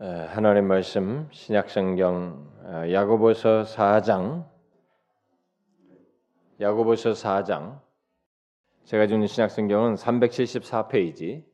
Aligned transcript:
하나님 0.00 0.68
말씀 0.68 1.28
신약성경 1.32 2.52
어, 2.62 2.84
야고보서 2.88 3.64
4장 3.64 4.48
야고보서 6.60 7.10
4장 7.14 7.80
제가 8.84 9.08
주는 9.08 9.26
신약성경은 9.26 9.96
374페이지 9.96 11.44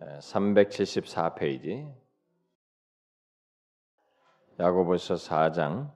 374페이지 0.00 1.88
야고보서 4.58 5.14
4장 5.14 5.92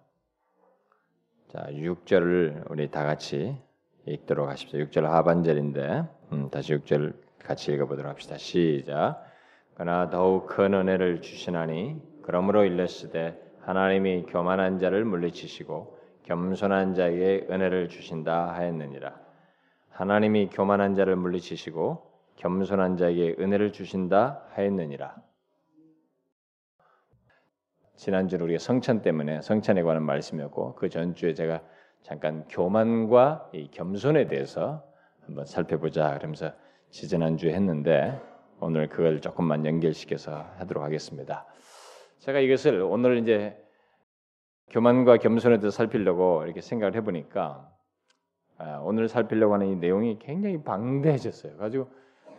자 1.49 1.67
6절을 1.71 2.71
우리 2.71 2.93
다 2.93 3.03
같이 3.03 3.61
읽도록 4.07 4.49
하십시오. 4.49 4.79
6절 4.79 5.03
하반절인데 5.03 6.05
음, 6.31 6.49
다시 6.51 6.75
6절 6.77 7.21
같이 7.41 7.73
읽어보도록 7.73 8.09
합시다. 8.09 8.39
시작. 8.39 9.28
그러나 9.79 10.11
더욱 10.11 10.49
큰 10.49 10.75
은혜를 10.75 11.21
주시나니 11.21 12.03
그러므로 12.23 12.65
일렀으되 12.65 13.41
하나님이 13.61 14.25
교만한 14.25 14.81
자를 14.81 15.05
물리치시고 15.05 15.97
겸손한 16.25 16.95
자에게 16.95 17.47
은혜를 17.49 17.89
주신다 17.89 18.55
하였느니라. 18.55 19.15
하나님이 19.91 20.51
교만한 20.51 20.97
자를 20.97 21.15
물리치시고 21.15 22.11
겸손한 22.35 22.97
자에게 22.97 23.37
은혜를 23.39 23.73
주신다 23.73 24.43
하였느니라. 24.55 25.15
지난주 27.95 28.37
우리가 28.37 28.59
성찬 28.59 29.03
때문에 29.03 29.43
성찬에 29.43 29.83
관한 29.85 30.03
말씀이었고 30.03 30.75
그 30.75 30.89
전주에 30.89 31.35
제가 31.35 31.63
잠깐 32.03 32.49
교만과 32.49 33.51
이 33.53 33.71
겸손에 33.71 34.27
대해서 34.27 34.83
한번 35.25 35.47
살펴보자 35.47 36.15
그러면서 36.15 36.51
지지난주에 36.91 37.55
했는데 37.55 38.21
오늘 38.61 38.89
그걸 38.89 39.21
조금만 39.21 39.65
연결시켜서 39.65 40.45
하도록 40.59 40.83
하겠습니다. 40.83 41.47
제가 42.19 42.41
이것을 42.41 42.81
오늘 42.83 43.19
이제 43.19 43.57
교만과 44.71 45.19
겸손에 45.19 45.59
대해서 45.59 45.77
살피려고 45.77 46.45
이렇게 46.45 46.61
생각을 46.61 46.95
해보니까 46.97 47.71
아, 48.59 48.81
오늘 48.83 49.09
살피려고 49.09 49.55
하는 49.55 49.69
이 49.69 49.77
내용이 49.77 50.19
굉장히 50.19 50.63
방대해졌어요. 50.63 51.57
가지고 51.57 51.89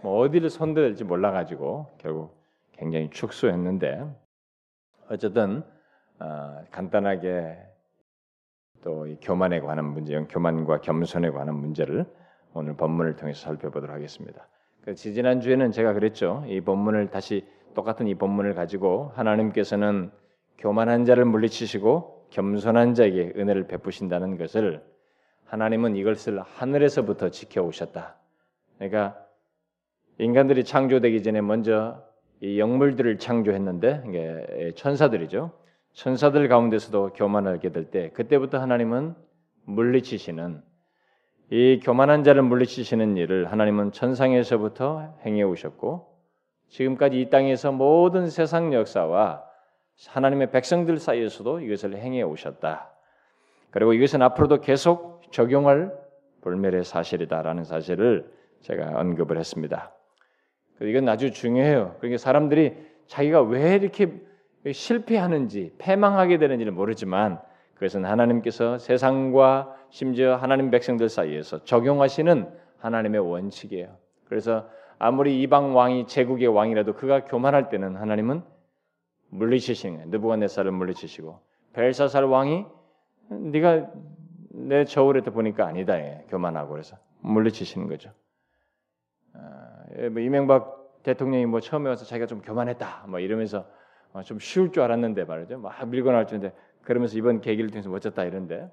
뭐 0.01 0.19
어디를 0.19 0.49
손대야 0.49 0.85
될지 0.85 1.05
몰라가지고 1.05 1.87
결국 1.97 2.37
굉장히 2.73 3.09
축소했는데 3.09 4.05
어쨌든 5.09 5.63
어, 6.19 6.63
간단하게 6.71 7.57
또 8.83 9.07
교만에 9.21 9.61
관한 9.61 9.85
문제, 9.85 10.19
교만과 10.29 10.81
겸손에 10.81 11.31
관한 11.31 11.55
문제를 11.55 12.05
오늘 12.53 12.75
본문을 12.75 13.15
통해서 13.15 13.41
살펴보도록 13.41 13.95
하겠습니다. 13.95 14.47
그 14.83 14.95
지난 14.95 15.41
주에는 15.41 15.71
제가 15.71 15.93
그랬죠. 15.93 16.43
이 16.47 16.61
본문을 16.61 17.09
다시 17.09 17.45
똑같은 17.75 18.07
이 18.07 18.15
본문을 18.15 18.55
가지고 18.55 19.11
하나님께서는 19.15 20.11
교만한 20.57 21.05
자를 21.05 21.25
물리치시고 21.25 22.27
겸손한 22.31 22.93
자에게 22.93 23.33
은혜를 23.37 23.67
베푸신다는 23.67 24.37
것을 24.37 24.83
하나님은 25.45 25.95
이것을 25.95 26.41
하늘에서부터 26.41 27.29
지켜오셨다. 27.29 28.15
그러니까 28.77 29.17
인간들이 30.17 30.63
창조되기 30.63 31.23
전에 31.23 31.41
먼저 31.41 32.03
이 32.41 32.59
영물들을 32.59 33.17
창조했는데 33.17 34.73
천사들이죠. 34.75 35.51
천사들 35.93 36.47
가운데서도 36.47 37.13
교만하게 37.13 37.71
될 37.71 37.89
때 37.91 38.09
그때부터 38.11 38.59
하나님은 38.59 39.15
물리치시는 39.65 40.61
이 41.51 41.79
교만한 41.83 42.23
자를 42.23 42.43
물리치시는 42.43 43.17
일을 43.17 43.51
하나님은 43.51 43.91
천상에서부터 43.91 45.15
행해 45.25 45.41
오셨고 45.41 46.07
지금까지 46.67 47.19
이 47.19 47.29
땅에서 47.31 47.71
모든 47.71 48.29
세상 48.29 48.71
역사와 48.71 49.43
하나님의 50.09 50.51
백성들 50.51 50.97
사이에서도 50.97 51.61
이것을 51.61 51.97
행해 51.97 52.21
오셨다. 52.21 52.91
그리고 53.71 53.93
이것은 53.93 54.21
앞으로도 54.21 54.61
계속 54.61 55.23
적용할 55.31 55.91
불멸의 56.41 56.83
사실이다라는 56.83 57.63
사실을 57.63 58.31
제가 58.61 58.99
언급을 58.99 59.37
했습니다. 59.37 59.91
이건 60.81 61.09
아주 61.09 61.31
중요해요. 61.31 61.95
그러니까 61.97 62.19
사람들이 62.19 62.75
자기가 63.07 63.41
왜 63.41 63.75
이렇게 63.75 64.13
실패하는지 64.71 65.73
패망하게 65.79 66.37
되는지를 66.37 66.71
모르지만 66.71 67.41
그것은 67.79 68.03
하나님께서 68.03 68.77
세상과 68.77 69.73
심지어 69.89 70.35
하나님 70.35 70.69
백성들 70.69 71.07
사이에서 71.07 71.63
적용하시는 71.63 72.51
하나님의 72.79 73.21
원칙이에요. 73.21 73.95
그래서 74.25 74.67
아무리 74.97 75.41
이방 75.41 75.77
왕이 75.77 76.07
제국의 76.07 76.47
왕이라도 76.49 76.93
그가 76.95 77.23
교만할 77.23 77.69
때는 77.69 77.95
하나님은 77.95 78.43
물리치시는 79.29 79.95
거예요. 79.95 80.09
느부갓네살을 80.09 80.73
물리치시고 80.73 81.39
벨사살 81.71 82.25
왕이 82.25 82.65
네가 83.29 83.87
내 84.49 84.83
저울에 84.83 85.21
보니까 85.21 85.65
아니다. 85.65 85.97
예. 85.97 86.25
교만하고 86.27 86.71
그래서 86.71 86.97
물리치시는 87.21 87.87
거죠. 87.87 88.11
아, 89.33 89.83
예, 89.99 90.09
뭐 90.09 90.21
이명박 90.21 91.01
대통령이 91.03 91.45
뭐 91.45 91.61
처음에 91.61 91.87
와서 91.87 92.03
자기가 92.03 92.25
좀 92.25 92.41
교만했다. 92.41 93.05
뭐 93.07 93.19
이러면서 93.19 93.65
어, 94.11 94.21
좀 94.23 94.39
쉬울 94.39 94.71
줄 94.71 94.83
알았는데 94.83 95.23
말이죠. 95.23 95.59
막 95.59 95.87
밀고 95.87 96.11
나올 96.11 96.25
텐데 96.25 96.51
그러면서 96.83 97.17
이번 97.17 97.41
계기를 97.41 97.69
통해서 97.69 97.89
멋졌다 97.89 98.23
이런데 98.23 98.69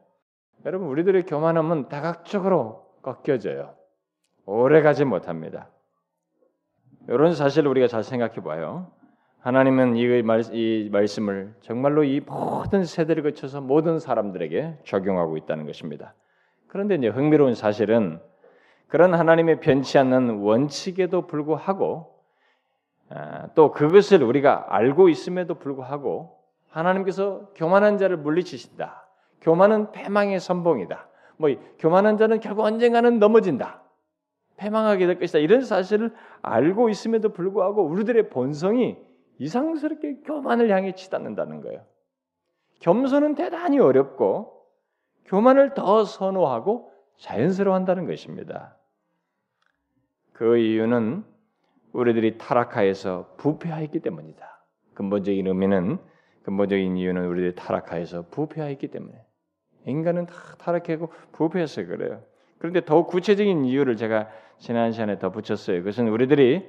여러분 0.64 0.88
우리들의 0.88 1.24
교만함은 1.24 1.88
다각적으로 1.88 2.86
꺾여져요. 3.02 3.74
오래 4.46 4.82
가지 4.82 5.04
못합니다. 5.04 5.68
이런 7.08 7.34
사실을 7.34 7.68
우리가 7.68 7.86
잘 7.86 8.02
생각해 8.02 8.36
봐요. 8.36 8.90
하나님은 9.40 9.96
이, 9.96 10.22
말, 10.22 10.42
이 10.52 10.88
말씀을 10.90 11.54
정말로 11.60 12.02
이 12.02 12.20
모든 12.20 12.84
세대를 12.84 13.22
거쳐서 13.22 13.60
모든 13.60 14.00
사람들에게 14.00 14.78
적용하고 14.84 15.36
있다는 15.36 15.66
것입니다. 15.66 16.14
그런데 16.66 16.96
이제 16.96 17.06
흥미로운 17.06 17.54
사실은 17.54 18.20
그런 18.88 19.14
하나님의 19.14 19.60
변치 19.60 19.98
않는 19.98 20.40
원칙에도 20.40 21.26
불구하고 21.28 22.16
아, 23.08 23.48
또 23.54 23.70
그것을 23.70 24.22
우리가 24.24 24.66
알고 24.68 25.08
있음에도 25.08 25.54
불구하고 25.54 26.35
하나님께서 26.76 27.50
교만한 27.54 27.96
자를 27.96 28.18
물리치신다. 28.18 29.08
교만은 29.40 29.92
패망의 29.92 30.40
선봉이다. 30.40 31.08
뭐 31.38 31.50
교만한 31.78 32.18
자는 32.18 32.40
결국 32.40 32.64
언젠가는 32.64 33.18
넘어진다. 33.18 33.82
패망하게 34.56 35.06
될 35.06 35.18
것이다. 35.18 35.38
이런 35.38 35.62
사실을 35.62 36.14
알고 36.42 36.88
있음에도 36.90 37.30
불구하고 37.30 37.82
우리들의 37.84 38.28
본성이 38.30 38.96
이상스럽게 39.38 40.20
교만을 40.24 40.70
향해 40.70 40.92
치닫는다는 40.92 41.60
거예요. 41.62 41.84
겸손은 42.80 43.34
대단히 43.34 43.78
어렵고 43.78 44.66
교만을 45.26 45.74
더 45.74 46.04
선호하고 46.04 46.92
자연스러워한다는 47.18 48.06
것입니다. 48.06 48.76
그 50.32 50.58
이유는 50.58 51.24
우리들이 51.92 52.36
타락하여서 52.36 53.34
부패하였기 53.38 54.00
때문이다. 54.00 54.64
근본적인 54.94 55.46
의미는 55.46 55.98
근본적인 56.46 56.96
이유는 56.96 57.26
우리들이 57.26 57.54
타락하여서 57.56 58.26
부패하였기 58.30 58.86
때문에 58.86 59.14
인간은 59.86 60.26
다 60.26 60.34
타락하고 60.58 61.10
부패해서 61.32 61.86
그래요. 61.86 62.22
그런데 62.58 62.84
더 62.84 63.04
구체적인 63.04 63.64
이유를 63.64 63.96
제가 63.96 64.28
지난 64.58 64.92
시간에 64.92 65.18
더 65.18 65.32
붙였어요. 65.32 65.78
그것은 65.78 66.06
우리들이 66.06 66.64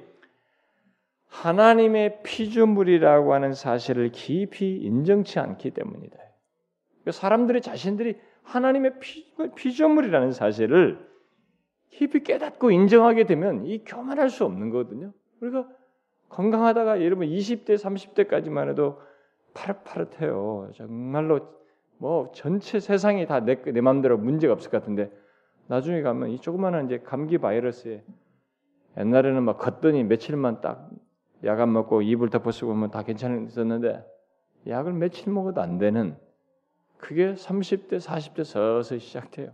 하나님의 1.28 2.24
피조물이라고 2.24 3.32
하는 3.32 3.52
사실을 3.52 4.10
깊이 4.10 4.78
인정치 4.78 5.38
않기 5.38 5.70
때문이다. 5.70 6.16
사람들이 7.12 7.60
자신들이 7.60 8.18
하나님의 8.42 8.94
피조물이라는 9.54 10.32
사실을 10.32 11.08
깊이 11.90 12.24
깨닫고 12.24 12.72
인정하게 12.72 13.26
되면 13.26 13.64
이 13.64 13.84
교만할 13.84 14.28
수 14.28 14.44
없는 14.44 14.70
거거든요. 14.70 15.12
우리가 15.40 15.68
건강하다가 16.30 17.04
여러분 17.04 17.28
20대, 17.28 17.76
30대까지만 17.76 18.70
해도 18.70 19.00
파릇파릇해요. 19.54 20.70
정말로 20.74 21.40
뭐 21.98 22.30
전체 22.34 22.80
세상이 22.80 23.26
다내 23.26 23.62
내 23.62 23.80
마음대로 23.80 24.18
문제가 24.18 24.52
없을 24.52 24.70
것 24.70 24.80
같은데 24.80 25.10
나중에 25.66 26.02
가면 26.02 26.30
이 26.30 26.38
조그마한 26.40 26.86
이제 26.86 26.98
감기 26.98 27.38
바이러스에 27.38 28.04
옛날에는 28.96 29.42
막 29.42 29.58
걷더니 29.58 30.04
며칠만 30.04 30.60
딱 30.60 30.90
약 31.44 31.60
안 31.60 31.72
먹고 31.72 32.02
이불 32.02 32.30
덮어 32.30 32.50
쓰고 32.50 32.72
하면 32.72 32.90
다 32.90 33.02
괜찮았었는데 33.02 34.04
약을 34.66 34.92
며칠 34.92 35.32
먹어도 35.32 35.60
안 35.60 35.78
되는 35.78 36.16
그게 36.96 37.34
30대, 37.34 37.98
40대 38.00 38.44
서서히 38.44 38.98
시작돼요. 38.98 39.52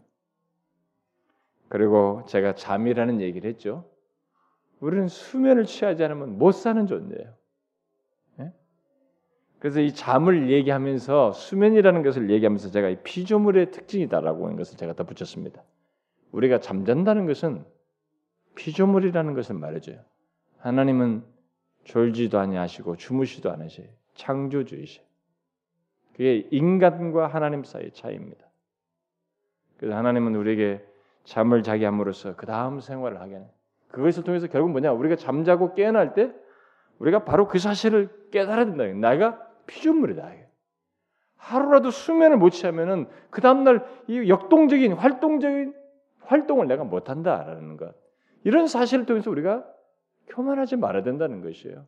그리고 1.68 2.22
제가 2.26 2.54
잠이라는 2.54 3.20
얘기를 3.20 3.50
했죠. 3.50 3.90
우리는 4.80 5.08
수면을 5.08 5.64
취하지 5.64 6.02
않으면 6.04 6.38
못 6.38 6.52
사는 6.52 6.86
존재예요. 6.86 7.34
예? 9.64 9.68
그래서 9.68 9.80
이 9.80 9.94
잠을 9.94 10.50
얘기하면서 10.50 11.32
수면이라는 11.32 12.02
것을 12.02 12.28
얘기하면서 12.28 12.70
제가 12.70 12.90
이 12.90 12.96
피조물의 13.02 13.70
특징이다라고 13.70 14.44
하는 14.44 14.58
것을 14.58 14.76
제가 14.76 14.92
덧 14.92 15.04
붙였습니다. 15.04 15.62
우리가 16.32 16.60
잠잔다는 16.60 17.26
것은 17.26 17.64
피조물이라는 18.56 19.32
것을 19.34 19.54
말해줘요. 19.54 20.00
하나님은 20.58 21.24
졸지도 21.84 22.38
아니하시고 22.38 22.96
주무시도 22.96 23.50
않으시 23.50 23.88
창조주이시. 24.14 25.00
그게 26.12 26.46
인간과 26.50 27.26
하나님 27.26 27.64
사이의 27.64 27.92
차이입니다. 27.92 28.44
그래서 29.78 29.96
하나님은 29.96 30.34
우리에게 30.36 30.84
잠을 31.24 31.62
자게 31.62 31.86
함으로써 31.86 32.36
그 32.36 32.44
다음 32.44 32.80
생활을 32.80 33.20
하게 33.20 33.34
하는. 33.34 33.48
그것을 33.88 34.24
통해서 34.24 34.46
결국 34.46 34.70
뭐냐? 34.72 34.92
우리가 34.92 35.16
잠자고 35.16 35.74
깨어날 35.74 36.14
때 36.14 36.32
우리가 36.98 37.24
바로 37.24 37.48
그 37.48 37.58
사실을 37.58 38.28
깨달아야 38.30 38.66
된다. 38.66 38.84
내가 38.84 39.53
피조물이다. 39.66 40.30
하루라도 41.36 41.90
수면을 41.90 42.38
못 42.38 42.50
취하면은 42.50 43.06
그 43.30 43.40
다음날 43.40 43.86
이 44.06 44.28
역동적인 44.28 44.94
활동적인 44.94 45.74
활동을 46.20 46.66
내가 46.66 46.84
못한다라는 46.84 47.76
것. 47.76 47.94
이런 48.44 48.66
사실을 48.66 49.06
통해서 49.06 49.30
우리가 49.30 49.64
교만하지 50.28 50.76
말아야 50.76 51.02
된다는 51.02 51.42
것이에요. 51.42 51.86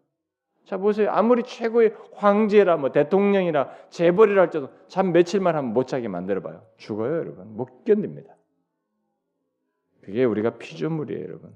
자 0.64 0.76
보세요. 0.78 1.10
아무리 1.10 1.42
최고의 1.44 1.94
황제라 2.14 2.76
뭐 2.76 2.90
대통령이라 2.90 3.70
재벌이라 3.88 4.42
할지라도 4.42 4.72
잠 4.88 5.12
며칠만 5.12 5.54
하면 5.54 5.72
못 5.72 5.86
자게 5.86 6.08
만들어 6.08 6.42
봐요. 6.42 6.62
죽어요, 6.76 7.16
여러분. 7.16 7.56
못 7.56 7.84
견딥니다. 7.84 8.34
그게 10.02 10.24
우리가 10.24 10.58
피조물이에요, 10.58 11.22
여러분. 11.24 11.54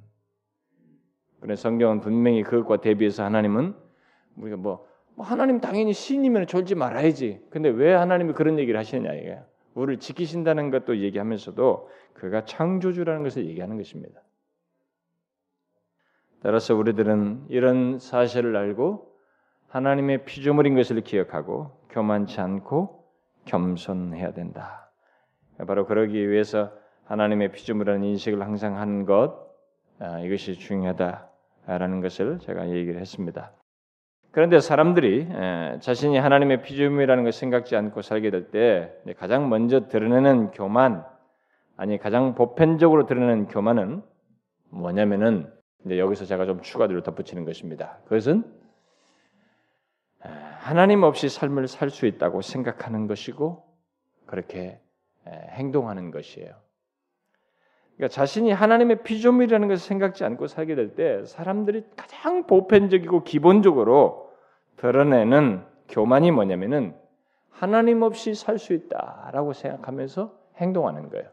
그래서 1.40 1.62
성경은 1.62 2.00
분명히 2.00 2.42
그것과 2.42 2.78
대비해서 2.78 3.24
하나님은 3.24 3.74
우리가 4.36 4.56
뭐, 4.56 4.76
뭐 4.76 4.89
하나님 5.22 5.60
당연히 5.60 5.92
신이면 5.92 6.46
졸지 6.46 6.74
말아야지. 6.74 7.40
근데 7.50 7.68
왜 7.68 7.92
하나님이 7.92 8.32
그런 8.32 8.58
얘기를 8.58 8.78
하시느냐 8.78 9.12
이게 9.14 9.38
우리를 9.74 10.00
지키신다는 10.00 10.70
것도 10.70 10.98
얘기하면서도 10.98 11.88
그가 12.14 12.44
창조주라는 12.44 13.22
것을 13.22 13.46
얘기하는 13.46 13.76
것입니다. 13.76 14.20
따라서 16.42 16.74
우리들은 16.74 17.46
이런 17.48 17.98
사실을 17.98 18.56
알고 18.56 19.14
하나님의 19.68 20.24
피조물인 20.24 20.74
것을 20.74 21.00
기억하고 21.02 21.70
교만치 21.90 22.40
않고 22.40 23.04
겸손해야 23.44 24.32
된다. 24.32 24.90
바로 25.66 25.86
그러기 25.86 26.28
위해서 26.30 26.72
하나님의 27.04 27.52
피조물이라는 27.52 28.04
인식을 28.04 28.40
항상 28.40 28.78
하는 28.78 29.04
것 29.04 29.50
아, 29.98 30.20
이것이 30.20 30.54
중요하다라는 30.54 32.00
것을 32.00 32.38
제가 32.38 32.70
얘기를 32.70 33.00
했습니다. 33.00 33.52
그런데 34.32 34.60
사람들이 34.60 35.28
자신이 35.80 36.18
하나님의 36.18 36.62
피조물이라는 36.62 37.24
것을 37.24 37.38
생각지 37.38 37.74
않고 37.76 38.02
살게 38.02 38.30
될 38.30 38.50
때 38.50 38.92
가장 39.16 39.48
먼저 39.48 39.88
드러내는 39.88 40.52
교만 40.52 41.04
아니 41.76 41.98
가장 41.98 42.34
보편적으로 42.34 43.06
드러내는 43.06 43.48
교만은 43.48 44.02
뭐냐면은 44.70 45.52
여기서 45.88 46.26
제가 46.26 46.46
좀 46.46 46.60
추가로 46.60 47.02
덧붙이는 47.02 47.44
것입니다. 47.44 47.98
그것은 48.04 48.44
하나님 50.58 51.02
없이 51.02 51.28
삶을 51.28 51.66
살 51.66 51.90
수 51.90 52.06
있다고 52.06 52.42
생각하는 52.42 53.06
것이고 53.06 53.64
그렇게 54.26 54.78
행동하는 55.26 56.10
것이에요. 56.10 56.54
그러니까 58.00 58.14
자신이 58.14 58.50
하나님의 58.50 59.02
피조물이라는 59.02 59.68
것을 59.68 59.86
생각지 59.86 60.24
않고 60.24 60.46
살게 60.46 60.74
될 60.74 60.94
때 60.94 61.22
사람들이 61.26 61.84
가장 61.96 62.46
보편적이고 62.46 63.24
기본적으로 63.24 64.30
드러내는 64.76 65.62
교만이 65.90 66.30
뭐냐면은 66.30 66.94
하나님 67.50 68.00
없이 68.00 68.34
살 68.34 68.58
수 68.58 68.72
있다라고 68.72 69.52
생각하면서 69.52 70.34
행동하는 70.56 71.10
거예요. 71.10 71.28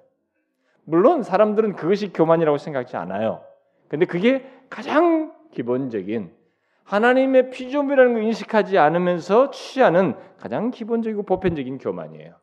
물론 0.83 1.23
사람들은 1.23 1.77
그것이 1.77 2.11
교만이라고 2.11 2.57
생각지 2.57 2.97
않아요. 2.97 3.45
근데 3.87 4.05
그게 4.05 4.45
가장 4.69 5.33
기본적인 5.51 6.35
하나님의 6.83 7.49
피조물이라는 7.51 8.13
걸 8.13 8.23
인식하지 8.23 8.77
않으면서 8.77 9.51
취하는 9.51 10.15
가장 10.37 10.71
기본적이고 10.71 11.23
보편적인 11.23 11.77
교만이에요. 11.77 12.35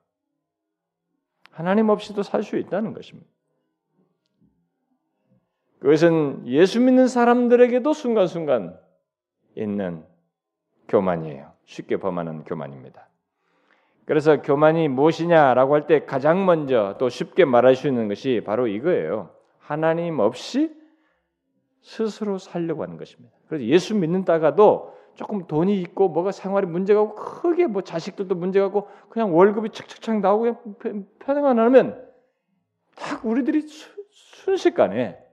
하나님 1.50 1.90
없이도 1.90 2.22
살 2.22 2.42
수 2.42 2.56
있다는 2.56 2.94
것입니다. 2.94 3.33
그것은 5.84 6.46
예수 6.46 6.80
믿는 6.80 7.08
사람들에게도 7.08 7.92
순간순간 7.92 8.74
있는 9.54 10.02
교만이에요. 10.88 11.52
쉽게 11.66 11.98
범하는 11.98 12.44
교만입니다. 12.44 13.06
그래서 14.06 14.40
교만이 14.40 14.88
무엇이냐라고 14.88 15.74
할 15.74 15.86
때 15.86 16.06
가장 16.06 16.46
먼저 16.46 16.96
또 16.98 17.10
쉽게 17.10 17.44
말할 17.44 17.74
수 17.76 17.86
있는 17.86 18.08
것이 18.08 18.40
바로 18.46 18.66
이거예요. 18.66 19.34
하나님 19.58 20.20
없이 20.20 20.74
스스로 21.82 22.38
살려고 22.38 22.82
하는 22.82 22.96
것입니다. 22.96 23.36
그래서 23.46 23.66
예수 23.66 23.94
믿는다가도 23.94 24.94
조금 25.16 25.46
돈이 25.46 25.78
있고 25.82 26.08
뭐가 26.08 26.32
생활에 26.32 26.66
문제가 26.66 27.02
고 27.02 27.14
크게 27.14 27.66
뭐 27.66 27.82
자식들도 27.82 28.34
문제가 28.34 28.70
고 28.70 28.88
그냥 29.10 29.36
월급이 29.36 29.68
착착착 29.68 30.20
나오고 30.20 30.78
편행만 31.18 31.58
하면 31.58 32.08
딱 32.96 33.26
우리들이 33.26 33.68
수, 33.68 33.90
순식간에 34.08 35.23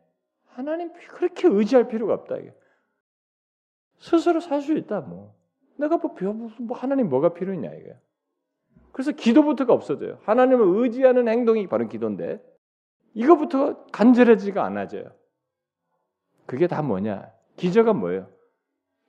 하나님 0.51 0.91
그렇게 0.93 1.47
의지할 1.47 1.87
필요가 1.87 2.13
없다 2.13 2.37
이게 2.37 2.53
스스로 3.97 4.39
살 4.39 4.61
수 4.61 4.73
있다 4.77 5.01
뭐 5.01 5.35
내가 5.77 5.97
뭐, 5.97 6.49
뭐 6.59 6.77
하나님 6.77 7.09
뭐가 7.09 7.33
필요했냐 7.33 7.71
이게 7.73 7.95
그래서 8.91 9.11
기도부터가 9.11 9.73
없어져요 9.73 10.19
하나님을 10.23 10.83
의지하는 10.83 11.27
행동이 11.27 11.67
바로 11.67 11.87
기도인데 11.87 12.41
이거부터 13.13 13.85
간절해지가 13.87 14.63
않아져요 14.63 15.11
그게 16.51 16.67
다 16.67 16.81
뭐냐? 16.81 17.31
기저가 17.55 17.93
뭐예요? 17.93 18.27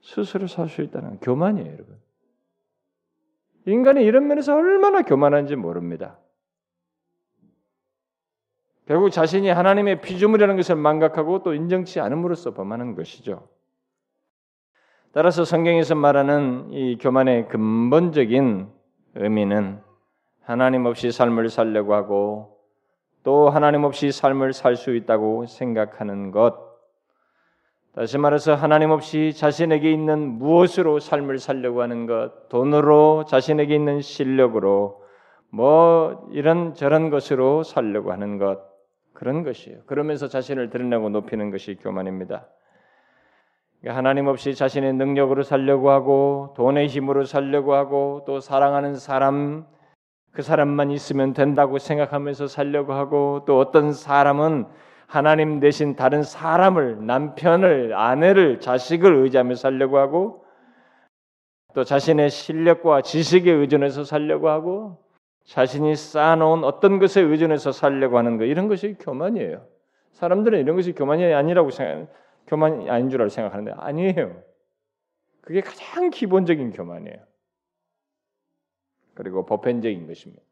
스스로 0.01 0.47
살 0.47 0.69
수 0.69 0.83
있다는 0.83 1.19
교만이에요, 1.19 1.73
여러분. 1.73 2.01
인간이 3.67 4.05
이런 4.05 4.29
면에서 4.29 4.55
얼마나 4.55 5.03
교만한지 5.03 5.57
모릅니다. 5.57 6.21
결국 8.87 9.11
자신이 9.11 9.49
하나님의 9.49 10.01
피조물이라는 10.01 10.57
것을 10.57 10.77
망각하고 10.77 11.43
또 11.43 11.55
인정치 11.55 12.01
않음으로써 12.01 12.53
범하는 12.53 12.95
것이죠. 12.95 13.49
따라서 15.13 15.45
성경에서 15.45 15.95
말하는 15.95 16.71
이 16.71 16.97
교만의 16.99 17.49
근본적인 17.49 18.69
의미는 19.15 19.81
하나님 20.43 20.87
없이 20.87 21.13
삶을 21.13 21.49
살려고 21.51 21.95
하고 21.95 22.59
또 23.23 23.51
하나님 23.51 23.85
없이 23.85 24.11
삶을 24.11 24.53
살 24.53 24.75
수 24.75 24.95
있다고 24.97 25.47
생각하는 25.47 26.33
것, 26.33 26.73
다시 27.95 28.17
말해서 28.17 28.55
하나님 28.55 28.91
없이 28.91 29.35
자신에게 29.35 29.93
있는 29.93 30.39
무엇으로 30.39 30.99
삶을 30.99 31.39
살려고 31.39 31.83
하는 31.83 32.07
것, 32.07 32.49
돈으로 32.49 33.27
자신에게 33.29 33.75
있는 33.75 34.01
실력으로 34.01 35.05
뭐 35.51 36.27
이런 36.33 36.75
저런 36.75 37.11
것으로 37.11 37.63
살려고 37.63 38.11
하는 38.11 38.39
것 38.39 38.72
그런 39.15 39.45
것이에요. 39.45 39.85
그러면서 39.87 40.29
자신을 40.29 40.71
드러내고 40.71 41.11
높이는 41.11 41.51
것이 41.51 41.77
교만입니다. 41.77 42.47
그러니까 43.81 43.99
하나님 43.99 44.29
없이 44.29 44.55
자신의 44.55 44.95
능력으로 44.95 45.43
살려고 45.43 45.91
하고 45.91 46.55
돈의 46.57 46.87
힘으로 46.87 47.25
살려고 47.25 47.75
하고 47.75 48.23
또 48.27 48.41
사랑하는 48.41 48.95
사람 48.95 49.67
그 50.33 50.41
사람만 50.41 50.91
있으면 50.91 51.35
된다고 51.35 51.79
생각하면서 51.79 52.47
살려고 52.47 52.95
하고 52.95 53.45
또 53.47 53.59
어떤 53.59 53.93
사람은 53.93 54.67
하나님 55.07 55.61
대신 55.61 55.95
다른 55.95 56.23
사람을 56.23 57.05
남편을 57.05 57.95
아내를 57.95 58.61
자식을 58.61 59.15
의지하며 59.15 59.57
살려고 59.57 59.99
하고 59.99 60.47
또 61.75 61.85
자신의 61.85 62.31
실력과 62.31 63.03
지식에 63.03 63.51
의존해서 63.51 64.05
살려고 64.05 64.49
하고 64.49 65.05
자신이 65.45 65.97
쌓아놓은 65.97 66.65
어떤 66.65 66.99
것에 66.99 67.21
의존해서 67.21 67.73
살려고 67.73 68.19
하는 68.19 68.39
것 68.39 68.45
이런 68.45 68.69
것이 68.69 68.97
교만이에요. 68.99 69.67
사람들은 70.13 70.61
이런 70.61 70.77
것이 70.77 70.93
교만이 70.93 71.25
아니라고 71.33 71.71
생각, 71.71 72.13
교만이 72.47 72.91
아닌 72.91 73.11
줄 73.11 73.21
알고 73.21 73.31
생각하는데 73.31 73.73
아니에요. 73.77 74.43
그게 75.41 75.61
가장 75.61 76.11
기본적인 76.11 76.73
교만이에요. 76.73 77.19
그리고 79.15 79.45
보편적인 79.45 80.07
것입니다. 80.07 80.43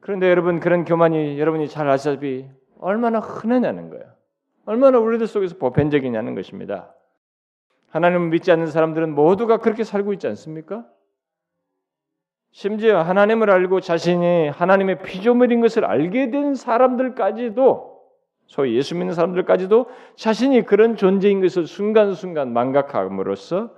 그런데 0.00 0.30
여러분 0.30 0.60
그런 0.60 0.84
교만이 0.84 1.38
여러분이 1.38 1.68
잘 1.68 1.88
아시다시피 1.88 2.48
얼마나 2.78 3.18
흔하냐는 3.18 3.90
거예요. 3.90 4.04
얼마나 4.64 4.98
우리들 4.98 5.26
속에서 5.26 5.56
보편적이냐는 5.58 6.34
것입니다. 6.34 6.94
하나님을 7.88 8.28
믿지 8.28 8.52
않는 8.52 8.68
사람들은 8.68 9.14
모두가 9.14 9.58
그렇게 9.58 9.84
살고 9.84 10.12
있지 10.14 10.26
않습니까? 10.28 10.88
심지어 12.52 13.02
하나님을 13.02 13.50
알고 13.50 13.80
자신이 13.80 14.48
하나님의 14.48 15.02
피조물인 15.02 15.60
것을 15.60 15.84
알게 15.84 16.30
된 16.30 16.54
사람들까지도 16.54 17.90
소위 18.46 18.76
예수 18.76 18.96
믿는 18.96 19.14
사람들까지도 19.14 19.86
자신이 20.16 20.62
그런 20.62 20.96
존재인 20.96 21.40
것을 21.40 21.66
순간순간 21.66 22.52
망각함으로써 22.52 23.72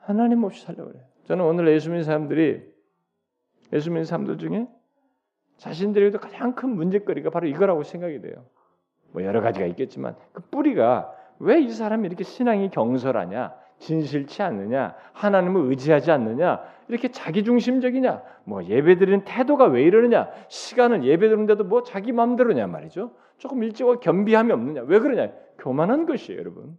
하나님 0.00 0.44
없이 0.44 0.64
살려고 0.64 0.90
그래요. 0.90 1.04
저는 1.24 1.44
오늘 1.44 1.68
예수 1.68 1.90
믿는 1.90 2.04
사람들이 2.04 2.62
예수 3.72 3.90
믿는 3.90 4.04
사람들 4.04 4.38
중에 4.38 4.66
자신들에게도 5.58 6.18
가장 6.18 6.54
큰 6.54 6.70
문제거리가 6.70 7.30
바로 7.30 7.46
이거라고 7.46 7.82
생각이 7.82 8.20
돼요. 8.22 8.46
뭐 9.12 9.22
여러 9.22 9.40
가지가 9.40 9.66
있겠지만 9.66 10.16
그 10.32 10.42
뿌리가 10.50 11.12
왜 11.38 11.60
이 11.60 11.70
사람이 11.70 12.06
이렇게 12.06 12.24
신앙이 12.24 12.70
경솔하냐? 12.70 13.54
진실치 13.78 14.42
않느냐? 14.42 14.94
하나님을 15.12 15.62
의지하지 15.70 16.10
않느냐? 16.10 16.62
이렇게 16.88 17.10
자기중심적이냐? 17.10 18.22
뭐 18.44 18.64
예배드리는 18.64 19.24
태도가 19.24 19.66
왜 19.66 19.82
이러느냐? 19.82 20.30
시간은 20.48 21.04
예배드리는데도 21.04 21.64
뭐 21.64 21.82
자기 21.82 22.12
마음대로냐 22.12 22.66
말이죠. 22.66 23.12
조금 23.38 23.62
일찍 23.62 23.84
와 23.84 23.98
겸비함이 23.98 24.52
없느냐? 24.52 24.82
왜 24.82 24.98
그러냐? 24.98 25.32
교만한 25.58 26.06
것이에요, 26.06 26.38
여러분. 26.38 26.78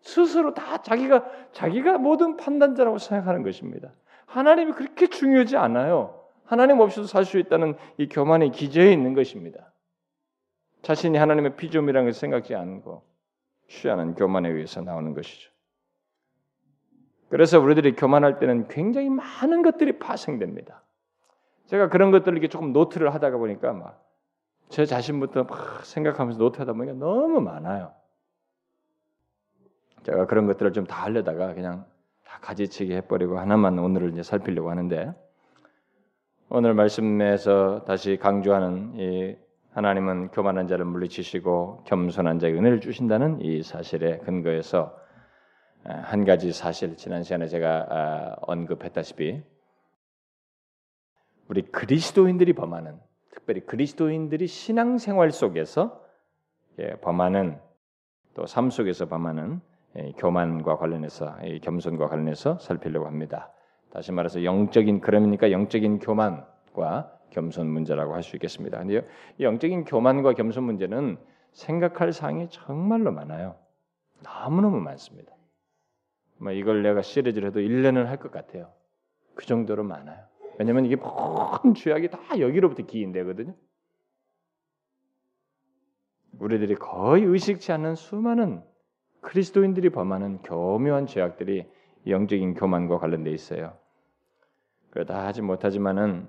스스로 0.00 0.54
다 0.54 0.80
자기가 0.82 1.24
자기가 1.52 1.98
모든 1.98 2.36
판단자라고 2.36 2.98
생각하는 2.98 3.42
것입니다. 3.42 3.92
하나님이 4.26 4.72
그렇게 4.72 5.06
중요하지 5.06 5.56
않아요. 5.56 6.22
하나님 6.44 6.80
없이도 6.80 7.06
살 7.06 7.24
수 7.24 7.38
있다는 7.38 7.74
이 7.98 8.08
교만의 8.08 8.52
기저에 8.52 8.92
있는 8.92 9.14
것입니다. 9.14 9.72
자신이 10.82 11.18
하나님의 11.18 11.56
피조물이라는 11.56 12.08
것을 12.08 12.18
생각지 12.18 12.54
않고 12.54 13.02
취하는 13.68 14.14
교만에 14.14 14.48
의해서 14.48 14.80
나오는 14.80 15.12
것이죠. 15.12 15.50
그래서 17.28 17.60
우리들이 17.60 17.94
교만할 17.94 18.38
때는 18.38 18.68
굉장히 18.68 19.10
많은 19.10 19.62
것들이 19.62 19.98
파생됩니다. 19.98 20.82
제가 21.66 21.88
그런 21.88 22.10
것들을 22.10 22.32
이렇게 22.32 22.48
조금 22.48 22.72
노트를 22.72 23.14
하다가 23.14 23.36
보니까 23.36 23.72
막 23.72 24.08
제 24.68 24.84
자신부터 24.84 25.44
막 25.44 25.84
생각하면서 25.84 26.38
노트하다 26.38 26.74
보니까 26.74 26.94
너무 26.94 27.40
많아요. 27.40 27.92
제가 30.02 30.26
그런 30.26 30.46
것들을 30.46 30.72
좀 30.72 30.86
다 30.86 31.04
하려다가 31.04 31.54
그냥 31.54 31.84
다 32.24 32.38
가지치기 32.40 32.92
해버리고 32.94 33.38
하나만 33.38 33.78
오늘을 33.78 34.10
이제 34.12 34.22
살피려고 34.22 34.70
하는데 34.70 35.12
오늘 36.50 36.74
말씀에서 36.74 37.84
다시 37.84 38.16
강조하는 38.16 38.94
이 38.96 39.36
하나님은 39.72 40.28
교만한 40.28 40.66
자를 40.66 40.84
물리치시고 40.84 41.84
겸손한 41.86 42.38
자에게 42.38 42.58
은혜를 42.58 42.80
주신다는 42.80 43.40
이 43.40 43.62
사실에 43.62 44.18
근거해서 44.18 44.98
한 45.84 46.24
가지 46.24 46.52
사실 46.52 46.96
지난 46.96 47.22
시간에 47.22 47.46
제가 47.46 47.86
아, 47.88 48.36
언급했다시피 48.42 49.42
우리 51.48 51.62
그리스도인들이 51.62 52.52
범하는 52.52 52.98
특별히 53.30 53.60
그리스도인들이 53.62 54.46
신앙생활 54.46 55.30
속에서 55.30 56.04
예, 56.78 56.90
범하는 57.00 57.58
또 58.34 58.44
삶 58.44 58.70
속에서 58.70 59.06
범하는 59.08 59.60
예, 59.96 60.12
교만과 60.18 60.76
관련해서 60.76 61.36
겸손과 61.62 62.08
관련해서 62.08 62.58
살피려고 62.58 63.06
합니다. 63.06 63.50
다시 63.90 64.12
말해서 64.12 64.44
영적인 64.44 65.00
그러니까 65.00 65.50
영적인 65.50 65.98
교만과 66.00 67.18
겸손 67.30 67.68
문제라고 67.68 68.14
할 68.14 68.22
수 68.22 68.36
있겠습니다. 68.36 68.78
근데 68.78 69.06
영적인 69.40 69.84
교만과 69.86 70.34
겸손 70.34 70.64
문제는 70.64 71.16
생각할 71.52 72.12
사항이 72.12 72.48
정말로 72.50 73.10
많아요. 73.12 73.56
너무너무 74.22 74.80
많습니다. 74.80 75.32
뭐 76.38 76.52
이걸 76.52 76.82
내가 76.82 77.02
시리즈를 77.02 77.48
해도 77.48 77.60
1년을 77.60 78.06
할것 78.06 78.30
같아요. 78.30 78.72
그 79.34 79.46
정도로 79.46 79.84
많아요. 79.84 80.24
왜냐면 80.58 80.84
이게 80.86 80.96
모든 80.96 81.74
죄악이 81.74 82.10
다 82.10 82.18
여기로부터 82.38 82.84
기인되거든요. 82.84 83.54
우리들이 86.38 86.76
거의 86.76 87.24
의식치 87.24 87.72
않는 87.72 87.94
수많은 87.94 88.62
그리스도인들이 89.20 89.90
범하는 89.90 90.42
교묘한 90.42 91.06
죄악들이 91.06 91.68
영적인 92.06 92.54
교만과 92.54 92.98
관련돼 92.98 93.30
있어요. 93.30 93.76
그다 94.90 95.26
하지 95.26 95.42
못하지만은 95.42 96.28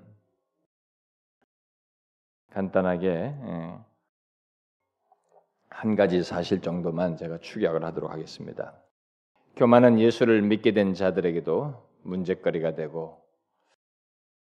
간단하게 2.50 3.08
예, 3.08 3.78
한 5.68 5.94
가지 5.94 6.22
사실 6.22 6.60
정도만 6.60 7.16
제가 7.16 7.38
축약을 7.38 7.84
하도록 7.84 8.10
하겠습니다. 8.10 8.74
교만은 9.56 9.98
예수를 9.98 10.42
믿게 10.42 10.72
된 10.72 10.94
자들에게도 10.94 11.74
문제거리가 12.02 12.74
되고 12.74 13.20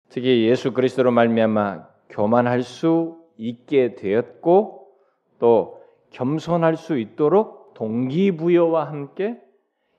특히 0.09 0.47
예수 0.47 0.73
그리스도로 0.73 1.11
말미암아 1.11 1.87
교만할 2.09 2.63
수 2.63 3.19
있게 3.37 3.95
되었고 3.95 4.91
또 5.39 5.81
겸손할 6.11 6.75
수 6.75 6.97
있도록 6.97 7.73
동기부여와 7.75 8.87
함께 8.87 9.39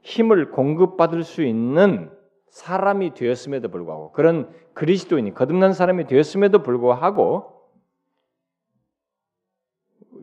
힘을 0.02 0.50
공급받을 0.50 1.22
수 1.22 1.42
있는 1.42 2.10
사람이 2.48 3.14
되었음에도 3.14 3.68
불구하고 3.68 4.12
그런 4.12 4.52
그리스도인이 4.74 5.32
거듭난 5.34 5.72
사람이 5.72 6.06
되었음에도 6.06 6.62
불구하고 6.62 7.60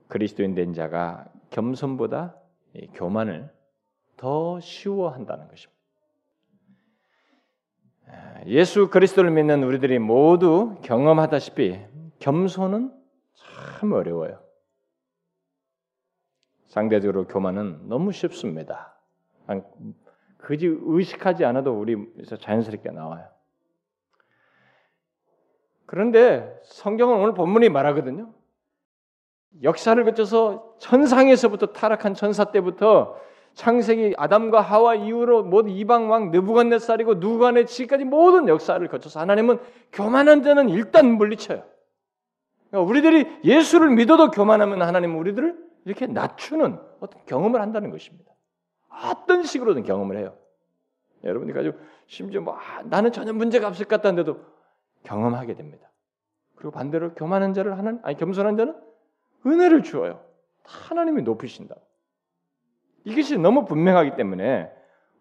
그리스도인 0.08 0.56
된 0.56 0.74
자가 0.74 1.26
겸손보다 1.50 2.36
교만을 2.94 3.50
더 4.18 4.60
쉬워한다는 4.60 5.48
것입니다. 5.48 5.78
예수 8.48 8.90
그리스도를 8.90 9.32
믿는 9.32 9.64
우리들이 9.64 10.00
모두 10.00 10.76
경험하다시피 10.82 11.86
겸손은 12.20 12.94
참 13.80 13.92
어려워요. 13.92 14.42
상대적으로 16.68 17.28
교만은 17.28 17.88
너무 17.88 18.12
쉽습니다. 18.12 18.98
그지 20.38 20.68
의식하지 20.68 21.46
않아도 21.46 21.80
우리에서 21.80 22.38
자연스럽게 22.38 22.92
나와요. 22.92 23.28
그런데 25.86 26.60
성경은 26.64 27.18
오늘 27.18 27.34
본문이 27.34 27.70
말하거든요. 27.70 28.34
역사를 29.64 30.02
거쳐서 30.04 30.76
천상에서부터 30.80 31.68
타락한 31.68 32.14
천사 32.14 32.52
때부터 32.52 33.20
창세기 33.58 34.14
아담과 34.18 34.62
하와 34.62 34.94
이후로 34.94 35.42
모든 35.44 35.72
이방 35.72 36.12
왕 36.12 36.30
느부갓네살이고 36.30 37.16
누가네지까지 37.16 38.06
모든 38.06 38.48
역사를 38.48 38.88
거쳐서 38.88 39.20
하나님은 39.20 39.58
교만한 39.92 40.44
자는 40.44 40.70
일단 40.70 41.14
물리쳐요. 41.14 41.64
그러니까 42.70 42.88
우리들이 42.88 43.26
예수를 43.44 43.90
믿어도 43.96 44.30
교만하면 44.30 44.84
하나님은 44.84 45.18
우리들을 45.18 45.58
이렇게 45.86 46.06
낮추는 46.06 46.78
어떤 47.00 47.26
경험을 47.26 47.60
한다는 47.60 47.90
것입니다. 47.90 48.32
어떤 48.90 49.42
식으로든 49.42 49.82
경험을 49.82 50.18
해요. 50.18 50.38
여러분이 51.24 51.52
가지고 51.52 51.80
심지어 52.06 52.42
뭐 52.42 52.54
아, 52.54 52.84
나는 52.84 53.12
전혀 53.12 53.34
문제가 53.34 53.68
없을 53.68 53.88
것 53.88 53.96
같다는데도 53.96 54.40
경험하게 55.02 55.56
됩니다. 55.56 55.90
그리고 56.54 56.70
반대로 56.70 57.16
교만한 57.16 57.56
자를 57.56 57.76
하는 57.80 58.00
아니 58.04 58.18
겸손한 58.18 58.56
자는 58.56 58.80
은혜를 59.48 59.82
주어요. 59.82 60.24
하나님이 60.64 61.24
높이신다. 61.24 61.76
이것이 63.08 63.38
너무 63.38 63.64
분명하기 63.64 64.16
때문에 64.18 64.70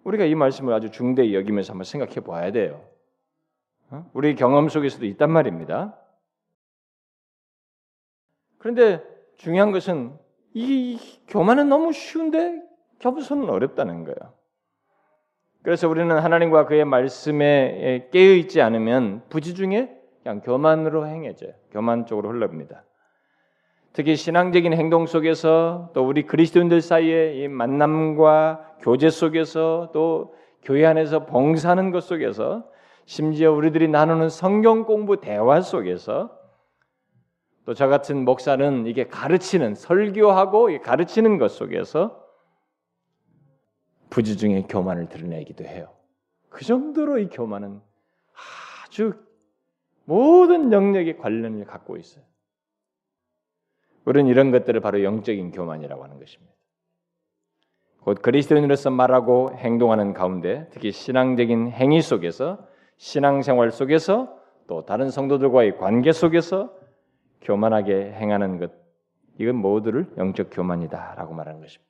우리가 0.03 0.25
이 0.25 0.35
말씀을 0.35 0.75
아주 0.75 0.91
중대히 0.91 1.37
여기면서 1.37 1.73
한번 1.73 1.85
생각해 1.85 2.17
봐야 2.17 2.51
돼요. 2.51 2.85
어? 3.91 4.11
우리 4.13 4.35
경험 4.35 4.69
속에서도 4.69 5.07
있단 5.07 5.31
말입니다. 5.31 5.97
그런데 8.59 9.05
중요한 9.37 9.71
것은 9.71 10.19
이 10.53 10.99
교만은 11.29 11.69
너무 11.69 11.93
쉬운데 11.93 12.61
겸손은 12.99 13.49
어렵다는 13.49 14.03
거예요. 14.03 14.35
그래서 15.63 15.89
우리는 15.89 16.17
하나님과 16.19 16.67
그의 16.67 16.85
말씀에 16.85 18.09
깨어 18.13 18.35
있지 18.35 18.61
않으면 18.63 19.23
부지 19.29 19.55
중에 19.55 19.97
그냥 20.25 20.41
교만으로 20.41 21.07
행해져요. 21.07 21.53
교만 21.71 22.07
쪽으로 22.07 22.31
흘러갑니다. 22.31 22.85
특히 23.97 24.15
신앙적인 24.15 24.75
행동 24.75 25.07
속에서 25.07 25.89
또 25.95 26.07
우리 26.07 26.27
그리스도인들 26.27 26.83
사이의 26.83 27.39
이 27.39 27.49
만남과 27.49 28.77
교제 28.81 29.09
속에서 29.09 29.89
또 29.95 30.35
교회 30.63 30.85
안에서 30.85 31.25
봉사하는 31.25 31.93
것 31.93 32.01
속에서 32.01 32.69
심지어 33.07 33.53
우리들이 33.53 33.89
나누는 33.89 34.29
성경 34.29 34.85
공부 34.85 35.19
대화 35.19 35.63
속에서 35.63 36.39
또 37.65 37.73
저 37.73 37.89
같은 37.89 38.27
목사는 38.27 38.87
이게 38.87 39.09
가르치는 39.09 39.75
설교하고 39.75 40.79
가르치는 40.83 41.39
것 41.39 41.49
속에서 41.53 42.23
부지 44.11 44.37
중에 44.37 44.67
교만을 44.69 45.09
드러내기도 45.09 45.65
해요. 45.65 45.89
그 46.51 46.67
정도로 46.67 47.19
이 47.19 47.31
교만은 47.31 47.81
아주 48.85 49.15
모든 50.05 50.71
영역에 50.71 51.17
관련을 51.17 51.65
갖고 51.65 51.97
있어요. 51.97 52.27
우리는 54.07 54.31
이런 54.31 54.51
것들을 54.53 54.81
바로 54.81 55.03
영적인 55.03 55.51
교만이라고 55.51 56.03
하는 56.03 56.19
것입니다. 56.19 56.55
곧 58.01 58.23
그리스도인으로서 58.23 58.91
말하고 58.91 59.51
행동하는 59.57 60.15
가운데 60.15 60.69
특히 60.71 60.93
신앙적인 60.93 61.73
행위 61.73 62.01
속에서 62.01 62.65
신앙생활 62.97 63.73
속에서 63.73 64.39
또 64.69 64.87
다른 64.87 65.11
성도들과의 65.11 65.79
관계 65.79 66.13
속에서 66.13 66.73
교만하게 67.43 68.13
행하는 68.13 68.59
것 68.59 68.71
이건 69.39 69.57
모두를 69.57 70.07
영적 70.17 70.51
교만이다라고 70.53 71.35
말하는 71.35 71.61
것입니다. 71.61 71.85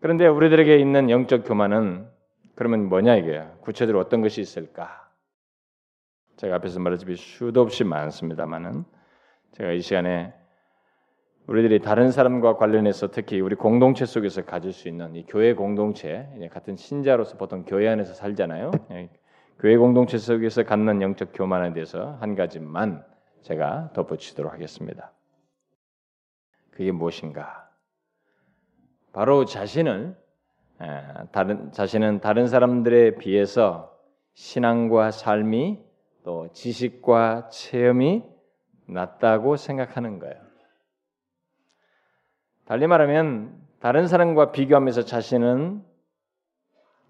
그런데 0.00 0.26
우리들에게 0.26 0.78
있는 0.78 1.10
영적 1.10 1.46
교만은 1.46 2.08
그러면 2.54 2.88
뭐냐 2.88 3.16
이게요. 3.16 3.58
구체적으로 3.60 4.00
어떤 4.00 4.22
것이 4.22 4.40
있을까? 4.40 5.10
제가 6.36 6.56
앞에서 6.56 6.80
말했듯이 6.80 7.22
수도 7.22 7.60
없이 7.60 7.84
많습니다만은 7.84 8.84
제가 9.52 9.72
이 9.72 9.80
시간에 9.80 10.34
우리들이 11.46 11.80
다른 11.80 12.10
사람과 12.10 12.56
관련해서 12.56 13.08
특히 13.12 13.40
우리 13.40 13.54
공동체 13.54 14.04
속에서 14.04 14.44
가질 14.44 14.72
수 14.72 14.88
있는 14.88 15.14
이 15.14 15.24
교회 15.26 15.54
공동체 15.54 16.28
같은 16.50 16.76
신자로서 16.76 17.36
보통 17.36 17.64
교회 17.64 17.88
안에서 17.88 18.14
살잖아요. 18.14 18.72
예, 18.90 19.10
교회 19.60 19.76
공동체 19.76 20.18
속에서 20.18 20.64
갖는 20.64 21.02
영적 21.02 21.30
교만에 21.34 21.72
대해서 21.72 22.16
한 22.20 22.34
가지만 22.34 23.04
제가 23.42 23.90
덧붙이도록 23.92 24.52
하겠습니다. 24.52 25.12
그게 26.72 26.90
무엇인가? 26.90 27.70
바로 29.12 29.44
자신을 29.44 30.16
다른 31.30 31.70
자신은 31.70 32.20
다른 32.20 32.48
사람들에 32.48 33.14
비해서 33.16 33.96
신앙과 34.34 35.12
삶이 35.12 35.78
또 36.24 36.48
지식과 36.52 37.48
체험이 37.50 38.24
낮다고 38.88 39.56
생각하는 39.56 40.18
거예요. 40.18 40.45
달리 42.66 42.88
말하면 42.88 43.54
다른 43.78 44.08
사람과 44.08 44.50
비교하면서 44.50 45.02
자신은 45.02 45.84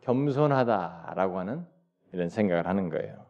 겸손하다라고 0.02 1.38
하는 1.38 1.64
이런 2.12 2.28
생각을 2.28 2.66
하는 2.66 2.90
거예요. 2.90 3.24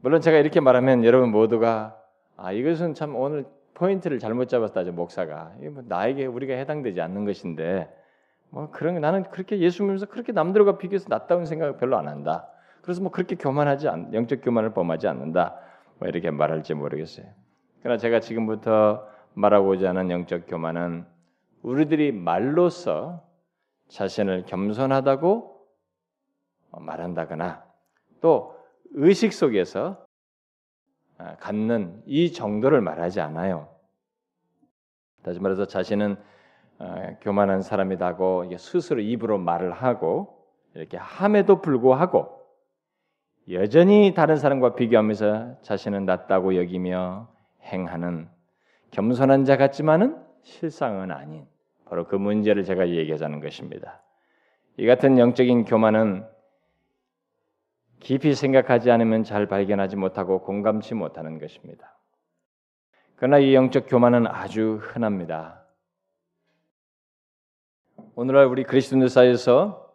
물론 0.00 0.20
제가 0.20 0.38
이렇게 0.38 0.60
말하면 0.60 1.04
여러분 1.04 1.32
모두가 1.32 2.00
아 2.36 2.52
이것은 2.52 2.94
참 2.94 3.16
오늘 3.16 3.44
포인트를 3.74 4.20
잘못 4.20 4.48
잡았다 4.48 4.84
저 4.84 4.92
목사가 4.92 5.52
뭐 5.72 5.82
나에게 5.84 6.26
우리가 6.26 6.54
해당되지 6.54 7.00
않는 7.00 7.24
것인데 7.24 7.92
뭐 8.50 8.70
그런 8.70 8.94
게 8.94 9.00
나는 9.00 9.24
그렇게 9.24 9.58
예수 9.58 9.82
믿으면서 9.82 10.06
그렇게 10.06 10.30
남들과 10.30 10.78
비교해서 10.78 11.06
낫다는 11.08 11.44
생각을 11.44 11.76
별로 11.76 11.98
안 11.98 12.06
한다. 12.06 12.48
그래서 12.82 13.02
뭐 13.02 13.10
그렇게 13.10 13.34
교만하지 13.34 13.88
않, 13.88 14.14
영적 14.14 14.42
교만을 14.42 14.74
범하지 14.74 15.08
않는다. 15.08 15.56
뭐 15.98 16.08
이렇게 16.08 16.30
말할지 16.30 16.72
모르겠어요. 16.74 17.26
그러나 17.82 17.98
제가 17.98 18.20
지금부터 18.20 19.06
말하고자 19.34 19.90
하는 19.90 20.10
영적 20.10 20.46
교만은 20.46 21.06
우리들이 21.62 22.12
말로써 22.12 23.22
자신을 23.88 24.44
겸손하다고 24.46 25.66
말한다거나 26.72 27.64
또 28.20 28.56
의식 28.92 29.32
속에서 29.32 30.04
아, 31.18 31.36
갖는 31.36 32.02
이 32.06 32.32
정도를 32.32 32.80
말하지 32.80 33.20
않아요. 33.20 33.68
다시 35.22 35.38
말해서 35.38 35.66
자신은 35.66 36.16
아, 36.78 37.14
교만한 37.20 37.60
사람이다고 37.60 38.56
스스로 38.56 39.00
입으로 39.00 39.38
말을 39.38 39.72
하고 39.72 40.46
이렇게 40.74 40.96
함에도 40.96 41.60
불구하고 41.60 42.40
여전히 43.50 44.14
다른 44.14 44.36
사람과 44.36 44.74
비교하면서 44.74 45.60
자신은 45.62 46.06
낫다고 46.06 46.56
여기며 46.56 47.28
행하는 47.64 48.28
겸손한 48.90 49.44
자 49.44 49.56
같지만은 49.56 50.16
실상은 50.42 51.10
아닌 51.10 51.46
바로 51.84 52.06
그 52.06 52.16
문제를 52.16 52.64
제가 52.64 52.88
얘기하자는 52.88 53.40
것입니다. 53.40 54.02
이 54.76 54.86
같은 54.86 55.18
영적인 55.18 55.64
교만은 55.64 56.26
깊이 58.00 58.34
생각하지 58.34 58.90
않으면 58.90 59.24
잘 59.24 59.46
발견하지 59.46 59.96
못하고 59.96 60.40
공감치 60.40 60.94
못하는 60.94 61.38
것입니다. 61.38 61.98
그러나 63.16 63.38
이 63.38 63.54
영적 63.54 63.86
교만은 63.88 64.26
아주 64.26 64.78
흔합니다. 64.80 65.62
오늘날 68.14 68.46
우리 68.46 68.64
그리스도인들 68.64 69.08
사이에서 69.08 69.92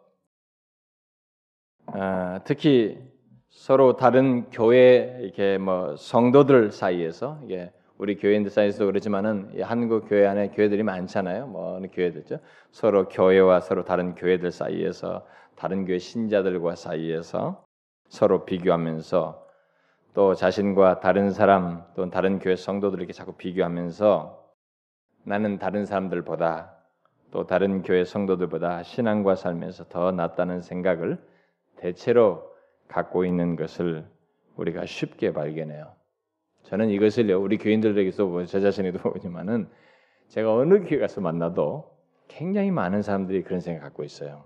아, 1.86 2.40
특히 2.44 2.98
서로 3.48 3.96
다른 3.96 4.50
교회 4.50 5.18
이렇게 5.22 5.58
뭐 5.58 5.96
성도들 5.96 6.70
사이에서 6.70 7.40
이게 7.44 7.72
우리 7.98 8.16
교회인들 8.16 8.50
사이에서도 8.50 8.86
그렇지만은 8.86 9.52
한국 9.62 10.08
교회 10.08 10.26
안에 10.26 10.48
교회들이 10.50 10.82
많잖아요. 10.82 11.46
뭐 11.46 11.76
어느 11.76 11.86
교회들죠. 11.90 12.40
서로 12.70 13.08
교회와 13.08 13.60
서로 13.60 13.84
다른 13.84 14.14
교회들 14.14 14.50
사이에서 14.50 15.26
다른 15.54 15.86
교회 15.86 15.98
신자들과 15.98 16.74
사이에서 16.74 17.64
서로 18.08 18.44
비교하면서 18.44 19.46
또 20.12 20.34
자신과 20.34 21.00
다른 21.00 21.30
사람 21.30 21.84
또 21.94 22.08
다른 22.10 22.38
교회 22.38 22.56
성도들 22.56 22.98
이렇게 22.98 23.12
자꾸 23.12 23.32
비교하면서 23.32 24.44
나는 25.24 25.58
다른 25.58 25.86
사람들보다 25.86 26.72
또 27.30 27.46
다른 27.46 27.82
교회 27.82 28.04
성도들보다 28.04 28.82
신앙과 28.82 29.36
삶에서 29.36 29.84
더 29.88 30.12
낫다는 30.12 30.60
생각을 30.60 31.18
대체로 31.76 32.50
갖고 32.88 33.24
있는 33.24 33.56
것을 33.56 34.06
우리가 34.56 34.86
쉽게 34.86 35.32
발견해요. 35.32 35.92
저는 36.66 36.90
이것을요 36.90 37.40
우리 37.40 37.58
교인들에게서 37.58 38.26
뭐제 38.26 38.60
자신에도 38.60 38.98
보지만은 39.10 39.68
제가 40.28 40.52
어느 40.52 40.80
교회 40.84 40.98
가서 40.98 41.20
만나도 41.20 41.96
굉장히 42.28 42.72
많은 42.72 43.02
사람들이 43.02 43.44
그런 43.44 43.60
생각 43.60 43.82
갖고 43.82 44.02
있어요. 44.02 44.44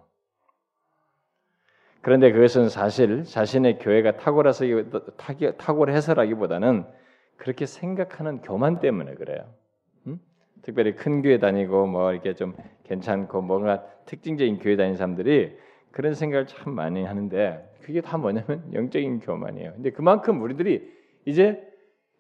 그런데 2.03 2.31
그것은 2.33 2.69
사실 2.69 3.25
자신의 3.25 3.79
교회가 3.79 4.17
탁월해서 4.17 4.65
탁월해서라기보다는 5.57 6.85
그렇게 7.37 7.65
생각하는 7.67 8.41
교만 8.43 8.81
때문에 8.81 9.15
그래요. 9.15 9.55
음? 10.07 10.21
특별히 10.63 10.95
큰 10.95 11.23
교회 11.23 11.39
다니고 11.39 11.87
뭐 11.87 12.13
이렇게 12.13 12.35
좀 12.35 12.55
괜찮고 12.85 13.41
뭔가 13.43 13.83
특징적인 14.05 14.59
교회 14.59 14.77
다니는 14.77 14.97
사람들이 14.97 15.57
그런 15.91 16.15
생각을 16.15 16.47
참 16.47 16.75
많이 16.75 17.03
하는데 17.05 17.67
그게 17.83 18.03
다 18.03 18.19
뭐냐면 18.19 18.71
영적인 18.75 19.21
교만이에요. 19.21 19.73
근데 19.73 19.91
그만큼 19.91 20.43
우리들이 20.43 20.87
이제 21.25 21.70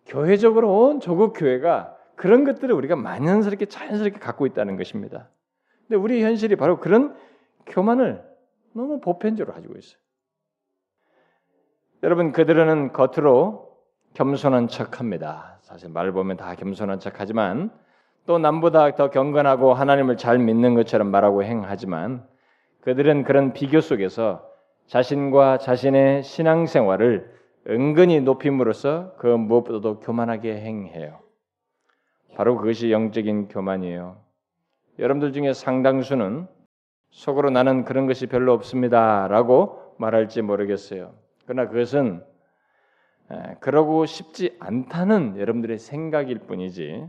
교회적으로 0.06 0.86
온 0.86 1.00
조국 1.00 1.34
교회가 1.36 1.96
그런 2.16 2.44
것들을 2.44 2.74
우리가 2.74 2.96
만연스럽게 2.96 3.66
자연스럽게 3.66 4.18
갖고 4.18 4.46
있다는 4.46 4.76
것입니다. 4.76 5.28
근데 5.88 5.96
우리 5.96 6.22
현실이 6.22 6.56
바로 6.56 6.78
그런 6.78 7.16
교만을 7.66 8.22
너무 8.72 9.00
보편적으로 9.00 9.54
가지고 9.54 9.76
있어요. 9.78 9.98
여러분 12.02 12.32
그들은 12.32 12.92
겉으로 12.92 13.76
겸손한 14.14 14.68
척합니다. 14.68 15.58
사실 15.62 15.88
말 15.88 16.12
보면 16.12 16.36
다 16.36 16.54
겸손한 16.54 16.98
척하지만 16.98 17.70
또 18.26 18.38
남보다 18.38 18.94
더 18.94 19.10
경건하고 19.10 19.74
하나님을 19.74 20.16
잘 20.16 20.38
믿는 20.38 20.74
것처럼 20.74 21.10
말하고 21.10 21.42
행하지만 21.42 22.26
그들은 22.82 23.24
그런 23.24 23.52
비교 23.52 23.80
속에서 23.80 24.46
자신과 24.86 25.58
자신의 25.58 26.22
신앙생활을 26.22 27.39
은근히 27.68 28.20
높임으로써 28.20 29.14
그 29.16 29.26
무엇보다도 29.26 30.00
교만하게 30.00 30.60
행해요. 30.60 31.20
바로 32.34 32.56
그것이 32.56 32.90
영적인 32.90 33.48
교만이에요. 33.48 34.22
여러분들 34.98 35.32
중에 35.32 35.52
상당수는 35.52 36.46
속으로 37.10 37.50
나는 37.50 37.84
그런 37.84 38.06
것이 38.06 38.26
별로 38.26 38.52
없습니다 38.52 39.26
라고 39.28 39.94
말할지 39.98 40.42
모르겠어요. 40.42 41.14
그러나 41.44 41.68
그것은 41.68 42.24
그러고 43.60 44.06
싶지 44.06 44.56
않다는 44.58 45.38
여러분들의 45.38 45.78
생각일 45.78 46.38
뿐이지 46.40 47.06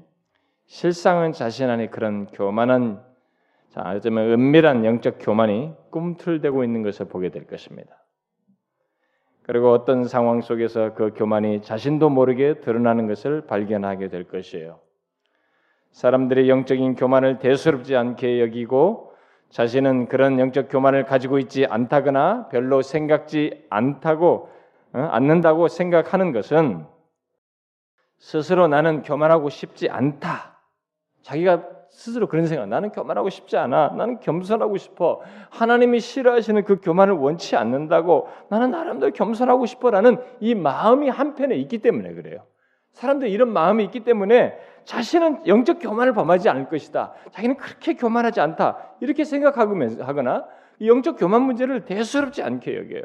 실상은 0.65 1.31
자신 1.31 1.69
안에 1.69 1.87
그런 1.87 2.27
교만한 2.27 3.03
자, 3.69 3.81
어쩌면 3.95 4.31
은밀한 4.31 4.83
영적 4.83 5.17
교만이 5.19 5.73
꿈틀대고 5.91 6.63
있는 6.65 6.83
것을 6.83 7.07
보게 7.07 7.29
될 7.29 7.47
것입니다. 7.47 8.00
그리고 9.51 9.73
어떤 9.73 10.05
상황 10.05 10.39
속에서 10.39 10.93
그 10.93 11.11
교만이 11.13 11.61
자신도 11.61 12.09
모르게 12.09 12.61
드러나는 12.61 13.05
것을 13.05 13.47
발견하게 13.47 14.07
될 14.07 14.23
것이에요. 14.23 14.79
사람들의 15.91 16.47
영적인 16.47 16.95
교만을 16.95 17.39
대수롭지 17.39 17.97
않게 17.97 18.39
여기고 18.39 19.13
자신은 19.49 20.07
그런 20.07 20.39
영적 20.39 20.69
교만을 20.69 21.03
가지고 21.03 21.37
있지 21.37 21.65
않다거나 21.65 22.47
별로 22.47 22.81
생각지 22.81 23.65
않다고 23.69 24.49
어? 24.93 24.97
않는다고 24.97 25.67
생각하는 25.67 26.31
것은 26.31 26.85
스스로 28.19 28.69
나는 28.69 29.01
교만하고 29.01 29.49
싶지 29.49 29.89
않다. 29.89 30.61
자기가 31.23 31.67
스스로 31.91 32.27
그런 32.27 32.47
생각. 32.47 32.67
나는 32.67 32.89
교만하고 32.89 33.29
싶지 33.29 33.57
않아. 33.57 33.89
나는 33.89 34.19
겸손하고 34.21 34.77
싶어. 34.77 35.21
하나님이 35.49 35.99
싫어하시는 35.99 36.63
그 36.63 36.79
교만을 36.81 37.13
원치 37.13 37.55
않는다고 37.55 38.29
나는 38.49 38.71
나름대로 38.71 39.11
겸손하고 39.11 39.65
싶어라는 39.65 40.17
이 40.39 40.55
마음이 40.55 41.09
한편에 41.09 41.55
있기 41.57 41.79
때문에 41.79 42.13
그래요. 42.13 42.45
사람들 42.93 43.27
이런 43.29 43.51
마음이 43.51 43.83
있기 43.85 44.01
때문에 44.01 44.57
자신은 44.85 45.47
영적 45.47 45.79
교만을 45.79 46.13
범하지 46.13 46.49
않을 46.49 46.69
것이다. 46.69 47.13
자기는 47.31 47.57
그렇게 47.57 47.93
교만하지 47.93 48.39
않다. 48.39 48.95
이렇게 49.01 49.23
생각하거나 49.23 50.47
영적 50.83 51.19
교만 51.19 51.43
문제를 51.43 51.85
대수롭지 51.85 52.41
않게 52.41 52.77
여겨요. 52.77 53.03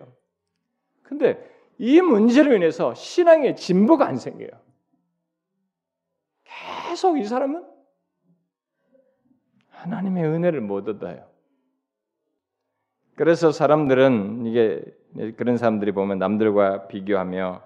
근데 1.02 1.38
이 1.78 2.00
문제로 2.00 2.54
인해서 2.54 2.94
신앙의 2.94 3.56
진보가 3.56 4.06
안 4.06 4.16
생겨요. 4.16 4.50
계속 6.44 7.18
이 7.18 7.24
사람은 7.24 7.75
하나님의 9.86 10.24
은혜를 10.24 10.60
못 10.60 10.88
얻어요. 10.88 11.24
그래서 13.14 13.50
사람들은 13.50 14.44
이게 14.46 14.82
그런 15.36 15.56
사람들이 15.56 15.92
보면 15.92 16.18
남들과 16.18 16.86
비교하며 16.88 17.62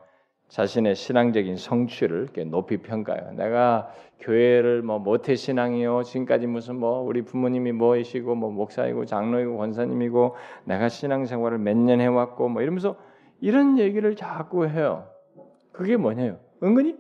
자신의 0.49 0.95
신앙적인 0.95 1.57
성취를 1.57 2.29
높이 2.47 2.79
평가해요. 2.79 3.33
내가 3.33 3.93
교회를 4.21 4.83
뭐 4.83 4.99
모태 4.99 5.35
신앙이요. 5.35 6.03
지금까지 6.03 6.47
무슨 6.47 6.77
뭐 6.77 7.01
우리 7.01 7.23
부모님이 7.23 7.73
뭐이시고 7.73 8.35
뭐 8.35 8.51
목사이고 8.51 9.07
장로이고 9.07 9.57
권사님이고 9.57 10.37
내가 10.65 10.89
신앙생활을 10.89 11.59
몇 11.59 11.77
년 11.77 12.01
해왔고 12.01 12.49
뭐 12.49 12.63
이러면서 12.63 12.97
이런 13.41 13.79
얘기를 13.79 14.15
자꾸 14.17 14.67
해요. 14.67 15.09
그게 15.73 15.97
뭐냐요? 15.97 16.39
은근히 16.63 16.97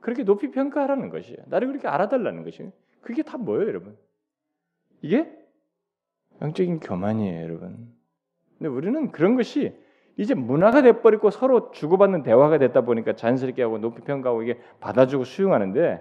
그렇게 0.00 0.24
높이 0.24 0.50
평가하라는 0.50 1.10
것이에요. 1.10 1.38
나를 1.46 1.68
그렇게 1.68 1.86
알아달라는 1.86 2.44
것이에요. 2.44 2.72
그게 3.02 3.22
다 3.22 3.36
뭐예요, 3.36 3.68
여러분? 3.68 3.96
이게 5.02 5.30
영적인 6.40 6.80
교만이에요, 6.80 7.42
여러분. 7.42 7.92
근데 8.58 8.68
우리는 8.68 9.12
그런 9.12 9.36
것이 9.36 9.76
이제 10.16 10.34
문화가 10.34 10.82
돼버리고 10.82 11.30
서로 11.30 11.70
주고받는 11.70 12.22
대화가 12.22 12.58
됐다 12.58 12.82
보니까 12.82 13.16
자연스럽게 13.16 13.62
하고 13.62 13.78
높이 13.78 14.02
평가하고 14.02 14.42
이게 14.42 14.60
받아주고 14.80 15.24
수용하는데 15.24 16.00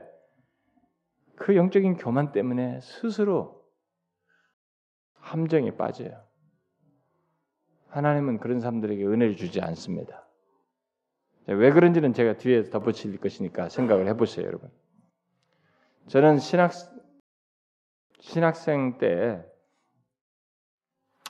그 1.36 1.56
영적인 1.56 1.98
교만 1.98 2.32
때문에 2.32 2.80
스스로 2.82 3.66
함정에 5.14 5.76
빠져요. 5.76 6.24
하나님은 7.88 8.40
그런 8.40 8.60
사람들에게 8.60 9.04
은혜를 9.06 9.36
주지 9.36 9.62
않습니다. 9.62 10.28
왜 11.48 11.72
그런지는 11.72 12.14
제가 12.14 12.38
뒤에 12.38 12.70
덧붙일 12.70 13.18
것이니까 13.18 13.70
생각을 13.70 14.08
해보세요, 14.08 14.46
여러분. 14.46 14.70
저는 16.08 16.38
신학 16.40 16.72
신학생 18.22 19.00
때 19.00 19.44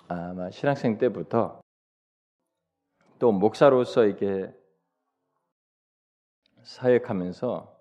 아마 0.10 0.52
신학생 0.52 0.98
때부터 0.98 1.62
또 3.18 3.32
목사로서 3.32 4.06
이게 4.06 4.54
사역하면서 6.64 7.80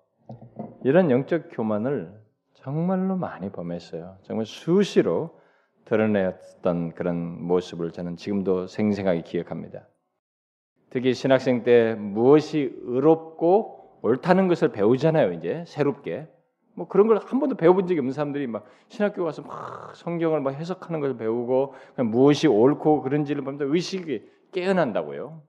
이런 0.85 1.11
영적 1.11 1.49
교만을 1.51 2.21
정말로 2.53 3.17
많이 3.17 3.51
범했어요. 3.51 4.17
정말 4.23 4.45
수시로 4.45 5.39
드러냈던 5.85 6.93
그런 6.93 7.43
모습을 7.43 7.91
저는 7.91 8.15
지금도 8.15 8.67
생생하게 8.67 9.23
기억합니다. 9.23 9.89
특히 10.89 11.13
신학생 11.13 11.63
때 11.63 11.95
무엇이 11.95 12.73
의롭고 12.83 13.99
옳다는 14.03 14.47
것을 14.47 14.71
배우잖아요. 14.71 15.33
이제 15.33 15.65
새롭게 15.67 16.29
뭐 16.73 16.87
그런 16.87 17.07
걸 17.07 17.17
한 17.17 17.39
번도 17.39 17.55
배워본 17.55 17.87
적이 17.87 17.99
없는 17.99 18.13
사람들이 18.13 18.47
막 18.47 18.65
신학교 18.87 19.23
가서 19.23 19.41
막 19.41 19.95
성경을 19.95 20.41
막 20.41 20.51
해석하는 20.51 20.99
것을 20.99 21.17
배우고 21.17 21.73
무엇이 21.97 22.47
옳고 22.47 23.01
그런지를 23.01 23.43
보면서 23.43 23.65
의식이 23.65 24.23
깨어난다고요. 24.51 25.41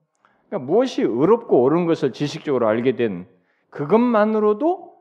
그러니까 0.47 0.71
무엇이 0.71 1.01
의롭고 1.01 1.63
옳은 1.63 1.85
것을 1.85 2.13
지식적으로 2.13 2.67
알게 2.67 2.95
된 2.95 3.27
그것만으로도 3.69 4.93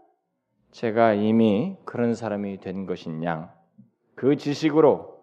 제가 0.71 1.13
이미 1.15 1.77
그런 1.85 2.15
사람이 2.15 2.61
된 2.61 2.87
양, 3.25 3.53
그 4.15 4.37
지식으로 4.37 5.23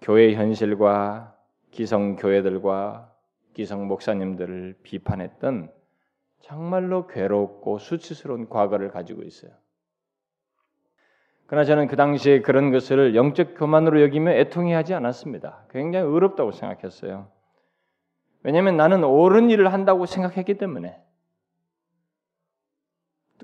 교회 0.00 0.34
현실과 0.34 1.36
기성 1.70 2.16
교회들과 2.16 3.12
기성 3.52 3.86
목사님들을 3.86 4.78
비판했던 4.82 5.70
정말로 6.40 7.06
괴롭고 7.06 7.78
수치스러운 7.78 8.48
과거를 8.48 8.90
가지고 8.90 9.22
있어요. 9.22 9.52
그러나 11.50 11.64
저는 11.64 11.88
그 11.88 11.96
당시에 11.96 12.42
그런 12.42 12.70
것을 12.70 13.16
영적 13.16 13.58
교만으로 13.58 14.02
여기며 14.02 14.30
애통해 14.34 14.72
하지 14.72 14.94
않았습니다. 14.94 15.64
굉장히 15.70 16.06
의롭다고 16.06 16.52
생각했어요. 16.52 17.26
왜냐하면 18.44 18.76
나는 18.76 19.02
옳은 19.02 19.50
일을 19.50 19.72
한다고 19.72 20.06
생각했기 20.06 20.58
때문에. 20.58 20.96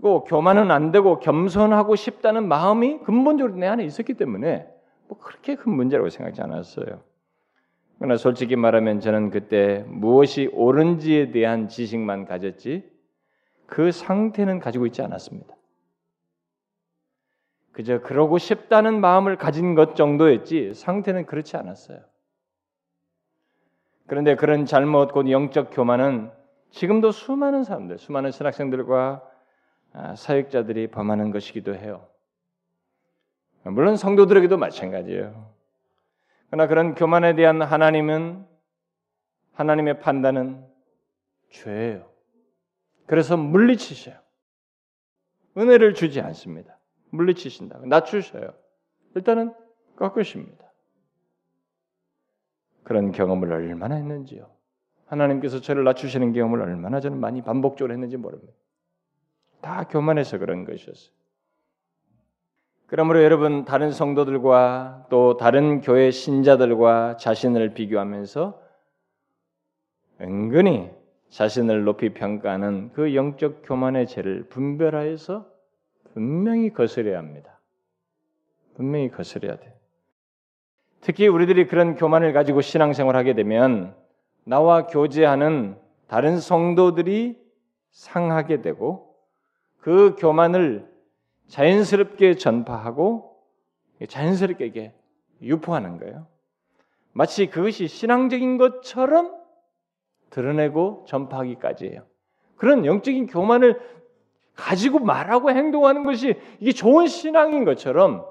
또 0.01 0.23
교만은 0.23 0.71
안 0.71 0.92
되고 0.92 1.19
겸손하고 1.19 1.97
싶다는 1.97 2.47
마음이 2.47 3.01
근본적으로 3.01 3.57
내 3.57 3.66
안에 3.66 3.85
있었기 3.85 4.14
때문에 4.14 4.69
뭐 5.09 5.19
그렇게 5.19 5.57
큰 5.57 5.73
문제라고 5.73 6.09
생각하지 6.09 6.42
않았어요. 6.42 7.01
그러나 7.99 8.16
솔직히 8.16 8.55
말하면 8.55 9.01
저는 9.01 9.31
그때 9.31 9.85
무엇이 9.88 10.49
옳은지에 10.53 11.33
대한 11.33 11.66
지식만 11.66 12.27
가졌지 12.27 12.88
그 13.66 13.90
상태는 13.90 14.61
가지고 14.61 14.87
있지 14.87 15.03
않았습니다. 15.03 15.56
그저 17.77 18.01
그러고 18.01 18.39
싶다는 18.39 19.03
마음을 19.03 19.37
가진 19.37 19.75
것 19.75 19.97
정도였지 19.97 20.73
상태는 20.73 21.27
그렇지 21.27 21.59
않았어요. 21.59 22.01
그런데 24.07 24.35
그런 24.35 24.65
잘못 24.65 25.12
곧 25.12 25.31
영적 25.31 25.73
교만은 25.73 26.33
지금도 26.71 27.11
수많은 27.11 27.65
사람들, 27.65 27.99
수많은 27.99 28.31
신학생들과 28.31 29.23
아, 29.93 30.17
사역자들이 30.17 30.87
범하는 30.87 31.31
것이기도 31.33 31.75
해요. 31.75 32.09
물론 33.65 33.99
성도들에게도 33.99 34.57
마찬가지예요. 34.57 35.53
그러나 36.49 36.69
그런 36.69 36.95
교만에 36.95 37.35
대한 37.35 37.61
하나님은 37.61 38.47
하나님의 39.53 40.01
판단은 40.01 40.67
죄예요. 41.51 42.09
그래서 43.05 43.37
물리치셔요. 43.37 44.17
은혜를 45.59 45.93
주지 45.93 46.23
않습니다. 46.23 46.76
물리치신다. 47.17 47.81
낮추셔요. 47.85 48.53
일단은 49.15 49.55
꺾으십니다. 49.97 50.65
그런 52.85 53.13
경험을 53.13 53.53
얼마나 53.53 53.97
했는지요. 53.97 54.49
하나님께서 55.07 55.61
저를 55.61 55.85
낮추시는 55.85 56.33
경험을 56.33 56.61
얼마나 56.61 57.01
저는 57.01 57.19
많이 57.19 57.43
반복적으로 57.43 57.93
했는지 57.93 58.17
모릅니다. 58.17 58.53
다 59.61 59.85
교만해서 59.85 60.39
그런 60.39 60.65
것이었어요. 60.65 61.17
그러므로 62.87 63.25
여러분 63.25 63.65
다른 63.65 63.91
성도들과 63.91 65.07
또 65.11 65.37
다른 65.37 65.81
교회 65.81 66.13
신자들과 66.13 67.17
자신을 67.17 67.75
비교하면서 67.75 68.63
은근히 70.21 70.91
자신을 71.31 71.83
높이 71.85 72.15
평가하는 72.15 72.93
그 72.93 73.15
영적 73.15 73.63
교만의 73.65 74.07
죄를 74.07 74.49
분별하여서 74.49 75.56
분명히 76.17 76.71
거스려야 76.71 77.19
합니다. 77.19 77.61
분명히 78.75 79.11
거스려야 79.11 79.59
돼. 79.59 79.79
특히 81.03 81.29
우리들이 81.29 81.67
그런 81.67 81.95
교만을 81.95 82.33
가지고 82.33 82.63
신앙생활 82.63 83.15
하게 83.17 83.35
되면 83.35 83.95
나와 84.45 84.87
교제하는 84.87 85.77
다른 86.09 86.41
성도들이 86.41 87.39
상하게 87.91 88.63
되고 88.63 89.15
그 89.77 90.17
교만을 90.19 90.91
자연스럽게 91.49 92.37
전파하고 92.37 93.37
자연스럽게 94.09 94.95
유포하는 95.43 95.99
거예요. 95.99 96.29
마치 97.13 97.47
그것이 97.49 97.89
신앙적인 97.89 98.57
것처럼 98.57 99.37
드러내고 100.31 101.05
전파하기까지예요. 101.09 102.07
그런 102.57 102.87
영적인 102.87 103.27
교만을 103.27 103.96
가지고 104.57 104.99
말하고 105.01 105.51
행동하는 105.51 106.03
것이 106.03 106.35
이게 106.59 106.73
좋은 106.73 107.07
신앙인 107.07 107.64
것처럼 107.64 108.25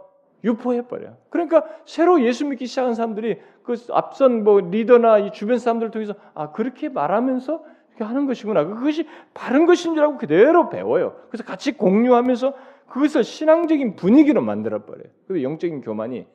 유포해 0.43 0.87
버려. 0.87 1.15
그러니까 1.29 1.63
새로 1.85 2.21
예수 2.23 2.45
믿기 2.45 2.65
시작한 2.65 2.93
사람들이 2.93 3.39
그 3.63 3.75
앞선 3.91 4.43
뭐 4.43 4.59
리더나 4.59 5.19
이 5.19 5.31
주변 5.31 5.57
사람들 5.57 5.87
을 5.87 5.91
통해서 5.91 6.13
아 6.33 6.51
그렇게 6.51 6.89
말하면서 6.89 7.63
이렇게 7.89 8.03
하는 8.03 8.25
것이구나. 8.25 8.65
그것이 8.65 9.07
바른 9.33 9.65
것인 9.65 9.95
줄 9.95 10.03
알고 10.03 10.17
그대로 10.17 10.69
배워요. 10.69 11.15
그래서 11.29 11.43
같이 11.43 11.71
공유하면서 11.71 12.53
그것을 12.87 13.23
신앙적인 13.23 13.95
분위기로 13.95 14.41
만들어 14.41 14.85
버려요. 14.85 15.07
그 15.27 15.41
영적인 15.41 15.81
교만이 15.81 16.27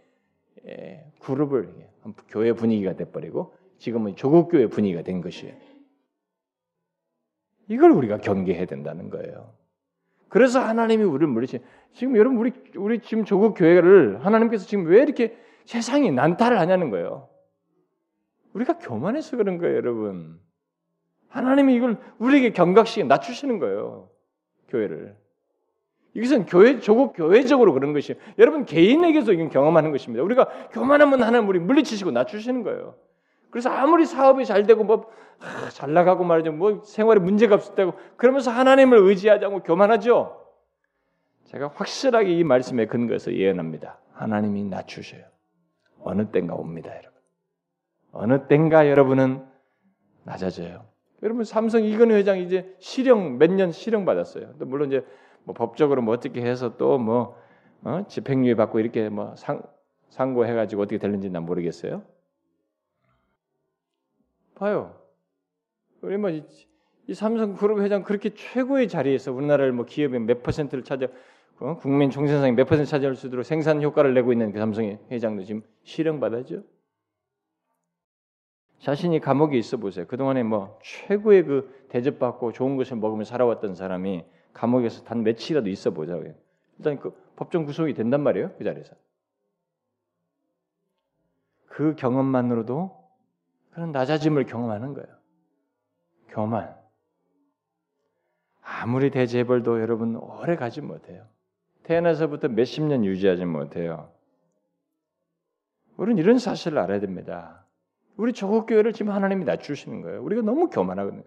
예, 0.67 1.05
그룹을 1.21 1.73
교회 2.29 2.53
분위기가 2.53 2.95
돼 2.95 3.05
버리고 3.05 3.55
지금은 3.79 4.17
조국 4.17 4.51
교회 4.51 4.67
분위기가 4.67 5.03
된 5.03 5.21
것이에요. 5.21 5.55
이걸 7.69 7.93
우리가 7.93 8.19
경계해야 8.19 8.67
된다는 8.67 9.11
거예요. 9.11 9.60
그래서 10.31 10.61
하나님이 10.61 11.05
우리를 11.05 11.27
물리치. 11.27 11.59
지금 11.93 12.17
여러분 12.17 12.39
우리 12.39 12.53
우리 12.77 13.01
지금 13.01 13.25
조국 13.25 13.55
교회를 13.55 14.25
하나님께서 14.25 14.65
지금 14.65 14.87
왜 14.87 15.03
이렇게 15.03 15.37
세상이 15.67 16.11
난타를 16.13 16.59
하냐는 16.59 16.89
거예요. 16.91 17.29
우리가 18.55 18.79
교만해서 18.79 19.37
그런 19.37 19.59
거예요, 19.59 19.77
여러분. 19.77 20.41
하나님이 21.29 21.75
이걸 21.75 21.99
우리에게 22.19 22.51
경각시켜 22.51 23.07
낮추시는 23.07 23.59
거예요. 23.59 24.09
교회를. 24.69 25.17
이것은 26.15 26.47
교회 26.47 26.79
조국 26.81 27.13
교회적으로 27.13 27.73
그런 27.73 27.93
것이 27.93 28.15
여러분 28.39 28.65
개인에게서 28.65 29.33
이건 29.33 29.49
경험하는 29.49 29.91
것입니다. 29.93 30.23
우리가 30.25 30.69
교만하면 30.71 31.23
하나님 31.23 31.49
우리 31.49 31.59
물리치시고 31.59 32.13
낮추시는 32.13 32.63
거예요. 32.63 32.97
그래서 33.51 33.71
아무리 33.71 34.07
사업이 34.07 34.45
잘 34.45 34.67
되고 34.67 34.85
뭐잘 34.85 35.91
아, 35.91 35.93
나가고 35.93 36.25
말이죠. 36.25 36.53
뭐 36.53 36.83
생활에 36.85 37.21
문제가 37.21 37.55
없었다고 37.57 37.95
그러면서 38.17 38.51
하나님을 38.51 38.99
의지하지 38.99 39.45
않고 39.45 39.63
교만하죠. 39.63 40.37
제가 41.47 41.73
확실하게 41.75 42.39
이 42.39 42.45
말씀에 42.45 42.87
근거해서 42.87 43.33
예언합니다. 43.35 43.99
하나님이 44.13 44.65
낮추셔요. 44.65 45.23
어느 46.03 46.31
땐가 46.31 46.55
옵니다, 46.55 46.91
여러분. 46.91 47.11
어느 48.13 48.47
땐가 48.47 48.89
여러분은 48.89 49.45
낮아져요. 50.25 50.85
여러분 51.23 51.45
삼성 51.45 51.85
이건희 51.85 52.15
회장 52.15 52.39
이제 52.39 52.75
실형 52.79 53.39
몇 53.39 53.51
년 53.53 53.73
실형 53.73 54.05
받았어요. 54.05 54.55
또 54.59 54.67
물론 54.67 54.89
이제 54.89 55.05
뭐 55.45 55.55
법적으로 55.55 56.03
뭐 56.03 56.15
어떻게 56.15 56.41
해서 56.43 56.77
또뭐 56.77 57.37
어? 57.83 58.05
집행유예 58.09 58.55
받고 58.55 58.79
이렇게 58.81 59.09
뭐 59.09 59.35
상, 59.37 59.63
상고해가지고 60.11 60.83
어떻게 60.83 60.99
될는지 60.99 61.31
난 61.31 61.45
모르겠어요. 61.45 62.03
봐요. 64.61 64.95
우리 66.03 66.19
뭐이 66.19 66.45
이 67.09 67.15
삼성 67.15 67.55
그룹 67.57 67.81
회장 67.81 68.05
그렇게 68.05 68.35
최고의 68.35 68.89
자리에서 68.89 69.33
우리나라를 69.33 69.73
뭐 69.73 69.87
기업의 69.87 70.21
몇 70.21 70.43
퍼센트를 70.43 70.85
차지 70.85 71.09
어? 71.59 71.77
국민 71.79 72.11
총생산의 72.11 72.53
몇 72.53 72.65
퍼센트 72.69 72.91
차지할 72.91 73.17
수 73.17 73.27
있도록 73.27 73.45
생산 73.45 73.83
효과를 73.83 74.15
내고 74.15 74.33
있는 74.33 74.53
그 74.53 74.59
삼성의 74.59 74.99
회장도 75.11 75.45
지금 75.45 75.63
실형 75.83 76.21
받았죠. 76.21 76.63
자신이 78.81 79.21
감옥에 79.21 79.59
있어 79.59 79.79
보세요. 79.79 80.07
그동안에 80.07 80.43
뭐 80.43 80.79
최고의 80.83 81.45
그 81.45 81.87
대접받고 81.89 82.53
좋은 82.53 82.77
것을 82.77 82.99
먹으며 82.99 83.25
살아왔던 83.25 83.75
사람이 83.75 84.25
감옥에서 84.53 85.05
단 85.05 85.23
며칠이라도 85.23 85.69
있어 85.71 85.91
보자고요. 85.91 86.35
일단 86.79 86.99
그 86.99 87.13
법정 87.37 87.65
구속이 87.65 87.95
된단 87.95 88.23
말이에요. 88.23 88.53
그 88.57 88.65
자리에서. 88.65 88.95
그 91.67 91.95
경험만으로도 91.97 93.00
그런 93.81 93.93
낮아짐을 93.93 94.45
경험하는 94.45 94.93
거예요. 94.93 95.09
교만. 96.29 96.77
아무리 98.61 99.11
대재벌도 99.11 99.81
여러분 99.81 100.17
오래 100.17 100.55
가지 100.55 100.83
못해요. 100.83 101.25
태어나서부터 101.85 102.49
몇십 102.49 102.85
년 102.85 103.07
유지하지 103.07 103.47
못해요. 103.47 104.13
우리는 105.97 106.23
이런 106.23 106.39
사실을 106.39 106.77
알아야 106.77 107.01
됩니다. 107.01 107.65
우리 108.19 108.35
조국 108.35 108.67
교회를 108.67 108.93
지금 108.93 109.13
하나님이 109.13 109.47
낮추시는 109.47 110.03
거예요. 110.03 110.23
우리가 110.25 110.43
너무 110.43 110.69
교만하거든요. 110.69 111.23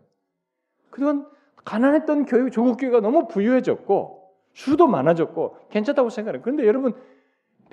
그동안 0.92 1.28
가난했던 1.66 2.26
교회 2.26 2.52
조국 2.52 2.78
교회가 2.78 3.00
너무 3.00 3.28
부유해졌고 3.30 4.32
수도 4.54 4.86
많아졌고 4.86 5.58
괜찮다고 5.72 6.12
생각해요. 6.12 6.44
그런데 6.44 6.68
여러분 6.68 6.94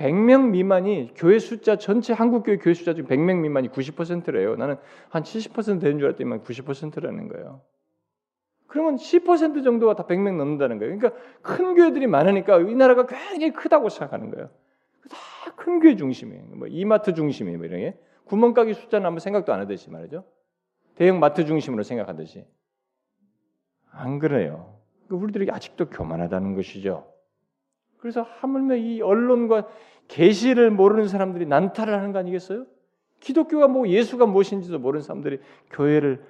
100명 0.01 0.51
미만이 0.51 1.13
교회 1.15 1.39
숫자 1.39 1.77
전체 1.77 2.13
한국 2.13 2.43
교회 2.45 2.57
교회 2.57 2.75
숫자 2.75 2.95
중 2.95 3.07
100명 3.07 3.41
미만이 3.41 3.69
90%래요. 3.69 4.57
나는 4.57 4.77
한 5.11 5.23
70% 5.23 5.81
되는 5.81 5.99
줄 5.99 6.09
알았더니 6.09 6.43
90%라는 6.43 7.29
거예요. 7.29 7.61
그러면 8.67 8.97
10% 8.97 9.63
정도가 9.63 9.97
다 9.97 10.07
100명 10.07 10.37
넘는다는 10.37 10.79
거예요. 10.79 10.97
그러니까 10.97 11.21
큰 11.43 11.75
교회들이 11.75 12.07
많으니까 12.07 12.61
이 12.61 12.75
나라가 12.75 13.07
굉장히 13.07 13.53
크다고 13.53 13.89
생각하는 13.89 14.31
거예요. 14.31 14.49
다 15.11 15.31
큰 15.61 15.81
교회 15.81 15.95
중심이에요. 15.97 16.45
뭐 16.57 16.69
이마트 16.69 17.13
중심이에요. 17.15 17.59
뭐 17.59 17.67
이런 17.67 17.81
게. 17.81 17.99
구멍가게 18.25 18.73
숫자는 18.75 19.07
아무 19.07 19.21
생각도 19.21 19.53
안 19.53 19.61
하듯이 19.61 19.91
말이죠. 19.91 20.25
대형 20.95 21.21
마트 21.21 21.45
중심으로 21.45 21.83
생각하듯이. 21.83 22.47
안 23.91 24.19
그래요. 24.19 24.79
우리들이 25.11 25.51
아직도 25.51 25.91
교만하다는 25.91 26.55
것이죠. 26.55 27.13
그래서 28.01 28.23
하물며 28.23 28.77
이 28.77 29.03
언론과 29.03 29.69
계시를 30.09 30.71
모르는 30.71 31.09
사람들이 31.09 31.47
난타를 31.47 31.95
하는 31.95 32.13
거 32.13 32.19
아니겠어요? 32.19 32.67
기독교가 33.21 33.69
뭐 33.69 33.87
예수가 33.87 34.27
무엇인지도 34.27 34.79
모르는 34.79 35.03
사람들이 35.03 35.39
교회를 35.71 36.25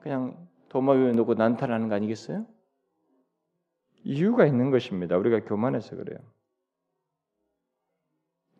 그냥 0.00 0.36
도마 0.68 0.92
위에 0.92 1.12
놓고 1.12 1.34
난타를 1.34 1.74
하는 1.74 1.88
거 1.88 1.94
아니겠어요? 1.96 2.46
이유가 4.04 4.46
있는 4.46 4.70
것입니다. 4.70 5.16
우리가 5.16 5.40
교만해서 5.44 5.96
그래요. 5.96 6.18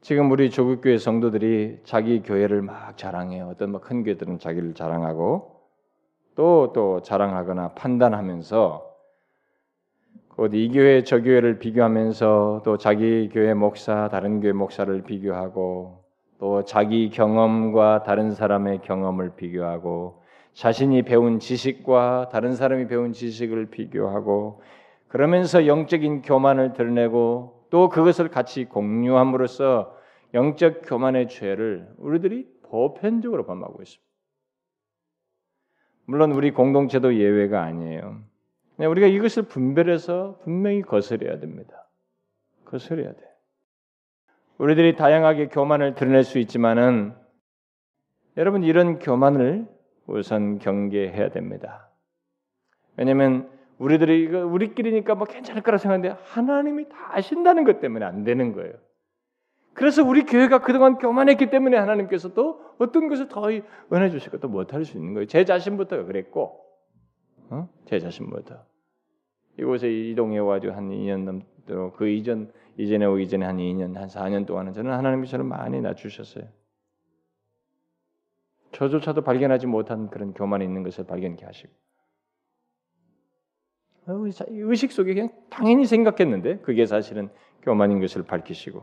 지금 0.01 0.31
우리 0.31 0.51
조국 0.51 0.83
교회 0.83 0.99
성도들이 0.99 1.81
자기 1.85 2.23
교회를 2.23 2.63
막 2.63 2.97
자랑해요. 2.97 3.49
어떤 3.49 3.81
큰 3.81 4.03
교회들은 4.03 4.39
자기를 4.39 4.75
자랑하고 4.75 5.63
또또 6.35 7.03
자랑하거나 7.03 7.75
판단하면서 7.75 8.86
이 10.53 10.69
교회 10.71 11.03
저 11.03 11.23
교회를 11.23 11.59
비교하면서 11.59 12.61
또 12.63 12.77
자기 12.77 13.31
교회 13.33 13.55
목사 13.55 14.09
다른 14.11 14.41
교회 14.41 14.53
목사를 14.53 15.03
비교하고 15.03 16.05
또 16.39 16.63
자기 16.65 17.09
경험과 17.09 18.03
다른 18.03 18.33
사람의 18.33 18.83
경험을 18.83 19.37
비교하고 19.37 20.23
자신이 20.53 21.03
배운 21.03 21.39
지식과 21.39 22.29
다른 22.31 22.55
사람이 22.55 22.87
배운 22.87 23.13
지식을 23.13 23.67
비교하고 23.71 24.61
그러면서 25.09 25.67
영적인 25.67 26.21
교만을 26.21 26.75
드러내고 26.75 27.69
또 27.71 27.89
그것을 27.89 28.29
같이 28.29 28.67
공유함으로써 28.67 29.97
영적 30.35 30.83
교만의 30.85 31.29
죄를 31.29 31.89
우리들이 31.97 32.47
보편적으로 32.65 33.47
범하고 33.47 33.83
있습니다. 33.83 34.05
물론 36.05 36.33
우리 36.33 36.51
공동체도 36.51 37.17
예외가 37.17 37.63
아니에요. 37.63 38.21
우리가 38.85 39.07
이것을 39.07 39.45
분별해서 39.45 40.41
분명히 40.43 40.83
거스려야 40.83 41.39
됩니다. 41.39 41.89
거스려야 42.67 43.13
돼. 43.13 43.23
우리들이 44.59 44.97
다양하게 44.97 45.49
교만을 45.49 45.95
드러낼 45.95 46.25
수 46.25 46.39
있지만은 46.39 47.15
여러분 48.37 48.63
이런 48.63 48.99
교만을 48.99 49.67
우선 50.07 50.59
경계해야 50.59 51.31
됩니다. 51.31 51.91
왜냐하면 52.97 53.51
우리들이 53.79 54.23
이거 54.23 54.47
우리끼리니까 54.47 55.15
뭐 55.15 55.27
괜찮을 55.27 55.63
거라 55.63 55.79
생각하는데 55.79 56.23
하나님이 56.25 56.89
다 56.89 56.97
아신다는 57.13 57.65
것 57.65 57.81
때문에 57.81 58.05
안 58.05 58.25
되는 58.25 58.53
거예요. 58.53 58.75
그래서 59.75 60.03
우리 60.03 60.25
교회가 60.25 60.61
그동안 60.61 60.97
교만했기 60.97 61.51
때문에 61.51 61.77
하나님께서 61.77 62.33
또 62.33 62.63
어떤 62.79 63.09
것을 63.09 63.29
더 63.29 63.49
은혜 63.93 64.11
주실 64.11 64.31
것도 64.31 64.49
못할 64.49 64.87
수 64.87 64.97
있는 64.97 65.13
거예요. 65.13 65.27
제 65.27 65.45
자신부터 65.45 66.05
그랬고, 66.07 66.66
어? 67.51 67.69
제 67.85 67.99
자신부터 67.99 68.65
이곳에 69.59 69.91
이동해 69.91 70.39
와가지고 70.39 70.75
한 70.75 70.89
2년 70.91 71.25
넘도록 71.25 71.97
그 71.97 72.09
이전 72.09 72.53
이전에 72.77 73.07
오기 73.07 73.29
전에 73.29 73.47
한 73.47 73.57
2년 73.57 73.95
한 73.95 74.09
4년 74.09 74.47
동안은 74.47 74.73
저는 74.73 74.93
하나님이 74.93 75.27
저를 75.27 75.45
많이 75.45 75.81
낮추셨어요. 75.81 76.45
저조차도 78.73 79.23
발견하지 79.23 79.67
못한 79.67 80.11
그런 80.11 80.35
교만이 80.35 80.65
있는 80.65 80.83
것을 80.83 81.07
발견케 81.07 81.47
하시고 81.47 81.73
어, 84.07 84.13
의식 84.51 84.93
속에 84.93 85.15
그냥 85.15 85.31
당연히 85.49 85.87
생각했는데 85.87 86.59
그게 86.59 86.85
사실은 86.85 87.31
교만인 87.63 88.01
것을 88.01 88.23
밝히시고 88.25 88.83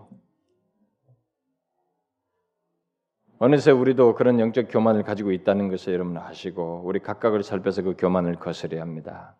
어느새 3.43 3.71
우리도 3.71 4.15
그런 4.15 4.39
영적 4.39 4.67
교만을 4.69 5.03
가지고 5.03 5.33
있다는 5.33 5.67
것을 5.67 5.91
여러분 5.91 6.15
아시고 6.15 6.83
우리 6.85 6.99
각각을 6.99 7.43
살펴서 7.43 7.81
그 7.81 7.93
교만을 7.97 8.35
거스려야 8.35 8.81
합니다. 8.81 9.35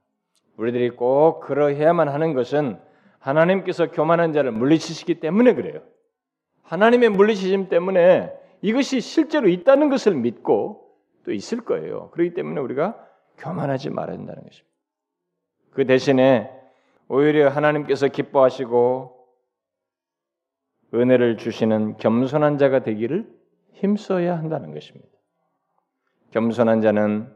우리들이 0.58 0.90
꼭 0.90 1.40
그러해야만 1.40 2.10
하는 2.10 2.34
것은 2.34 2.82
하나님께서 3.20 3.92
교만한 3.92 4.34
자를 4.34 4.52
물리치시기 4.52 5.22
때문에 5.22 5.54
그래요. 5.54 5.80
하나님의 6.64 7.12
물리치심 7.12 7.70
때문에 7.70 8.34
이것이 8.62 9.00
실제로 9.00 9.48
있다는 9.48 9.90
것을 9.90 10.16
믿고 10.16 10.98
또 11.24 11.32
있을 11.32 11.62
거예요. 11.62 12.10
그렇기 12.10 12.34
때문에 12.34 12.60
우리가 12.60 12.98
교만하지 13.38 13.90
말아야 13.90 14.18
된다는 14.18 14.44
것입니다. 14.44 14.70
그 15.72 15.86
대신에 15.86 16.52
오히려 17.08 17.48
하나님께서 17.48 18.10
기뻐하시고 18.10 19.28
은혜를 20.94 21.38
주시는 21.38 21.96
겸손한 22.00 22.58
자가 22.58 22.80
되기를 22.84 23.43
힘써야 23.74 24.38
한다는 24.38 24.74
것입니다. 24.74 25.10
겸손한 26.32 26.82
자는 26.82 27.32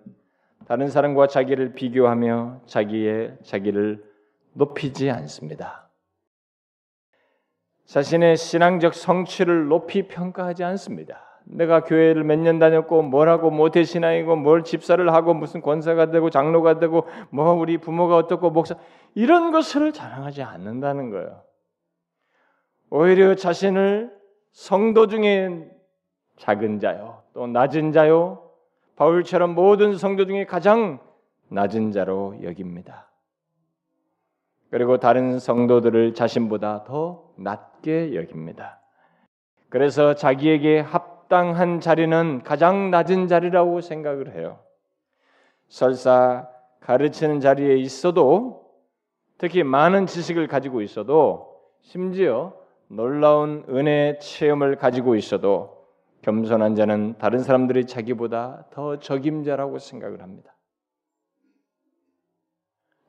다른 0.65 0.87
사람과 0.87 1.27
자기를 1.27 1.73
비교하며 1.73 2.61
자기의 2.65 3.37
자기를 3.43 4.03
높이지 4.53 5.09
않습니다. 5.11 5.89
자신의 7.85 8.35
신앙적 8.37 8.93
성취를 8.93 9.67
높이 9.67 10.07
평가하지 10.07 10.63
않습니다. 10.63 11.23
내가 11.45 11.83
교회를 11.83 12.25
몇 12.25 12.39
년 12.39 12.59
다녔고 12.59 13.03
뭘하고 13.03 13.49
모태 13.51 13.83
신앙이고 13.85 14.35
뭘 14.35 14.63
집사를 14.63 15.13
하고 15.13 15.33
무슨 15.33 15.61
권사가 15.61 16.11
되고 16.11 16.29
장로가 16.29 16.79
되고 16.79 17.07
뭐 17.29 17.53
우리 17.53 17.77
부모가 17.77 18.17
어떻고 18.17 18.49
목사 18.49 18.75
이런 19.15 19.51
것을 19.51 19.93
자랑하지 19.93 20.43
않는다는 20.43 21.09
거예요. 21.11 21.43
오히려 22.89 23.35
자신을 23.35 24.11
성도 24.51 25.07
중에 25.07 25.69
작은 26.37 26.79
자요, 26.79 27.23
또 27.33 27.47
낮은 27.47 27.91
자요, 27.91 28.43
바울처럼 28.95 29.53
모든 29.53 29.97
성도 29.97 30.25
중에 30.25 30.45
가장 30.45 30.99
낮은 31.49 31.91
자로 31.91 32.35
여깁니다. 32.43 33.09
그리고 34.69 34.97
다른 34.97 35.39
성도들을 35.39 36.13
자신보다 36.13 36.83
더 36.83 37.31
낮게 37.37 38.15
여깁니다. 38.15 38.79
그래서 39.69 40.13
자기에게 40.13 40.79
합당한 40.79 41.79
자리는 41.79 42.41
가장 42.43 42.91
낮은 42.91 43.27
자리라고 43.27 43.81
생각을 43.81 44.35
해요. 44.35 44.59
설사 45.67 46.49
가르치는 46.81 47.39
자리에 47.39 47.75
있어도 47.77 48.65
특히 49.37 49.63
많은 49.63 50.05
지식을 50.05 50.47
가지고 50.47 50.81
있어도 50.81 51.61
심지어 51.81 52.53
놀라운 52.87 53.65
은혜 53.69 54.17
체험을 54.19 54.77
가지고 54.77 55.15
있어도 55.15 55.76
겸손한 56.27 56.75
자는 56.75 57.17
다른 57.19 57.39
사람들이 57.39 57.85
자기보다 57.85 58.65
더 58.71 58.99
적임자라고 58.99 59.79
생각을 59.79 60.21
합니다. 60.21 60.53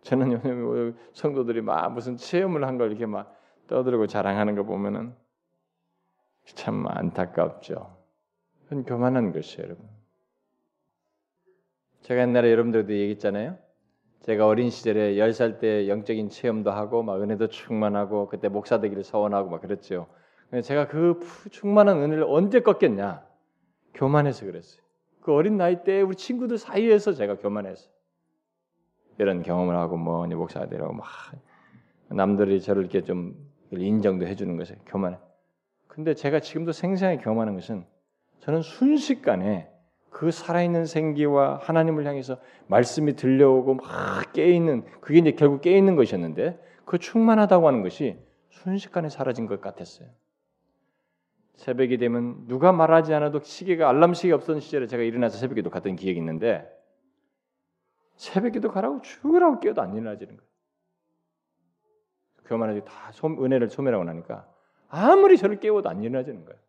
저는 0.02 0.94
성도들이 1.14 1.62
막 1.62 1.92
무슨 1.92 2.16
체험을 2.16 2.64
한 2.64 2.78
걸 2.78 2.90
이렇게 2.90 3.06
막 3.06 3.36
떠들고 3.66 4.06
자랑하는 4.06 4.54
거 4.54 4.62
보면은 4.62 5.16
참 6.44 6.86
안타깝죠. 6.86 7.98
그건 8.62 8.84
교만한 8.84 9.32
것이에요, 9.32 9.66
여러분. 9.66 9.88
제가 12.02 12.22
옛날에 12.22 12.52
여러분들도 12.52 12.92
얘기했잖아요. 12.92 13.58
제가 14.20 14.46
어린 14.46 14.70
시절에 14.70 15.16
10살 15.16 15.58
때 15.58 15.88
영적인 15.88 16.28
체험도 16.28 16.70
하고 16.70 17.02
막 17.02 17.20
은혜도 17.20 17.48
충만하고 17.48 18.28
그때 18.28 18.48
목사 18.48 18.78
되기를 18.80 19.02
서원하고 19.02 19.50
막 19.50 19.60
그랬죠. 19.60 20.06
제가 20.62 20.88
그 20.88 21.20
충만한 21.50 21.98
은혜를 21.98 22.24
언제 22.26 22.60
꺾겠냐? 22.60 23.24
교만해서 23.94 24.46
그랬어요. 24.46 24.82
그 25.20 25.34
어린 25.34 25.56
나이 25.56 25.84
때 25.84 26.00
우리 26.00 26.16
친구들 26.16 26.56
사이에서 26.56 27.12
제가 27.12 27.36
교만해서 27.36 27.90
이런 29.18 29.42
경험을 29.42 29.76
하고 29.76 29.96
뭐 29.96 30.26
목사가 30.26 30.68
되라고 30.68 30.94
막 30.94 31.06
남들이 32.08 32.60
저를 32.62 32.82
이렇게 32.82 33.02
좀 33.02 33.36
인정도 33.72 34.26
해주는 34.26 34.56
것에 34.56 34.76
교만해. 34.86 35.18
근데 35.86 36.14
제가 36.14 36.40
지금도 36.40 36.72
생생하게 36.72 37.22
경험하는 37.22 37.54
것은 37.54 37.84
저는 38.40 38.62
순식간에 38.62 39.70
그 40.08 40.30
살아있는 40.30 40.86
생기와 40.86 41.58
하나님을 41.62 42.06
향해서 42.06 42.38
말씀이 42.68 43.14
들려오고 43.16 43.74
막 43.74 44.32
깨있는 44.32 44.84
그게 45.00 45.18
이제 45.18 45.32
결국 45.32 45.60
깨있는 45.60 45.96
것이었는데 45.96 46.58
그 46.86 46.98
충만하다고 46.98 47.66
하는 47.66 47.82
것이 47.82 48.16
순식간에 48.48 49.10
사라진 49.10 49.46
것 49.46 49.60
같았어요. 49.60 50.08
새벽이 51.58 51.98
되면 51.98 52.46
누가 52.46 52.70
말하지 52.70 53.12
않아도 53.14 53.40
시계가 53.40 53.88
알람 53.88 54.14
시계 54.14 54.32
없던 54.32 54.60
시절에 54.60 54.86
제가 54.86 55.02
일어나서 55.02 55.38
새벽에도 55.38 55.70
갔던 55.70 55.96
기억이 55.96 56.16
있는데 56.20 56.64
새벽에도 58.14 58.70
가라고 58.70 59.00
죽으라고 59.02 59.58
깨도 59.58 59.82
안 59.82 59.92
일어나지는 59.96 60.36
거예요. 60.36 60.48
교만하지 62.44 62.82
다 62.84 63.10
은혜를 63.24 63.68
소멸하고 63.70 64.04
나니까 64.04 64.48
아무리 64.88 65.36
저를 65.36 65.58
깨워도 65.58 65.88
안 65.88 66.00
일어나지는 66.00 66.44
거예요. 66.44 66.60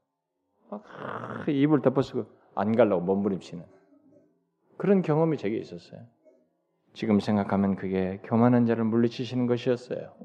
막 0.71 0.84
입을 1.47 1.82
덮어쓰고 1.84 2.25
안 2.56 2.75
가려고 2.75 3.04
몸부림치는 3.06 3.63
그런 4.78 5.04
경험이 5.04 5.38
제게 5.38 5.58
있었어요. 5.58 6.02
지금 6.93 7.19
생각하면 7.19 7.75
그게 7.75 8.19
교만한 8.23 8.65
자를 8.65 8.86
물리치시는 8.86 9.45
것이었어요. 9.45 10.15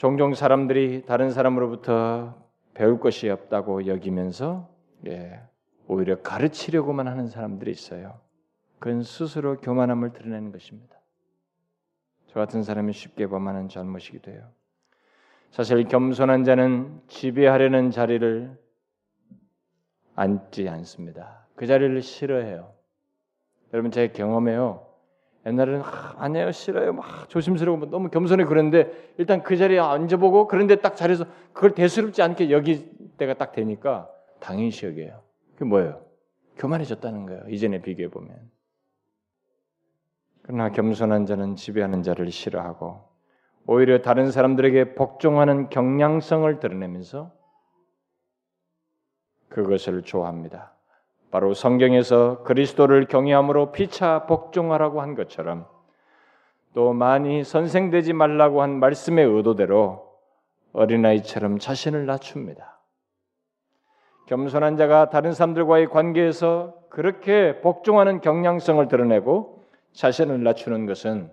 종종 0.00 0.32
사람들이 0.32 1.04
다른 1.04 1.30
사람으로부터 1.30 2.34
배울 2.72 3.00
것이 3.00 3.28
없다고 3.28 3.86
여기면서 3.86 4.66
예, 5.06 5.42
오히려 5.88 6.22
가르치려고만 6.22 7.06
하는 7.06 7.26
사람들이 7.26 7.70
있어요. 7.70 8.18
그건 8.78 9.02
스스로 9.02 9.58
교만함을 9.58 10.14
드러내는 10.14 10.52
것입니다. 10.52 10.96
저 12.28 12.40
같은 12.40 12.62
사람이 12.62 12.94
쉽게 12.94 13.26
범하는 13.26 13.68
잘못이기도 13.68 14.30
해요. 14.30 14.48
사실 15.50 15.84
겸손한 15.84 16.44
자는 16.44 17.02
지배하려는 17.06 17.90
자리를 17.90 18.58
앉지 20.14 20.66
않습니다. 20.70 21.46
그 21.56 21.66
자리를 21.66 22.00
싫어해요. 22.00 22.72
여러분 23.74 23.90
제 23.90 24.08
경험에요. 24.08 24.89
옛날에는 25.46 25.82
아, 25.82 26.14
아니에요 26.18 26.52
싫어요 26.52 26.92
막 26.92 27.28
조심스러워 27.28 27.78
뭐 27.78 27.88
너무 27.88 28.10
겸손해 28.10 28.44
그런데 28.44 28.92
일단 29.16 29.42
그 29.42 29.56
자리에 29.56 29.78
앉아보고 29.78 30.46
그런데 30.48 30.76
딱 30.76 30.96
자리에서 30.96 31.24
그걸 31.52 31.74
대수롭지 31.74 32.22
않게 32.22 32.50
여기 32.50 32.90
때가 33.16 33.34
딱 33.34 33.52
되니까 33.52 34.10
당연시 34.40 34.86
여겨요. 34.86 35.22
그게 35.52 35.64
뭐예요? 35.66 36.04
교만해졌다는 36.56 37.26
거예요. 37.26 37.42
이전에 37.48 37.80
비교해 37.80 38.08
보면. 38.08 38.50
그러나 40.42 40.70
겸손한 40.70 41.26
자는 41.26 41.54
지배하는 41.54 42.02
자를 42.02 42.30
싫어하고 42.30 43.08
오히려 43.66 44.02
다른 44.02 44.30
사람들에게 44.30 44.94
복종하는 44.94 45.68
경량성을 45.68 46.58
드러내면서 46.58 47.32
그것을 49.48 50.02
좋아합니다. 50.02 50.74
바로 51.30 51.54
성경에서 51.54 52.42
그리스도를 52.42 53.06
경외함으로 53.06 53.72
피차 53.72 54.26
복종하라고 54.26 55.00
한 55.00 55.14
것처럼 55.14 55.66
또 56.74 56.92
많이 56.92 57.44
선생되지 57.44 58.12
말라고 58.12 58.62
한 58.62 58.78
말씀의 58.80 59.24
의도대로 59.24 60.08
어린아이처럼 60.72 61.58
자신을 61.58 62.06
낮춥니다. 62.06 62.80
겸손한 64.26 64.76
자가 64.76 65.10
다른 65.10 65.32
사람들과의 65.32 65.88
관계에서 65.88 66.74
그렇게 66.88 67.60
복종하는 67.60 68.20
경량성을 68.20 68.86
드러내고 68.86 69.64
자신을 69.92 70.42
낮추는 70.42 70.86
것은 70.86 71.30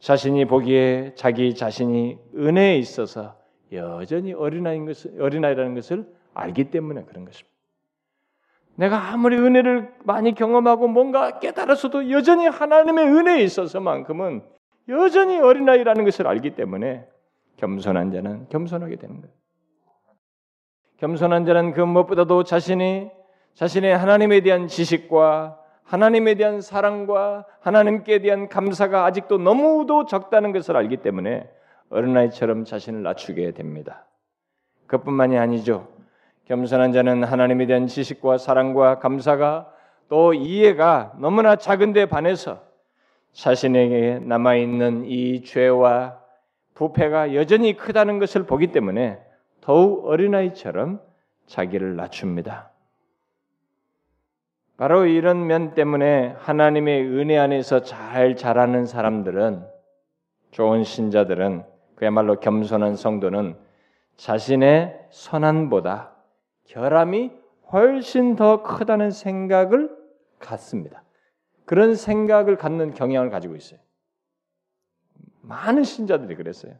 자신이 0.00 0.44
보기에 0.44 1.12
자기 1.14 1.54
자신이 1.54 2.18
은혜에 2.36 2.78
있어서 2.78 3.36
여전히 3.72 4.32
어린아이인 4.32 4.86
것을, 4.86 5.20
어린아이라는 5.20 5.74
것을 5.74 6.06
알기 6.34 6.70
때문에 6.70 7.04
그런 7.04 7.24
것입니다. 7.24 7.57
내가 8.78 9.12
아무리 9.12 9.36
은혜를 9.36 9.92
많이 10.04 10.34
경험하고 10.34 10.86
뭔가 10.86 11.40
깨달았어도 11.40 12.12
여전히 12.12 12.46
하나님의 12.46 13.06
은혜에 13.06 13.42
있어서만큼은 13.42 14.42
여전히 14.88 15.38
어린아이라는 15.38 16.04
것을 16.04 16.28
알기 16.28 16.54
때문에 16.54 17.04
겸손한 17.56 18.12
자는 18.12 18.48
겸손하게 18.50 18.96
되는 18.96 19.20
거예요. 19.20 19.34
겸손한 20.98 21.44
자는 21.44 21.72
그 21.72 21.80
무엇보다도 21.80 22.44
자신이 22.44 23.10
자신의 23.54 23.98
하나님에 23.98 24.42
대한 24.42 24.68
지식과 24.68 25.58
하나님에 25.82 26.36
대한 26.36 26.60
사랑과 26.60 27.46
하나님께 27.60 28.20
대한 28.20 28.48
감사가 28.48 29.06
아직도 29.06 29.38
너무도 29.38 30.06
적다는 30.06 30.52
것을 30.52 30.76
알기 30.76 30.98
때문에 30.98 31.50
어린아이처럼 31.90 32.64
자신을 32.64 33.02
낮추게 33.02 33.50
됩니다. 33.52 34.06
그뿐만이 34.86 35.36
아니죠. 35.36 35.97
겸손한 36.48 36.92
자는 36.92 37.24
하나님에 37.24 37.66
대한 37.66 37.86
지식과 37.86 38.38
사랑과 38.38 38.98
감사가 38.98 39.70
또 40.08 40.32
이해가 40.32 41.12
너무나 41.18 41.56
작은데 41.56 42.06
반해서 42.06 42.62
자신에게 43.32 44.20
남아 44.22 44.56
있는 44.56 45.04
이 45.04 45.42
죄와 45.44 46.18
부패가 46.72 47.34
여전히 47.34 47.76
크다는 47.76 48.18
것을 48.18 48.44
보기 48.44 48.68
때문에 48.68 49.20
더욱 49.60 50.06
어린아이처럼 50.06 51.02
자기를 51.46 51.96
낮춥니다. 51.96 52.70
바로 54.78 55.04
이런 55.04 55.46
면 55.46 55.74
때문에 55.74 56.34
하나님의 56.38 57.02
은혜 57.02 57.36
안에서 57.36 57.82
잘 57.82 58.36
자라는 58.36 58.86
사람들은 58.86 59.66
좋은 60.52 60.84
신자들은 60.84 61.64
그야말로 61.96 62.40
겸손한 62.40 62.96
성도는 62.96 63.56
자신의 64.16 65.08
선한보다 65.10 66.17
결함이 66.68 67.32
훨씬 67.72 68.36
더 68.36 68.62
크다는 68.62 69.10
생각을 69.10 69.94
갖습니다. 70.38 71.02
그런 71.64 71.94
생각을 71.94 72.56
갖는 72.56 72.94
경향을 72.94 73.30
가지고 73.30 73.56
있어요. 73.56 73.80
많은 75.42 75.82
신자들이 75.84 76.34
그랬어요. 76.36 76.74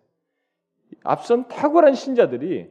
앞선 1.04 1.48
탁월한 1.48 1.94
신자들이 1.94 2.70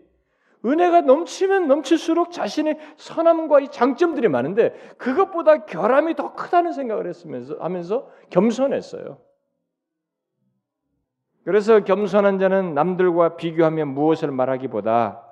은혜가 0.65 1.01
넘치면 1.01 1.67
넘칠수록 1.67 2.31
자신의 2.31 2.79
선함과 2.97 3.59
이 3.59 3.67
장점들이 3.69 4.27
많은데 4.27 4.73
그것보다 4.97 5.65
결함이 5.65 6.15
더 6.15 6.33
크다는 6.33 6.71
생각을 6.71 7.07
했으면서 7.07 7.57
하면서 7.59 8.11
겸손했어요. 8.31 9.19
그래서 11.45 11.83
겸손한 11.83 12.39
자는 12.39 12.73
남들과 12.73 13.37
비교하며 13.37 13.85
무엇을 13.85 14.31
말하기보다 14.31 15.26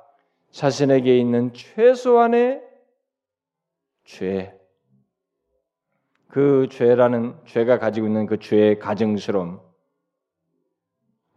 자신에게 0.55 1.19
있는 1.19 1.51
최소한의 1.51 2.63
죄, 4.05 4.57
그 6.29 6.69
죄라는 6.71 7.35
죄가 7.45 7.77
가지고 7.77 8.07
있는 8.07 8.25
그 8.25 8.39
죄의 8.39 8.79
가증스러움, 8.79 9.59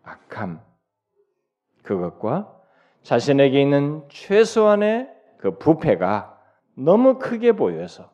악함, 0.04 0.60
그것과 1.82 2.62
자신에게 3.02 3.60
있는 3.60 4.04
최소한의 4.08 5.12
그 5.38 5.58
부패가 5.58 6.40
너무 6.76 7.18
크게 7.18 7.52
보여서 7.52 8.12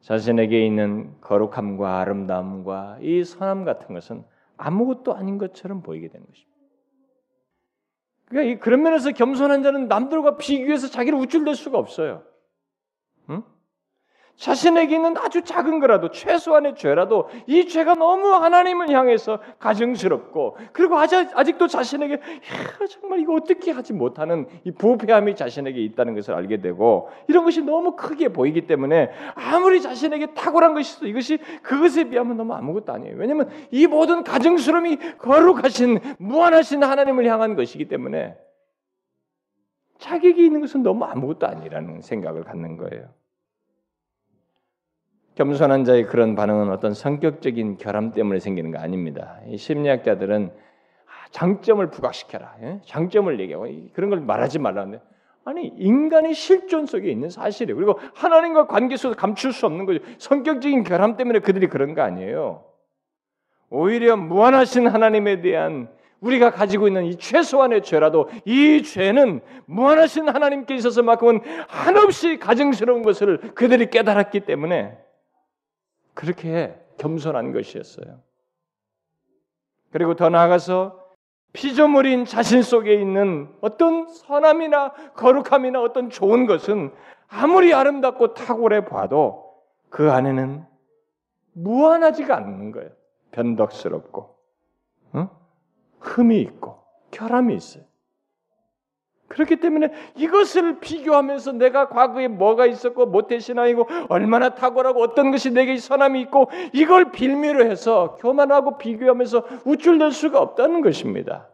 자신에게 0.00 0.66
있는 0.66 1.16
거룩함과 1.20 2.00
아름다움과 2.00 2.98
이 3.02 3.22
선함 3.22 3.64
같은 3.64 3.94
것은 3.94 4.24
아무것도 4.56 5.14
아닌 5.14 5.38
것처럼 5.38 5.82
보이게 5.82 6.08
되는 6.08 6.26
것입니다. 6.26 6.55
그러니까 8.28 8.62
그런 8.62 8.82
면에서 8.82 9.12
겸손한 9.12 9.62
자는 9.62 9.88
남들과 9.88 10.36
비교해서 10.36 10.88
자기를 10.88 11.18
우쭐댈 11.18 11.54
수가 11.54 11.78
없어요. 11.78 12.24
응? 13.30 13.42
자신에게 14.36 14.96
있는 14.96 15.16
아주 15.16 15.42
작은 15.42 15.80
거라도 15.80 16.10
최소한의 16.10 16.74
죄라도 16.76 17.28
이 17.46 17.66
죄가 17.66 17.94
너무 17.94 18.34
하나님을 18.34 18.90
향해서 18.90 19.40
가증스럽고 19.58 20.58
그리고 20.72 20.98
아직, 20.98 21.16
아직도 21.32 21.66
자신에게 21.68 22.14
야, 22.14 22.18
정말 22.90 23.20
이거 23.20 23.34
어떻게 23.34 23.70
하지 23.70 23.94
못하는 23.94 24.46
이 24.64 24.72
부패함이 24.72 25.36
자신에게 25.36 25.80
있다는 25.80 26.14
것을 26.14 26.34
알게 26.34 26.60
되고 26.60 27.08
이런 27.28 27.44
것이 27.44 27.62
너무 27.62 27.96
크게 27.96 28.28
보이기 28.28 28.66
때문에 28.66 29.10
아무리 29.34 29.80
자신에게 29.80 30.34
탁월한 30.34 30.74
것이 30.74 30.92
있어도 30.92 31.06
이것이 31.06 31.38
그것에 31.62 32.04
비하면 32.04 32.36
너무 32.36 32.52
아무것도 32.52 32.92
아니에요. 32.92 33.16
왜냐하면 33.16 33.48
이 33.70 33.86
모든 33.86 34.22
가증스러움이 34.22 35.16
거룩하신 35.18 35.98
무한하신 36.18 36.84
하나님을 36.84 37.26
향한 37.26 37.56
것이기 37.56 37.88
때문에 37.88 38.36
자격이 39.98 40.44
있는 40.44 40.60
것은 40.60 40.82
너무 40.82 41.06
아무것도 41.06 41.46
아니라는 41.46 42.02
생각을 42.02 42.44
갖는 42.44 42.76
거예요. 42.76 43.15
겸손한 45.36 45.84
자의 45.84 46.04
그런 46.06 46.34
반응은 46.34 46.70
어떤 46.70 46.94
성격적인 46.94 47.76
결함 47.76 48.12
때문에 48.12 48.40
생기는 48.40 48.70
거 48.70 48.78
아닙니다. 48.78 49.38
이 49.46 49.58
심리학자들은 49.58 50.50
아, 50.50 51.28
장점을 51.30 51.86
부각시켜라, 51.90 52.56
예? 52.62 52.80
장점을 52.86 53.38
얘기하고 53.40 53.66
그런 53.92 54.10
걸 54.10 54.20
말하지 54.20 54.58
말라는데 54.58 55.00
아니 55.44 55.66
인간의 55.76 56.34
실존 56.34 56.86
속에 56.86 57.10
있는 57.10 57.28
사실이에요. 57.28 57.76
그리고 57.76 58.00
하나님과 58.14 58.66
관계 58.66 58.96
속에서 58.96 59.16
감출 59.16 59.52
수 59.52 59.66
없는 59.66 59.84
거죠. 59.84 60.00
성격적인 60.18 60.84
결함 60.84 61.16
때문에 61.16 61.40
그들이 61.40 61.68
그런 61.68 61.94
거 61.94 62.00
아니에요. 62.02 62.64
오히려 63.68 64.16
무한하신 64.16 64.86
하나님에 64.88 65.42
대한 65.42 65.88
우리가 66.20 66.50
가지고 66.50 66.88
있는 66.88 67.04
이 67.04 67.16
최소한의 67.16 67.82
죄라도 67.82 68.30
이 68.46 68.82
죄는 68.82 69.42
무한하신 69.66 70.30
하나님께 70.30 70.74
있어서만큼은 70.74 71.40
한없이 71.68 72.38
가증스러운 72.38 73.02
것을 73.02 73.38
그들이 73.54 73.90
깨달았기 73.90 74.40
때문에 74.40 74.96
그렇게 76.16 76.74
겸손한 76.98 77.52
것이었어요. 77.52 78.20
그리고 79.92 80.16
더 80.16 80.30
나아가서 80.30 81.04
피조물인 81.52 82.24
자신 82.24 82.62
속에 82.62 82.94
있는 82.94 83.54
어떤 83.60 84.08
선함이나 84.08 84.92
거룩함이나 85.14 85.80
어떤 85.80 86.10
좋은 86.10 86.46
것은 86.46 86.92
아무리 87.28 87.72
아름답고 87.72 88.34
탁월해 88.34 88.86
봐도 88.86 89.54
그 89.88 90.10
안에는 90.10 90.64
무한하지가 91.52 92.36
않는 92.36 92.72
거예요. 92.72 92.90
변덕스럽고, 93.30 94.36
응? 95.14 95.28
흠이 96.00 96.40
있고, 96.40 96.82
결함이 97.10 97.54
있어요. 97.54 97.84
그렇기 99.28 99.56
때문에 99.56 99.92
이것을 100.14 100.78
비교하면서 100.78 101.52
내가 101.52 101.88
과거에 101.88 102.28
뭐가 102.28 102.66
있었고 102.66 103.06
모태신앙이고 103.06 103.88
얼마나 104.08 104.54
탁월하고 104.54 105.02
어떤 105.02 105.30
것이 105.30 105.50
내게 105.50 105.76
선함이 105.76 106.20
있고 106.22 106.50
이걸 106.72 107.10
빌미로 107.10 107.64
해서 107.64 108.16
교만하고 108.20 108.78
비교하면서 108.78 109.44
우쭐댈 109.64 110.12
수가 110.12 110.40
없다는 110.40 110.80
것입니다. 110.80 111.48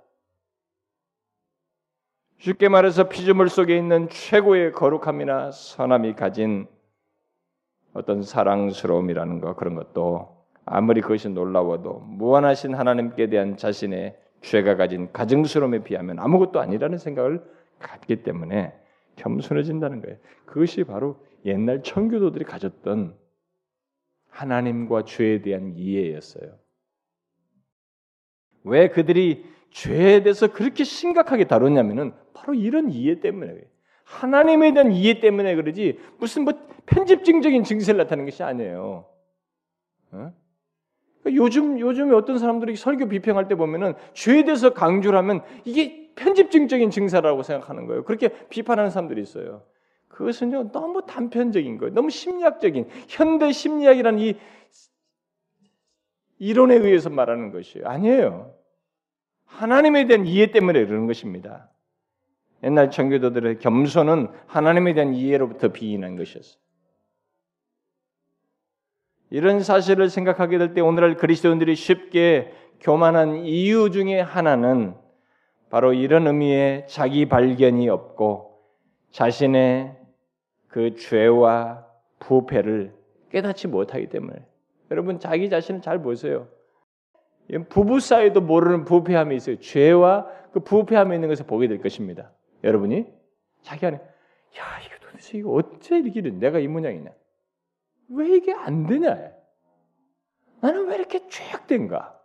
쉽게 2.38 2.68
말해서 2.68 3.08
피조물 3.08 3.48
속에 3.48 3.76
있는 3.76 4.08
최고의 4.10 4.72
거룩함이나 4.72 5.52
선함이 5.52 6.14
가진 6.14 6.66
어떤 7.94 8.22
사랑스러움이라는 8.22 9.40
것 9.40 9.54
그런 9.56 9.76
것도 9.76 10.44
아무리 10.64 11.00
그것이 11.00 11.28
놀라워도 11.28 12.00
무한하신 12.06 12.74
하나님께 12.74 13.28
대한 13.28 13.56
자신의 13.56 14.18
죄가 14.42 14.76
가진 14.76 15.12
가증스러움에 15.12 15.84
비하면 15.84 16.18
아무것도 16.18 16.60
아니라는 16.60 16.98
생각을 16.98 17.42
갖기 17.82 18.22
때문에 18.22 18.72
겸손해진다는 19.16 20.00
거예요. 20.00 20.18
그것이 20.46 20.84
바로 20.84 21.24
옛날 21.44 21.82
청교도들이 21.82 22.44
가졌던 22.44 23.16
하나님과 24.30 25.04
죄에 25.04 25.42
대한 25.42 25.74
이해였어요. 25.76 26.58
왜 28.64 28.88
그들이 28.88 29.44
죄에 29.70 30.22
대해서 30.22 30.52
그렇게 30.52 30.84
심각하게 30.84 31.44
다뤘냐면은 31.44 32.12
바로 32.34 32.54
이런 32.54 32.90
이해 32.90 33.20
때문에 33.20 33.60
하나님에 34.04 34.72
대한 34.72 34.92
이해 34.92 35.20
때문에 35.20 35.54
그러지 35.54 35.98
무슨 36.18 36.44
뭐 36.44 36.54
편집증적인 36.86 37.64
증세를 37.64 37.98
나타내는 37.98 38.30
것이 38.30 38.42
아니에요. 38.42 39.06
어? 40.12 40.32
그러니까 41.22 41.42
요즘 41.42 41.78
요즘에 41.78 42.14
어떤 42.14 42.38
사람들이 42.38 42.76
설교 42.76 43.08
비평할 43.08 43.48
때 43.48 43.54
보면은 43.54 43.94
죄에 44.12 44.44
대해서 44.44 44.74
강조를 44.74 45.18
하면 45.18 45.42
이게 45.64 46.01
편집증적인 46.14 46.90
증사라고 46.90 47.42
생각하는 47.42 47.86
거예요. 47.86 48.04
그렇게 48.04 48.28
비판하는 48.48 48.90
사람들이 48.90 49.22
있어요. 49.22 49.64
그것은요 50.08 50.72
너무 50.72 51.06
단편적인 51.06 51.78
거예요. 51.78 51.94
너무 51.94 52.10
심리학적인 52.10 52.88
현대 53.08 53.50
심리학이라는 53.52 54.20
이 54.20 54.34
이론에 56.38 56.74
의해서 56.74 57.08
말하는 57.08 57.52
것이에요. 57.52 57.86
아니에요. 57.86 58.54
하나님에 59.44 60.06
대한 60.06 60.26
이해 60.26 60.50
때문에 60.50 60.84
그러는 60.86 61.06
것입니다. 61.06 61.70
옛날 62.62 62.90
청교도들의 62.90 63.58
겸손은 63.58 64.28
하나님에 64.46 64.94
대한 64.94 65.14
이해로부터 65.14 65.68
비인한 65.68 66.16
것이었어요. 66.16 66.60
이런 69.30 69.62
사실을 69.62 70.10
생각하게 70.10 70.58
될 70.58 70.74
때 70.74 70.80
오늘날 70.80 71.16
그리스도인들이 71.16 71.74
쉽게 71.74 72.52
교만한 72.80 73.44
이유 73.46 73.90
중에 73.90 74.20
하나는 74.20 74.94
바로 75.72 75.94
이런 75.94 76.26
의미의 76.26 76.86
자기 76.86 77.24
발견이 77.24 77.88
없고 77.88 78.62
자신의 79.10 79.96
그 80.68 80.96
죄와 80.96 81.86
부패를 82.18 82.94
깨닫지 83.30 83.68
못하기 83.68 84.10
때문에 84.10 84.44
여러분 84.90 85.18
자기 85.18 85.48
자신을 85.48 85.80
잘 85.80 86.02
보세요. 86.02 86.46
부부 87.70 88.00
사이도 88.00 88.42
모르는 88.42 88.84
부패함이 88.84 89.34
있어요. 89.34 89.58
죄와 89.60 90.26
그 90.52 90.60
부패함이 90.60 91.14
있는 91.14 91.28
것을 91.28 91.46
보게 91.46 91.68
될 91.68 91.80
것입니다. 91.80 92.32
여러분이 92.62 93.06
자기 93.62 93.86
안에 93.86 93.96
야 93.96 94.78
이게 94.84 94.94
도대체 95.00 95.38
이거 95.38 95.52
어째 95.52 96.00
이렇게 96.00 96.20
내가 96.20 96.58
이 96.58 96.68
모양이냐? 96.68 97.12
왜 98.10 98.36
이게 98.36 98.52
안 98.52 98.86
되냐? 98.86 99.32
나는 100.60 100.88
왜 100.88 100.96
이렇게 100.96 101.26
죄악된가? 101.28 102.20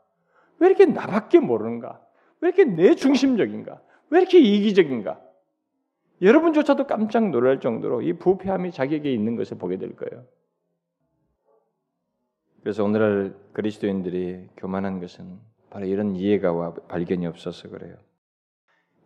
왜 0.59 0.67
이렇게 0.67 0.85
나밖에 0.85 1.39
모르는가? 1.39 2.05
왜 2.41 2.49
이렇게 2.49 2.65
내 2.65 2.95
중심적인가? 2.95 3.81
왜 4.09 4.19
이렇게 4.19 4.39
이기적인가? 4.39 5.19
여러분조차도 6.21 6.87
깜짝 6.87 7.29
놀랄 7.29 7.59
정도로 7.59 8.01
이 8.01 8.13
부패함이 8.13 8.71
자기에게 8.71 9.11
있는 9.11 9.35
것을 9.35 9.57
보게 9.57 9.77
될 9.77 9.95
거예요. 9.95 10.25
그래서 12.61 12.83
오늘날 12.83 13.35
그리스도인들이 13.53 14.49
교만한 14.57 14.99
것은 14.99 15.39
바로 15.69 15.85
이런 15.85 16.15
이해가와 16.15 16.73
발견이 16.87 17.25
없어서 17.27 17.69
그래요. 17.69 17.95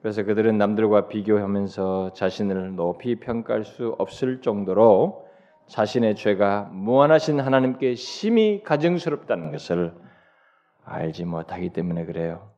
그래서 0.02 0.24
그들은 0.24 0.58
남들과 0.58 1.08
비교하면서 1.08 2.14
자신을 2.14 2.76
높이 2.76 3.20
평가할 3.20 3.66
수 3.66 3.96
없을 4.00 4.42
정도로 4.42 5.28
자신의 5.68 6.16
죄가 6.16 6.70
무한하신 6.74 7.40
하나님께 7.40 7.96
심히 7.96 8.64
가증스럽다는 8.64 9.52
것을 9.52 9.94
알지 10.84 11.26
못하기 11.26 11.70
때문에 11.70 12.06
그래요. 12.06 12.52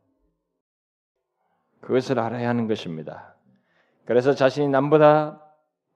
그것을 1.83 2.19
알아야 2.19 2.49
하는 2.49 2.67
것입니다. 2.67 3.35
그래서 4.05 4.33
자신이 4.33 4.67
남보다 4.69 5.41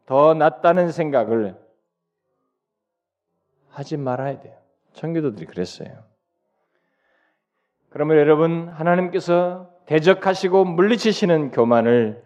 더 0.05 0.33
낫다는 0.33 0.91
생각을 0.91 1.57
하지 3.69 3.97
말아야 3.97 4.39
돼요. 4.39 4.57
청교도들이 4.93 5.45
그랬어요. 5.45 6.03
그러면 7.89 8.17
여러분 8.17 8.69
하나님께서 8.69 9.71
대적하시고 9.85 10.65
물리치시는 10.65 11.51
교만을 11.51 12.23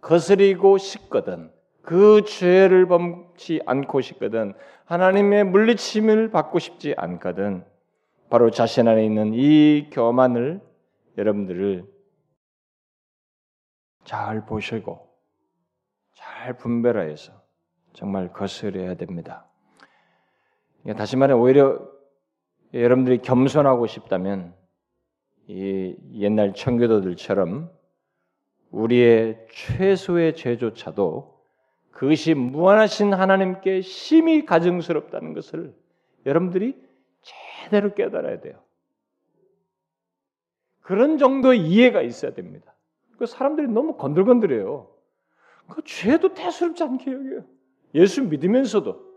거스리고 0.00 0.78
싶거든 0.78 1.50
그 1.82 2.22
죄를 2.24 2.86
범치 2.86 3.60
않고 3.66 4.00
싶거든 4.00 4.54
하나님의 4.84 5.44
물리침을 5.44 6.30
받고 6.30 6.58
싶지 6.58 6.94
않거든 6.96 7.64
바로 8.28 8.50
자신 8.50 8.86
안에 8.86 9.04
있는 9.04 9.32
이 9.34 9.88
교만을 9.90 10.60
여러분들을 11.18 11.84
잘 14.04 14.44
보시고 14.46 15.08
잘 16.14 16.56
분별하여서 16.56 17.32
정말 17.92 18.32
거스려야 18.32 18.94
됩니다. 18.94 19.46
다시 20.96 21.16
말해 21.16 21.34
오히려 21.34 21.80
여러분들이 22.72 23.18
겸손하고 23.18 23.86
싶다면 23.86 24.54
이 25.46 25.96
옛날 26.14 26.54
청교도들처럼 26.54 27.70
우리의 28.70 29.46
최소의 29.50 30.36
죄조차도 30.36 31.40
그것이 31.90 32.34
무한하신 32.34 33.12
하나님께 33.12 33.82
심히 33.82 34.46
가증스럽다는 34.46 35.34
것을 35.34 35.74
여러분들이 36.24 36.80
제대로 37.20 37.94
깨달아야 37.94 38.40
돼요. 38.40 38.62
그런 40.80 41.18
정도의 41.18 41.60
이해가 41.60 42.02
있어야 42.02 42.32
됩니다. 42.32 42.74
그 43.20 43.26
사람들이 43.26 43.68
너무 43.68 43.96
건들건들해요. 43.96 44.88
그 45.68 45.82
죄도 45.84 46.32
대수롭지 46.32 46.82
않게 46.82 47.12
여겨요. 47.12 47.44
예수 47.94 48.22
믿으면서도 48.24 49.10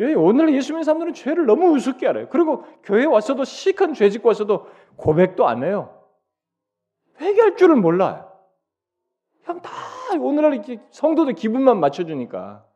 예, 0.00 0.12
오늘 0.12 0.54
예수 0.54 0.74
믿는 0.74 0.84
사람들은 0.84 1.14
죄를 1.14 1.46
너무 1.46 1.70
우습게 1.70 2.06
알아요. 2.06 2.28
그리고 2.28 2.64
교회 2.82 3.06
와서도 3.06 3.44
시큰 3.44 3.94
죄 3.94 4.10
짓고 4.10 4.28
와서도 4.28 4.66
고백도 4.96 5.48
안 5.48 5.64
해요. 5.64 5.98
회개할 7.18 7.56
줄을 7.56 7.76
몰라요. 7.76 8.30
그냥 9.46 9.62
다 9.62 9.72
오늘날 10.20 10.52
이렇게 10.52 10.78
성도들 10.90 11.32
기분만 11.32 11.80
맞춰주니까 11.80 12.66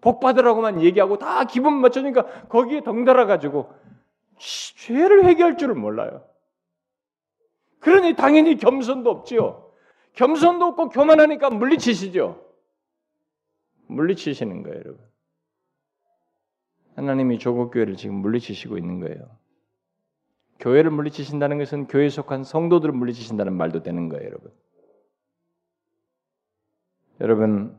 복 0.00 0.20
받으라고만 0.20 0.80
얘기하고 0.80 1.18
다 1.18 1.42
기분 1.42 1.74
맞춰주니까 1.80 2.46
거기에 2.48 2.82
덩달아 2.82 3.26
가지고 3.26 3.72
죄를 4.38 5.24
회개할 5.24 5.56
줄을 5.56 5.74
몰라요. 5.74 6.22
그러니 7.80 8.14
당연히 8.14 8.56
겸손도 8.56 9.10
없지요. 9.10 9.70
겸손도 10.14 10.66
없고 10.66 10.88
교만하니까 10.90 11.50
물리치시죠. 11.50 12.46
물리치시는 13.86 14.62
거예요, 14.62 14.78
여러분. 14.78 15.10
하나님이 16.96 17.38
조국 17.38 17.70
교회를 17.70 17.96
지금 17.96 18.16
물리치시고 18.16 18.76
있는 18.76 19.00
거예요. 19.00 19.36
교회를 20.58 20.90
물리치신다는 20.90 21.58
것은 21.58 21.86
교회에 21.86 22.10
속한 22.10 22.44
성도들을 22.44 22.92
물리치신다는 22.92 23.54
말도 23.54 23.82
되는 23.82 24.08
거예요, 24.08 24.26
여러분. 24.26 24.52
여러분, 27.20 27.78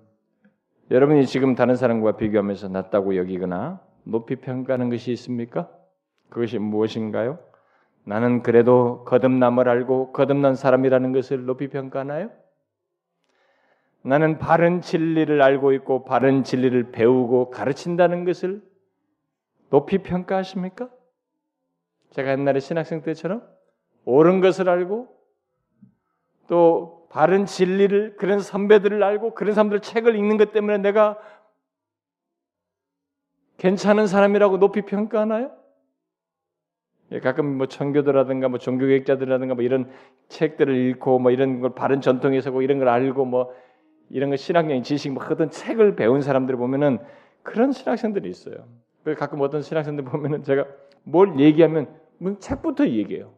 여러분이 0.90 1.28
지금 1.28 1.56
다른 1.56 1.76
사람과 1.76 2.18
비교하면서 2.18 2.70
낮다고 2.70 3.16
여기거나 3.16 3.82
높이 4.04 4.36
평가하는 4.36 4.90
것이 4.90 5.12
있습니까? 5.14 5.72
그것이 6.30 6.58
무엇인가요? 6.58 7.40
나는 8.04 8.42
그래도 8.42 9.04
거듭남을 9.06 9.70
알고 9.70 10.12
거듭난 10.12 10.56
사람이라는 10.56 11.12
것을 11.14 11.46
높이 11.46 11.68
평가하나요? 11.68 12.32
나는 14.04 14.40
바른 14.40 14.82
진리를 14.82 15.42
알고 15.42 15.74
있고 15.74 16.04
바른 16.06 16.44
진리를 16.44 16.92
배우고 16.92 17.52
가르친다는 17.52 18.26
것을 18.26 18.62
높이 19.70 20.00
평가하십니까? 20.00 20.90
제가 22.10 22.32
옛날에 22.32 22.60
신학생 22.60 23.04
때처럼 23.04 23.48
옳은 24.06 24.42
것을 24.42 24.68
알고 24.68 25.16
또 26.48 27.08
바른 27.10 27.46
진리를 27.46 28.16
그런 28.18 28.40
선배들을 28.40 29.02
알고 29.04 29.36
그런 29.36 29.54
사람들 29.54 29.82
책을 29.82 30.16
읽는 30.16 30.38
것 30.38 30.52
때문에 30.52 30.80
내가 30.80 31.18
괜찮은 33.58 34.08
사람이라고 34.08 34.58
높이 34.58 34.82
평가하나요? 34.82 35.61
예, 37.12 37.20
가끔 37.20 37.58
뭐 37.58 37.68
청교도라든가 37.68 38.48
뭐 38.48 38.58
종교개혁자들이라든가 38.60 39.56
뭐 39.56 39.64
이런 39.64 39.92
책들을 40.30 40.74
읽고 40.74 41.20
뭐 41.20 41.32
이런 41.32 41.60
걸 41.60 41.76
바른 41.76 42.02
전통에 42.02 42.40
서 42.42 42.52
고 42.52 42.62
이런 42.62 42.80
걸 42.80 42.88
알고 42.88 43.26
뭐 43.26 43.54
이런 44.10 44.30
거 44.30 44.36
신학적인 44.38 44.84
지식 44.84 45.12
뭐 45.12 45.24
어떤 45.30 45.50
책을 45.50 45.96
배운 45.96 46.22
사람들 46.22 46.56
보면은 46.56 47.00
그런 47.44 47.72
신학생들이 47.72 48.30
있어요. 48.30 48.68
그 49.04 49.16
가끔 49.16 49.42
어떤 49.42 49.62
신학생들 49.62 50.04
보면은 50.06 50.44
제가 50.44 50.66
뭘 51.04 51.40
얘기하면 51.40 51.94
뭐 52.18 52.38
책부터 52.38 52.88
얘기해요. 52.88 53.34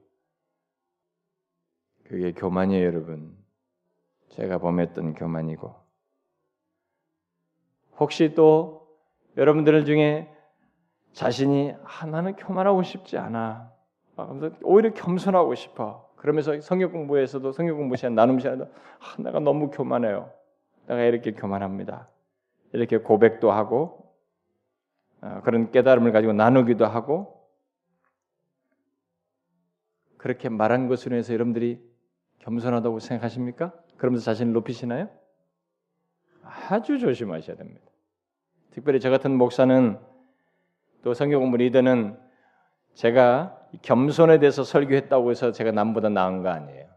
그게 2.03 2.31
교만이에요, 2.33 2.85
여러분. 2.85 3.35
제가 4.29 4.59
범했던 4.59 5.13
교만이고. 5.13 5.73
혹시 7.99 8.33
또 8.35 8.87
여러분들 9.37 9.85
중에 9.85 10.32
자신이 11.13 11.73
아, 11.83 12.05
나는 12.05 12.35
교만하고 12.35 12.83
싶지 12.83 13.17
않아. 13.17 13.71
아, 14.17 14.39
오히려 14.63 14.93
겸손하고 14.93 15.55
싶어. 15.55 16.09
그러면서 16.17 16.59
성경 16.61 16.91
공부에서도 16.91 17.51
성경 17.51 17.77
공부 17.77 17.95
시간 17.95 18.15
나눔 18.15 18.39
시간에도 18.39 18.65
아, 18.65 19.21
내가 19.21 19.39
너무 19.39 19.69
교만해요. 19.69 20.31
내가 20.87 21.01
이렇게 21.03 21.31
교만합니다. 21.31 22.09
이렇게 22.73 22.97
고백도 22.97 23.51
하고 23.51 24.13
어, 25.21 25.41
그런 25.43 25.71
깨달음을 25.71 26.11
가지고 26.11 26.33
나누기도 26.33 26.85
하고 26.85 27.47
그렇게 30.17 30.49
말한 30.49 30.87
것으로 30.87 31.15
해서 31.15 31.33
여러분들이 31.33 31.81
겸손하다고 32.39 32.99
생각하십니까? 32.99 33.73
그러면서 33.97 34.25
자신을 34.25 34.53
높이시나요? 34.53 35.09
아주 36.69 36.97
조심하셔야 36.97 37.55
됩니다. 37.55 37.85
특별히 38.71 38.99
저 38.99 39.09
같은 39.09 39.37
목사는 39.37 39.99
또 41.03 41.13
성경 41.13 41.41
공부 41.41 41.57
리더는 41.57 42.17
제가 42.93 43.59
겸손에 43.81 44.39
대해서 44.39 44.63
설교했다고 44.63 45.31
해서 45.31 45.51
제가 45.51 45.71
남보다 45.71 46.09
나은 46.09 46.43
거 46.43 46.49
아니에요. 46.49 46.87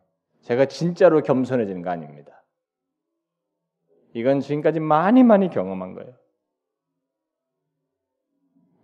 제가 0.43 0.67
진짜로 0.67 1.23
겸손해지는 1.23 1.83
거 1.83 1.91
아닙니다. 1.91 2.45
이건 4.15 4.41
지금까지 4.41 4.81
많이 4.81 5.25
많이 5.25 5.51
경험한 5.51 5.95
거예요. 5.95 6.13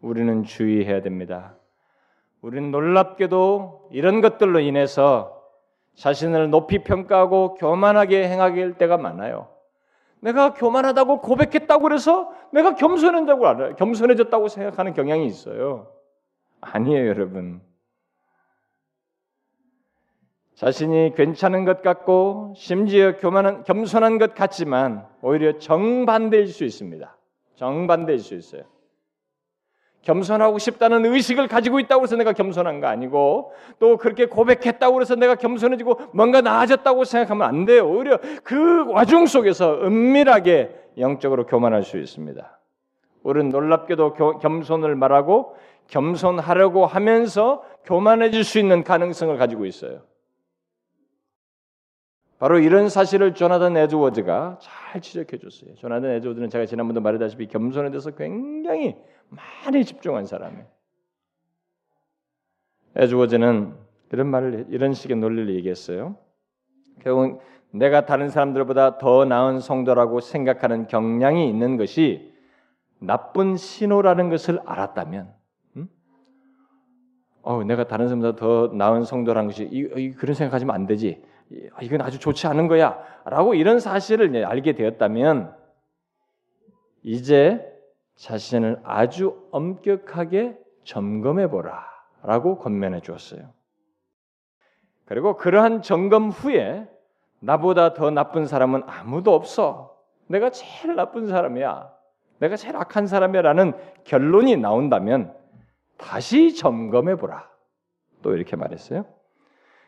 우리는 0.01 0.43
주의해야 0.43 1.01
됩니다. 1.03 1.57
우리는 2.41 2.73
놀랍게도 2.73 3.91
이런 3.93 4.21
것들로 4.21 4.59
인해서 4.59 5.41
자신을 5.95 6.51
높이 6.51 6.83
평가하고 6.83 7.55
교만하게 7.55 8.29
행하게 8.29 8.61
할 8.61 8.79
때가 8.79 8.97
많아요. 8.97 9.49
내가 10.23 10.55
교만하다고 10.55 11.21
고백했다고 11.21 11.83
그래서 11.83 12.33
내가 12.53 12.77
겸손해졌다고 12.77 13.47
알아요. 13.47 13.77
겸손해졌다고 13.77 14.49
생각하는 14.49 14.95
경향이 14.95 15.27
있어요. 15.27 15.93
아니에요, 16.61 17.09
여러분. 17.09 17.61
자신이 20.55 21.15
괜찮은 21.17 21.65
것 21.65 21.83
같고 21.83 22.55
심지어 22.57 23.17
교만한 23.17 23.65
겸손한 23.65 24.19
것 24.19 24.37
같지만 24.37 25.09
오히려 25.23 25.59
정반대일 25.59 26.47
수 26.47 26.63
있습니다. 26.63 27.17
정반대일 27.57 28.21
수 28.21 28.37
있어요. 28.37 28.63
겸손하고 30.03 30.59
싶다는 30.59 31.07
의식을 31.07 31.49
가지고 31.49 31.81
있다고 31.81 32.03
해서 32.03 32.17
내가 32.17 32.33
겸손한 32.33 32.81
거 32.81 32.89
아니고 32.89 33.53
또 33.79 33.97
그렇게 33.97 34.27
고백했다고 34.27 35.01
해서 35.01 35.15
내가 35.15 35.37
겸손해지고 35.37 35.99
뭔가 36.13 36.41
나아졌다고 36.41 37.05
생각하면 37.05 37.47
안 37.47 37.65
돼요. 37.65 37.89
오히려 37.89 38.19
그 38.43 38.91
와중 38.91 39.27
속에서 39.27 39.81
은밀하게 39.83 40.77
영적으로 40.99 41.47
교만할 41.47 41.85
수 41.85 41.99
있습니다. 41.99 42.59
우리는 43.23 43.51
놀랍게도 43.51 44.15
교, 44.15 44.39
겸손을 44.39 44.97
말하고 44.97 45.57
겸손하려고 45.87 46.87
하면서 46.87 47.63
교만해질 47.85 48.45
수 48.45 48.59
있는 48.59 48.83
가능성을 48.83 49.37
가지고 49.37 49.67
있어요. 49.67 50.03
바로 52.39 52.59
이런 52.59 52.89
사실을 52.89 53.35
조나단 53.35 53.77
에드워즈가 53.77 54.59
잘 54.61 55.01
지적해 55.01 55.39
줬어요. 55.39 55.77
조나단 55.77 56.11
에드워즈는 56.11 56.51
제가 56.51 56.67
지난번도 56.67 57.01
말했다시피 57.01 57.47
겸손에 57.47 57.91
대해서 57.91 58.11
굉장히 58.11 58.97
많이 59.33 59.85
집중한 59.85 60.27
사람이에요. 60.27 60.67
에드워즈는 62.97 63.75
이런 64.13 64.27
말을 64.27 64.67
이런 64.69 64.93
식의 64.93 65.17
논리를 65.17 65.55
얘기했어요. 65.57 66.17
결국 67.01 67.41
내가 67.71 68.05
다른 68.05 68.29
사람들보다 68.29 68.99
더 68.99 69.25
나은 69.25 69.61
성도라고 69.61 70.21
생각하는 70.21 70.87
경향이 70.87 71.49
있는 71.49 71.79
것이 71.79 72.31
나쁜 72.99 73.57
신호라는 73.57 74.29
것을 74.29 74.61
알았다면, 74.67 75.35
음? 75.77 75.89
어, 77.41 77.65
내가 77.65 77.89
다른 77.89 78.09
사람보다 78.09 78.37
더 78.37 78.69
나은 78.75 79.05
성도라는 79.05 79.49
것이 79.49 79.65
이, 79.73 79.89
이, 79.97 80.11
그런 80.13 80.35
생각하시면 80.35 80.75
안 80.75 80.87
되지. 80.87 81.25
아, 81.75 81.83
이건 81.83 82.03
아주 82.03 82.19
좋지 82.19 82.47
않은 82.47 82.69
거야. 82.69 83.03
라고 83.25 83.55
이런 83.55 83.81
사실을 83.81 84.45
알게 84.45 84.75
되었다면 84.75 85.57
이제 87.03 87.72
자신을 88.17 88.81
아주 88.85 89.49
엄격하게 89.51 90.59
점검해 90.85 91.49
보라. 91.49 91.93
라고 92.23 92.59
권면해 92.59 93.01
주었어요. 93.01 93.53
그리고 95.05 95.37
그러한 95.37 95.83
점검 95.83 96.31
후에 96.31 96.89
나보다 97.41 97.95
더 97.95 98.11
나쁜 98.11 98.47
사람은 98.47 98.85
아무도 98.87 99.35
없어. 99.35 99.99
내가 100.29 100.51
제일 100.51 100.95
나쁜 100.95 101.27
사람이야. 101.27 101.93
내가 102.39 102.57
제일 102.57 102.77
악한 102.77 103.07
사람이라는 103.07 103.73
결론이 104.05 104.57
나온다면 104.57 105.35
다시 105.97 106.55
점검해 106.55 107.17
보라. 107.17 107.49
또 108.23 108.35
이렇게 108.35 108.57
말했어요. 108.57 109.05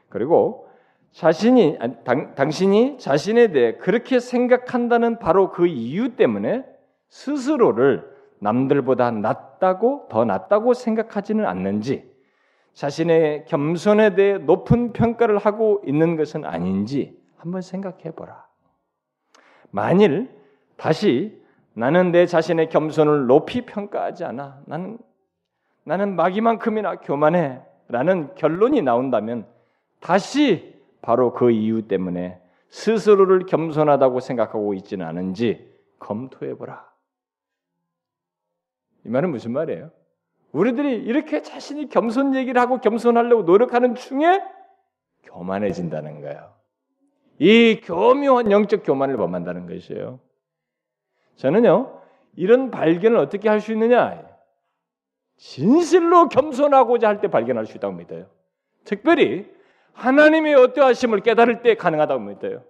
그리고 0.08 0.68
자신이 1.12 1.78
당, 2.04 2.34
당신이 2.34 2.98
자신에 2.98 3.52
대해 3.52 3.76
그렇게 3.76 4.18
생각한다는 4.18 5.20
바로 5.20 5.50
그 5.50 5.68
이유 5.68 6.16
때문에 6.16 6.64
스스로를 7.08 8.13
남들보다 8.44 9.10
낫다고 9.10 10.06
더 10.10 10.26
낫다고 10.26 10.74
생각하지는 10.74 11.46
않는지 11.46 12.12
자신의 12.74 13.46
겸손에 13.46 14.14
대해 14.14 14.36
높은 14.36 14.92
평가를 14.92 15.38
하고 15.38 15.80
있는 15.86 16.16
것은 16.16 16.44
아닌지 16.44 17.18
한번 17.36 17.62
생각해 17.62 18.10
보라. 18.14 18.46
만일 19.70 20.30
다시 20.76 21.42
나는 21.72 22.12
내 22.12 22.26
자신의 22.26 22.68
겸손을 22.68 23.26
높이 23.26 23.62
평가하지 23.62 24.24
않아. 24.24 24.60
나는 24.66 24.98
나는 25.84 26.14
마귀만큼이나 26.14 26.96
교만해 26.96 27.62
라는 27.88 28.34
결론이 28.34 28.82
나온다면 28.82 29.46
다시 30.00 30.74
바로 31.00 31.32
그 31.32 31.50
이유 31.50 31.88
때문에 31.88 32.40
스스로를 32.68 33.46
겸손하다고 33.46 34.20
생각하고 34.20 34.74
있지는 34.74 35.06
않은지 35.06 35.70
검토해 35.98 36.56
보라. 36.56 36.93
이 39.04 39.08
말은 39.08 39.30
무슨 39.30 39.52
말이에요? 39.52 39.90
우리들이 40.52 40.94
이렇게 40.96 41.42
자신이 41.42 41.88
겸손 41.88 42.34
얘기를 42.34 42.60
하고 42.60 42.80
겸손하려고 42.80 43.42
노력하는 43.42 43.94
중에 43.94 44.42
교만해진다는 45.24 46.20
거예요. 46.20 46.54
이 47.38 47.80
교묘한 47.82 48.50
영적 48.52 48.84
교만을 48.84 49.16
범한다는 49.16 49.66
것이에요. 49.66 50.20
저는요, 51.36 52.00
이런 52.36 52.70
발견을 52.70 53.16
어떻게 53.18 53.48
할 53.48 53.60
수 53.60 53.72
있느냐? 53.72 54.22
진실로 55.36 56.28
겸손하고자 56.28 57.08
할 57.08 57.20
때 57.20 57.28
발견할 57.28 57.66
수 57.66 57.76
있다고 57.76 57.94
믿어요. 57.94 58.26
특별히 58.84 59.52
하나님의 59.94 60.54
어떠하심을 60.54 61.20
깨달을 61.20 61.62
때 61.62 61.74
가능하다고 61.74 62.22
믿어요. 62.22 62.62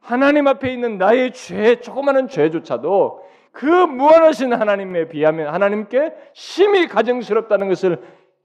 하나님 0.00 0.46
앞에 0.46 0.72
있는 0.72 0.98
나의 0.98 1.32
죄, 1.32 1.80
조그마한 1.80 2.28
죄조차도 2.28 3.24
그 3.52 3.64
무한하신 3.66 4.52
하나님에 4.52 5.08
비하면 5.08 5.52
하나님께 5.52 6.14
심히 6.32 6.86
가정스럽다는 6.86 7.68
것을 7.68 8.02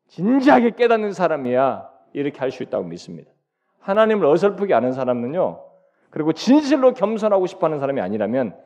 진지하게 0.07 0.71
깨닫는 0.71 1.13
사람이야 1.13 1.89
이렇게 2.13 2.39
할 2.39 2.51
수 2.51 2.63
있다고 2.63 2.85
믿습니다. 2.85 3.31
하나님을 3.79 4.25
어설프게 4.25 4.73
아는 4.73 4.93
사람은요. 4.93 5.63
그리고 6.09 6.33
진실로 6.33 6.93
겸손하고 6.93 7.45
싶어하는 7.45 7.79
사람이 7.79 8.01
아니라면 8.01 8.57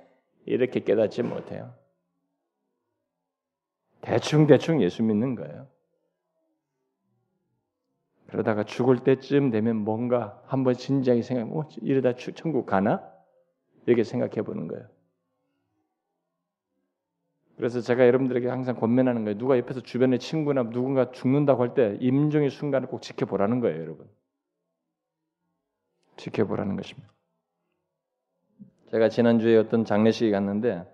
이렇게 0.46 0.80
깨닫지 0.82 1.24
못해요. 1.24 1.74
대충 4.02 4.48
대충 4.48 4.82
예수 4.82 5.04
믿는 5.04 5.36
거예요. 5.36 5.68
그러다가 8.28 8.64
죽을 8.64 9.00
때쯤 9.00 9.50
되면 9.50 9.76
뭔가 9.78 10.42
한번 10.46 10.76
진지하게 10.76 11.24
생각, 11.24 11.58
어, 11.58 11.68
이러다 11.82 12.14
천국 12.36 12.66
가나? 12.68 13.04
이렇게 13.88 14.04
생각해 14.04 14.44
보는 14.44 14.68
거예요. 14.68 14.86
그래서 17.60 17.82
제가 17.82 18.07
여러분들에게 18.07 18.47
항상 18.47 18.78
권면하는 18.78 19.26
거예요. 19.26 19.38
누가 19.38 19.57
옆에서 19.57 19.82
주변에 19.82 20.18
친구나 20.18 20.64
누군가 20.64 21.12
죽는다고 21.12 21.62
할 21.62 21.74
때 21.74 21.97
임종의 21.99 22.51
순간을 22.51 22.88
꼭 22.88 23.01
지켜보라는 23.01 23.60
거예요, 23.60 23.82
여러분. 23.82 24.10
지켜보라는 26.16 26.78
것입니다. 26.78 27.10
제가 28.91 29.10
지난주에 29.10 29.57
어떤 29.57 29.84
장례식에 29.84 30.32
갔는데 30.32 30.89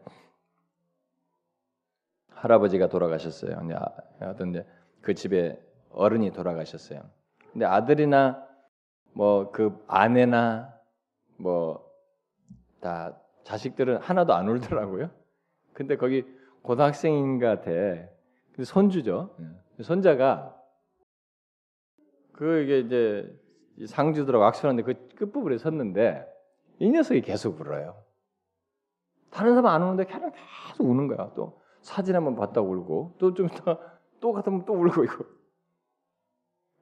할아버지가 2.29 2.89
돌아가셨어요. 2.89 3.57
아, 3.75 4.25
어떤데 4.31 4.65
그 5.01 5.13
집에 5.13 5.61
어른이 5.91 6.31
돌아가셨어요. 6.31 7.07
근데 7.53 7.65
아들이나 7.65 8.43
뭐 9.13 9.51
그 9.51 9.77
아내나 9.87 10.73
뭐 11.37 11.85
다 12.81 13.15
자식들은 13.43 13.97
하나도 13.97 14.33
안 14.33 14.49
울더라고요. 14.49 15.11
근데 15.73 15.95
거기 15.95 16.25
고등학생인 16.65 17.39
것 17.39 17.45
같아. 17.45 17.71
손주죠. 18.63 19.35
예. 19.39 19.83
손자가 19.83 20.55
그 22.31 22.63
이게 22.63 22.79
이제 22.79 23.85
상주들하고 23.85 24.43
악수하는데 24.45 24.83
그 24.83 25.15
끝부분에 25.15 25.57
섰는데 25.57 26.25
이 26.79 26.89
녀석이 26.89 27.21
계속 27.21 27.61
울어요. 27.61 28.03
다른 29.29 29.53
사람 29.53 29.67
안 29.67 29.83
우는데 29.83 30.05
걔는 30.05 30.31
계속 30.31 30.89
우는 30.89 31.07
거야. 31.07 31.31
또 31.35 31.61
사진 31.81 32.15
한번 32.15 32.35
봤다 32.35 32.61
울고 32.61 33.17
또좀더또 33.19 34.33
같으면 34.33 34.65
또 34.65 34.73
울고 34.73 35.03
이거. 35.03 35.25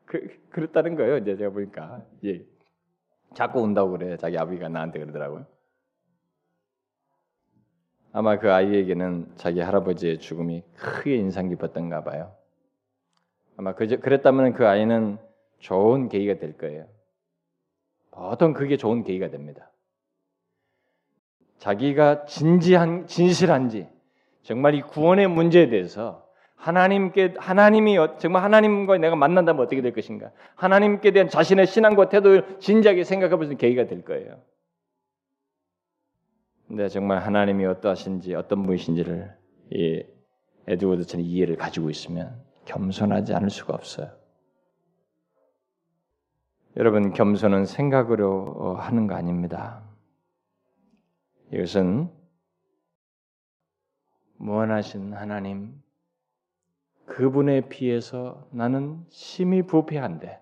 그, 0.05 0.27
그랬다는 0.49 0.95
거예요. 0.95 1.17
이제 1.17 1.36
제가 1.36 1.51
보니까 1.51 2.05
예. 2.23 2.45
자꾸 3.34 3.61
운다고 3.61 3.91
그래. 3.91 4.15
자기 4.15 4.38
아버지가 4.38 4.69
나한테 4.69 4.99
그러더라고요. 4.99 5.45
아마 8.16 8.38
그 8.38 8.53
아이에게는 8.53 9.34
자기 9.36 9.59
할아버지의 9.59 10.20
죽음이 10.20 10.64
크게 10.78 11.16
인상 11.16 11.49
깊었던가 11.49 12.03
봐요. 12.03 12.32
아마 13.57 13.74
그, 13.74 13.88
그랬다면 13.88 14.53
그 14.53 14.68
아이는 14.68 15.18
좋은 15.59 16.09
계기가 16.09 16.36
될 16.36 16.55
거예요. 16.55 16.86
보통 18.11 18.53
그게 18.53 18.78
좋은 18.78 19.03
계기가 19.03 19.30
됩니다. 19.30 19.72
자기가 21.57 22.26
진지한 22.26 23.07
진실한지 23.07 23.88
정말 24.43 24.76
이 24.76 24.82
구원의 24.82 25.28
문제에 25.28 25.70
대해서 25.70 26.24
하나님께 26.55 27.34
하나님이 27.38 27.97
어, 27.97 28.18
정말 28.18 28.43
하나님과 28.43 28.99
내가 28.99 29.16
만난다면 29.16 29.66
어떻게 29.66 29.82
될 29.82 29.91
것인가? 29.91 30.32
하나님께 30.55 31.11
대한 31.11 31.30
자신의 31.30 31.66
신앙과 31.66 32.09
태도를 32.09 32.59
진지하게 32.59 33.05
생각해 33.05 33.34
있는 33.43 33.57
계기가 33.57 33.88
될 33.88 34.03
거예요. 34.03 34.39
근데 36.74 36.88
정말 36.88 37.19
하나님이 37.19 37.67
어떠하신지 37.67 38.34
어떤 38.34 38.63
분이신지를 38.63 39.32
이 39.74 40.03
에드워드처럼 40.65 41.24
이해를 41.24 41.55
가지고 41.55 41.91
있으면 41.91 42.43
겸손하지 42.65 43.36
않을 43.36 43.51
수가 43.51 43.76
없어요. 43.76 44.09
여러분 46.76 47.13
겸손은 47.13 47.67
생각으로 47.67 48.55
어, 48.57 48.74
하는 48.74 49.05
거 49.05 49.13
아닙니다. 49.13 49.84
이것은 51.51 52.09
무한하신 54.38 55.13
하나님 55.13 55.80
그분에 57.05 57.69
비해서 57.69 58.47
나는 58.51 59.05
심히 59.11 59.61
부패한데 59.61 60.39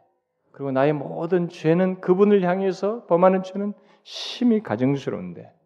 그리고 0.53 0.71
나의 0.71 0.93
모든 0.93 1.49
죄는 1.49 1.99
그분을 1.99 2.43
향해서 2.43 3.05
범하는 3.07 3.43
죄는 3.43 3.73
심히 4.03 4.63
가증스러운데 4.63 5.59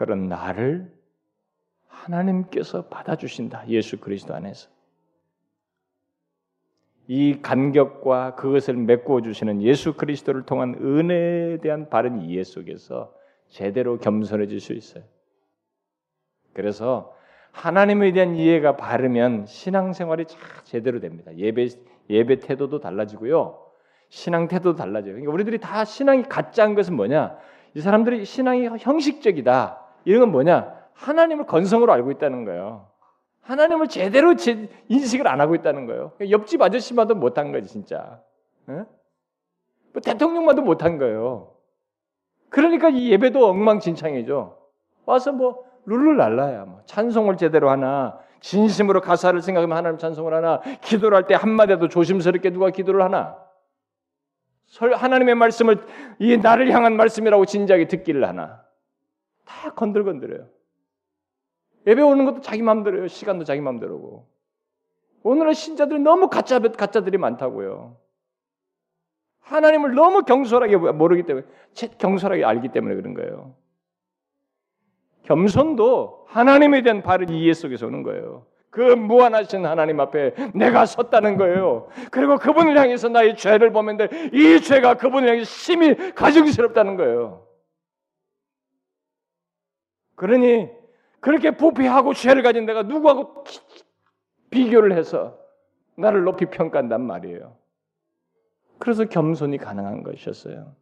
그런 0.00 0.30
나를 0.30 0.90
하나님께서 1.86 2.86
받아주신다. 2.86 3.68
예수 3.68 4.00
그리스도 4.00 4.34
안에서. 4.34 4.70
이 7.06 7.42
간격과 7.42 8.34
그것을 8.36 8.76
메꾸어 8.76 9.20
주시는 9.20 9.60
예수 9.60 9.92
그리스도를 9.92 10.44
통한 10.46 10.74
은혜에 10.80 11.58
대한 11.58 11.90
바른 11.90 12.22
이해 12.22 12.44
속에서 12.44 13.12
제대로 13.50 13.98
겸손해질 13.98 14.58
수 14.60 14.72
있어요. 14.72 15.04
그래서 16.54 17.14
하나님에 17.52 18.12
대한 18.12 18.36
이해가 18.36 18.76
바르면 18.76 19.44
신앙생활이 19.44 20.24
제대로 20.64 21.00
됩니다. 21.00 21.36
예배 21.36 21.68
예배 22.08 22.38
태도도 22.38 22.80
달라지고요. 22.80 23.66
신앙 24.08 24.48
태도도 24.48 24.76
달라져요. 24.76 25.12
그러니까 25.12 25.30
우리들이 25.30 25.58
다 25.58 25.84
신앙이 25.84 26.22
가짜인 26.22 26.74
것은 26.74 26.96
뭐냐? 26.96 27.36
이 27.74 27.80
사람들이 27.82 28.24
신앙이 28.24 28.66
형식적이다. 28.78 29.89
이런 30.04 30.20
건 30.20 30.32
뭐냐? 30.32 30.74
하나님을 30.94 31.46
건성으로 31.46 31.92
알고 31.92 32.10
있다는 32.12 32.44
거예요. 32.44 32.88
하나님을 33.42 33.88
제대로 33.88 34.34
인식을 34.88 35.26
안 35.26 35.40
하고 35.40 35.54
있다는 35.54 35.86
거예요. 35.86 36.12
옆집 36.30 36.60
아저씨만도 36.62 37.14
못한 37.14 37.52
거지 37.52 37.68
진짜. 37.68 38.20
뭐 38.66 40.00
대통령만도 40.02 40.62
못한 40.62 40.98
거예요. 40.98 41.52
그러니까 42.48 42.88
이 42.90 43.10
예배도 43.10 43.44
엉망진창이죠. 43.46 44.58
와서 45.06 45.32
뭐 45.32 45.64
룰루랄라야 45.86 46.64
뭐 46.66 46.82
찬송을 46.84 47.36
제대로 47.36 47.70
하나 47.70 48.18
진심으로 48.40 49.00
가사를 49.00 49.40
생각하면 49.40 49.76
하나님 49.76 49.98
찬송을 49.98 50.32
하나 50.34 50.60
기도를 50.82 51.16
할 51.16 51.26
때 51.26 51.34
한마디도 51.34 51.88
조심스럽게 51.88 52.50
누가 52.50 52.70
기도를 52.70 53.02
하나 53.02 53.36
하나님의 54.78 55.34
말씀을 55.34 55.78
이 56.20 56.36
나를 56.36 56.70
향한 56.70 56.96
말씀이라고 56.96 57.44
진지하게 57.46 57.88
듣기를 57.88 58.26
하나 58.28 58.59
다 59.50 59.70
건들건들해요. 59.70 60.46
예배 61.86 62.00
오는 62.02 62.24
것도 62.24 62.40
자기 62.40 62.62
마음대로요. 62.62 63.08
시간도 63.08 63.44
자기 63.44 63.60
마음대로고. 63.60 64.26
오늘은 65.22 65.52
신자들이 65.52 65.98
너무 66.00 66.28
가짜 66.28 66.60
가짜들이 66.60 67.18
많다고요. 67.18 67.96
하나님을 69.40 69.94
너무 69.94 70.22
경솔하게 70.22 70.76
모르기 70.92 71.24
때문에 71.24 71.46
경솔하게 71.98 72.44
알기 72.44 72.68
때문에 72.68 72.94
그런 72.94 73.14
거예요. 73.14 73.54
겸손도 75.24 76.26
하나님에 76.28 76.82
대한 76.82 77.02
바른 77.02 77.28
이해 77.30 77.52
속에서 77.52 77.86
오는 77.86 78.02
거예요. 78.02 78.46
그 78.70 78.80
무한하신 78.80 79.66
하나님 79.66 79.98
앞에 79.98 80.34
내가 80.54 80.86
섰다는 80.86 81.36
거예요. 81.36 81.88
그리고 82.12 82.38
그분을 82.38 82.78
향해서 82.78 83.08
나의 83.08 83.36
죄를 83.36 83.72
보면데 83.72 84.08
이 84.32 84.60
죄가 84.60 84.94
그분을 84.94 85.28
향해 85.28 85.44
심히 85.44 86.14
가증스럽다는 86.14 86.96
거예요. 86.96 87.49
그러니 90.20 90.68
그렇게 91.20 91.56
부패하고 91.56 92.12
죄를 92.12 92.42
가진 92.42 92.66
내가 92.66 92.82
누구하고 92.82 93.42
비교를 94.50 94.94
해서 94.94 95.38
나를 95.96 96.24
높이 96.24 96.44
평가한단 96.44 97.00
말이에요. 97.00 97.56
그래서 98.78 99.06
겸손이 99.06 99.56
가능한 99.56 100.02
것이었어요. 100.02 100.76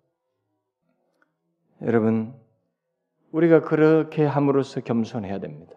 여러분, 1.82 2.34
우리가 3.30 3.60
그렇게 3.60 4.24
함으로써 4.24 4.80
겸손해야 4.80 5.38
됩니다. 5.38 5.76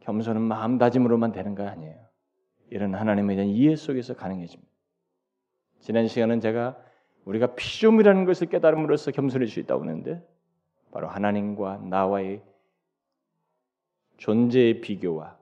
겸손은 0.00 0.42
마음다짐으로만 0.42 1.30
되는 1.30 1.54
거 1.54 1.64
아니에요. 1.64 1.96
이런 2.70 2.96
하나님에 2.96 3.36
대한 3.36 3.50
이해 3.50 3.76
속에서 3.76 4.14
가능해집니다. 4.14 4.68
지난 5.78 6.08
시간은 6.08 6.40
제가 6.40 6.76
우리가 7.24 7.54
피조물이라는 7.54 8.24
것을 8.24 8.48
깨달음으로써 8.48 9.12
겸손할 9.12 9.46
수 9.46 9.60
있다고 9.60 9.84
했는데 9.84 10.26
바로 10.90 11.08
하나님과 11.08 11.78
나와의 11.78 12.42
존재의 14.16 14.80
비교와 14.80 15.38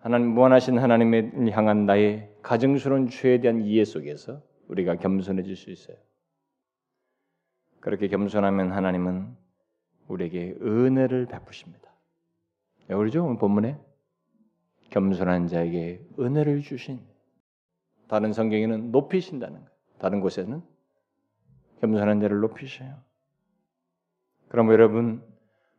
하나님 0.00 0.28
무한하신 0.28 0.78
하나님을 0.78 1.52
향한 1.52 1.84
나의 1.84 2.34
가증스러운 2.42 3.08
죄에 3.08 3.40
대한 3.40 3.60
이해 3.60 3.84
속에서 3.84 4.42
우리가 4.68 4.96
겸손해질 4.96 5.56
수 5.56 5.70
있어요. 5.70 5.96
그렇게 7.80 8.08
겸손하면 8.08 8.72
하나님은 8.72 9.36
우리에게 10.08 10.56
은혜를 10.60 11.26
베푸십니다. 11.26 11.90
그러죠? 12.86 13.24
오늘 13.24 13.38
본문에 13.38 13.78
겸손한 14.90 15.46
자에게 15.46 16.04
은혜를 16.18 16.62
주신 16.62 17.00
다른 18.08 18.32
성경에는 18.32 18.90
높이신다는 18.90 19.56
거예요. 19.56 19.70
다른 19.98 20.20
곳에는 20.20 20.62
겸손한 21.80 22.20
자를 22.20 22.40
높이셔요. 22.40 23.09
그럼 24.50 24.72
여러분 24.72 25.22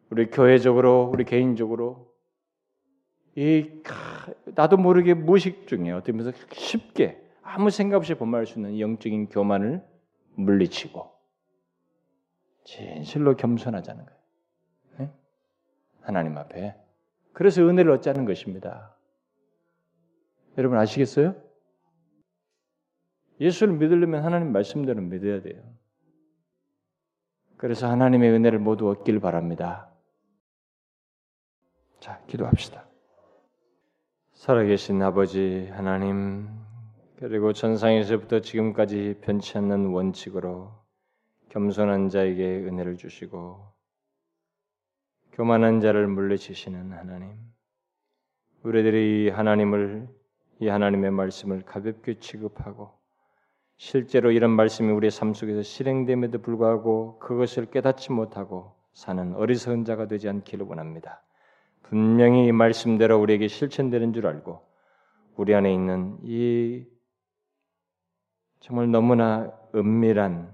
우리 0.10 0.30
교회적으로 0.30 1.10
우리 1.14 1.26
개인적으로 1.26 2.10
이 3.36 3.70
나도 4.56 4.78
모르게 4.78 5.14
무식 5.14 5.68
중에 5.68 5.92
어떻게 5.92 6.14
보면 6.14 6.32
쉽게 6.54 7.22
아무 7.42 7.70
생각 7.70 7.98
없이 7.98 8.14
본말할 8.14 8.46
수 8.46 8.60
있는 8.60 8.80
영적인 8.80 9.28
교만을 9.28 9.86
물리치고 10.36 11.12
진실로 12.64 13.36
겸손하자는 13.36 14.06
거예요. 14.06 14.20
네? 15.00 15.12
하나님 16.00 16.38
앞에. 16.38 16.76
그래서 17.34 17.62
은혜를 17.64 17.92
얻자는 17.92 18.24
것입니다. 18.24 18.96
여러분 20.58 20.78
아시겠어요? 20.78 21.36
예수를 23.42 23.74
믿으려면 23.74 24.24
하나님 24.24 24.54
말씀대로 24.54 25.02
믿어야 25.02 25.42
돼요. 25.42 25.62
그래서 27.62 27.88
하나님의 27.88 28.32
은혜를 28.32 28.58
모두 28.58 28.90
얻길 28.90 29.20
바랍니다. 29.20 29.88
자, 32.00 32.20
기도합시다. 32.26 32.88
살아계신 34.34 35.00
아버지 35.04 35.70
하나님, 35.72 36.50
그리고 37.18 37.54
전상에서부터 37.54 38.40
지금까지 38.40 39.20
변치 39.22 39.60
않는 39.60 39.92
원칙으로 39.92 40.72
겸손한 41.50 42.10
자에게 42.10 42.44
은혜를 42.66 42.98
주시고 42.98 43.64
교만한 45.34 45.82
자를 45.82 46.08
물리치시는 46.08 46.94
하나님. 46.94 47.38
우리들이 48.64 49.30
하나님을 49.30 50.10
이 50.62 50.68
하나님의 50.68 51.12
말씀을 51.12 51.62
가볍게 51.62 52.18
취급하고 52.18 53.01
실제로 53.84 54.30
이런 54.30 54.52
말씀이 54.52 54.92
우리의 54.92 55.10
삶 55.10 55.34
속에서 55.34 55.64
실행됨에도 55.64 56.44
불구하고 56.44 57.18
그것을 57.18 57.66
깨닫지 57.66 58.12
못하고 58.12 58.76
사는 58.94 59.34
어리석은 59.34 59.86
자가 59.86 60.06
되지 60.06 60.30
않기를 60.30 60.68
원합니다. 60.68 61.24
분명히 61.82 62.46
이 62.46 62.52
말씀대로 62.52 63.20
우리에게 63.20 63.48
실천되는 63.48 64.14
줄 64.14 64.28
알고 64.28 64.62
우리 65.36 65.56
안에 65.56 65.74
있는 65.74 66.20
이 66.22 66.86
정말 68.60 68.92
너무나 68.92 69.52
은밀한 69.74 70.54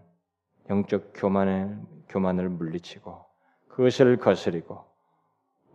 영적 0.70 1.12
교만을, 1.14 1.80
교만을 2.08 2.48
물리치고 2.48 3.26
그것을 3.68 4.16
거스리고 4.16 4.86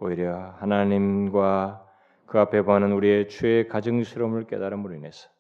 오히려 0.00 0.55
하나님과 0.57 1.86
그 2.24 2.40
앞에 2.40 2.62
보는 2.62 2.92
우리의 2.92 3.28
죄의 3.28 3.68
가증스러움을 3.68 4.46
깨달음으로 4.46 4.94
인해서 4.94 5.31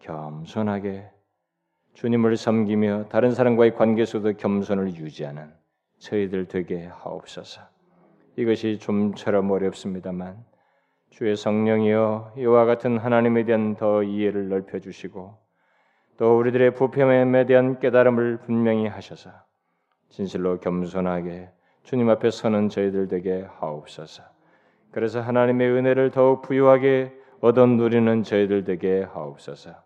겸손하게 0.00 1.10
주님을 1.94 2.36
섬기며 2.36 3.06
다른 3.08 3.32
사람과의 3.32 3.74
관계 3.74 4.04
속도 4.04 4.32
겸손을 4.34 4.94
유지하는 4.96 5.52
저희들 5.98 6.46
되게 6.46 6.86
하옵소서. 6.86 7.62
이것이 8.36 8.78
좀처럼 8.78 9.50
어렵습니다만 9.50 10.44
주의 11.08 11.34
성령이여 11.34 12.34
이와 12.36 12.66
같은 12.66 12.98
하나님에 12.98 13.44
대한 13.44 13.76
더 13.76 14.02
이해를 14.02 14.50
넓혀 14.50 14.78
주시고 14.78 15.38
또 16.18 16.38
우리들의 16.38 16.74
부패함에 16.74 17.46
대한 17.46 17.78
깨달음을 17.78 18.40
분명히 18.40 18.86
하셔서 18.86 19.30
진실로 20.10 20.60
겸손하게 20.60 21.50
주님 21.82 22.10
앞에 22.10 22.30
서는 22.30 22.68
저희들 22.68 23.08
되게 23.08 23.46
하옵소서. 23.58 24.22
그래서 24.90 25.20
하나님의 25.20 25.70
은혜를 25.70 26.10
더욱 26.10 26.42
부유하게 26.42 27.12
얻어 27.40 27.66
누리는 27.66 28.22
저희들 28.22 28.64
되게 28.64 29.02
하옵소서. 29.02 29.85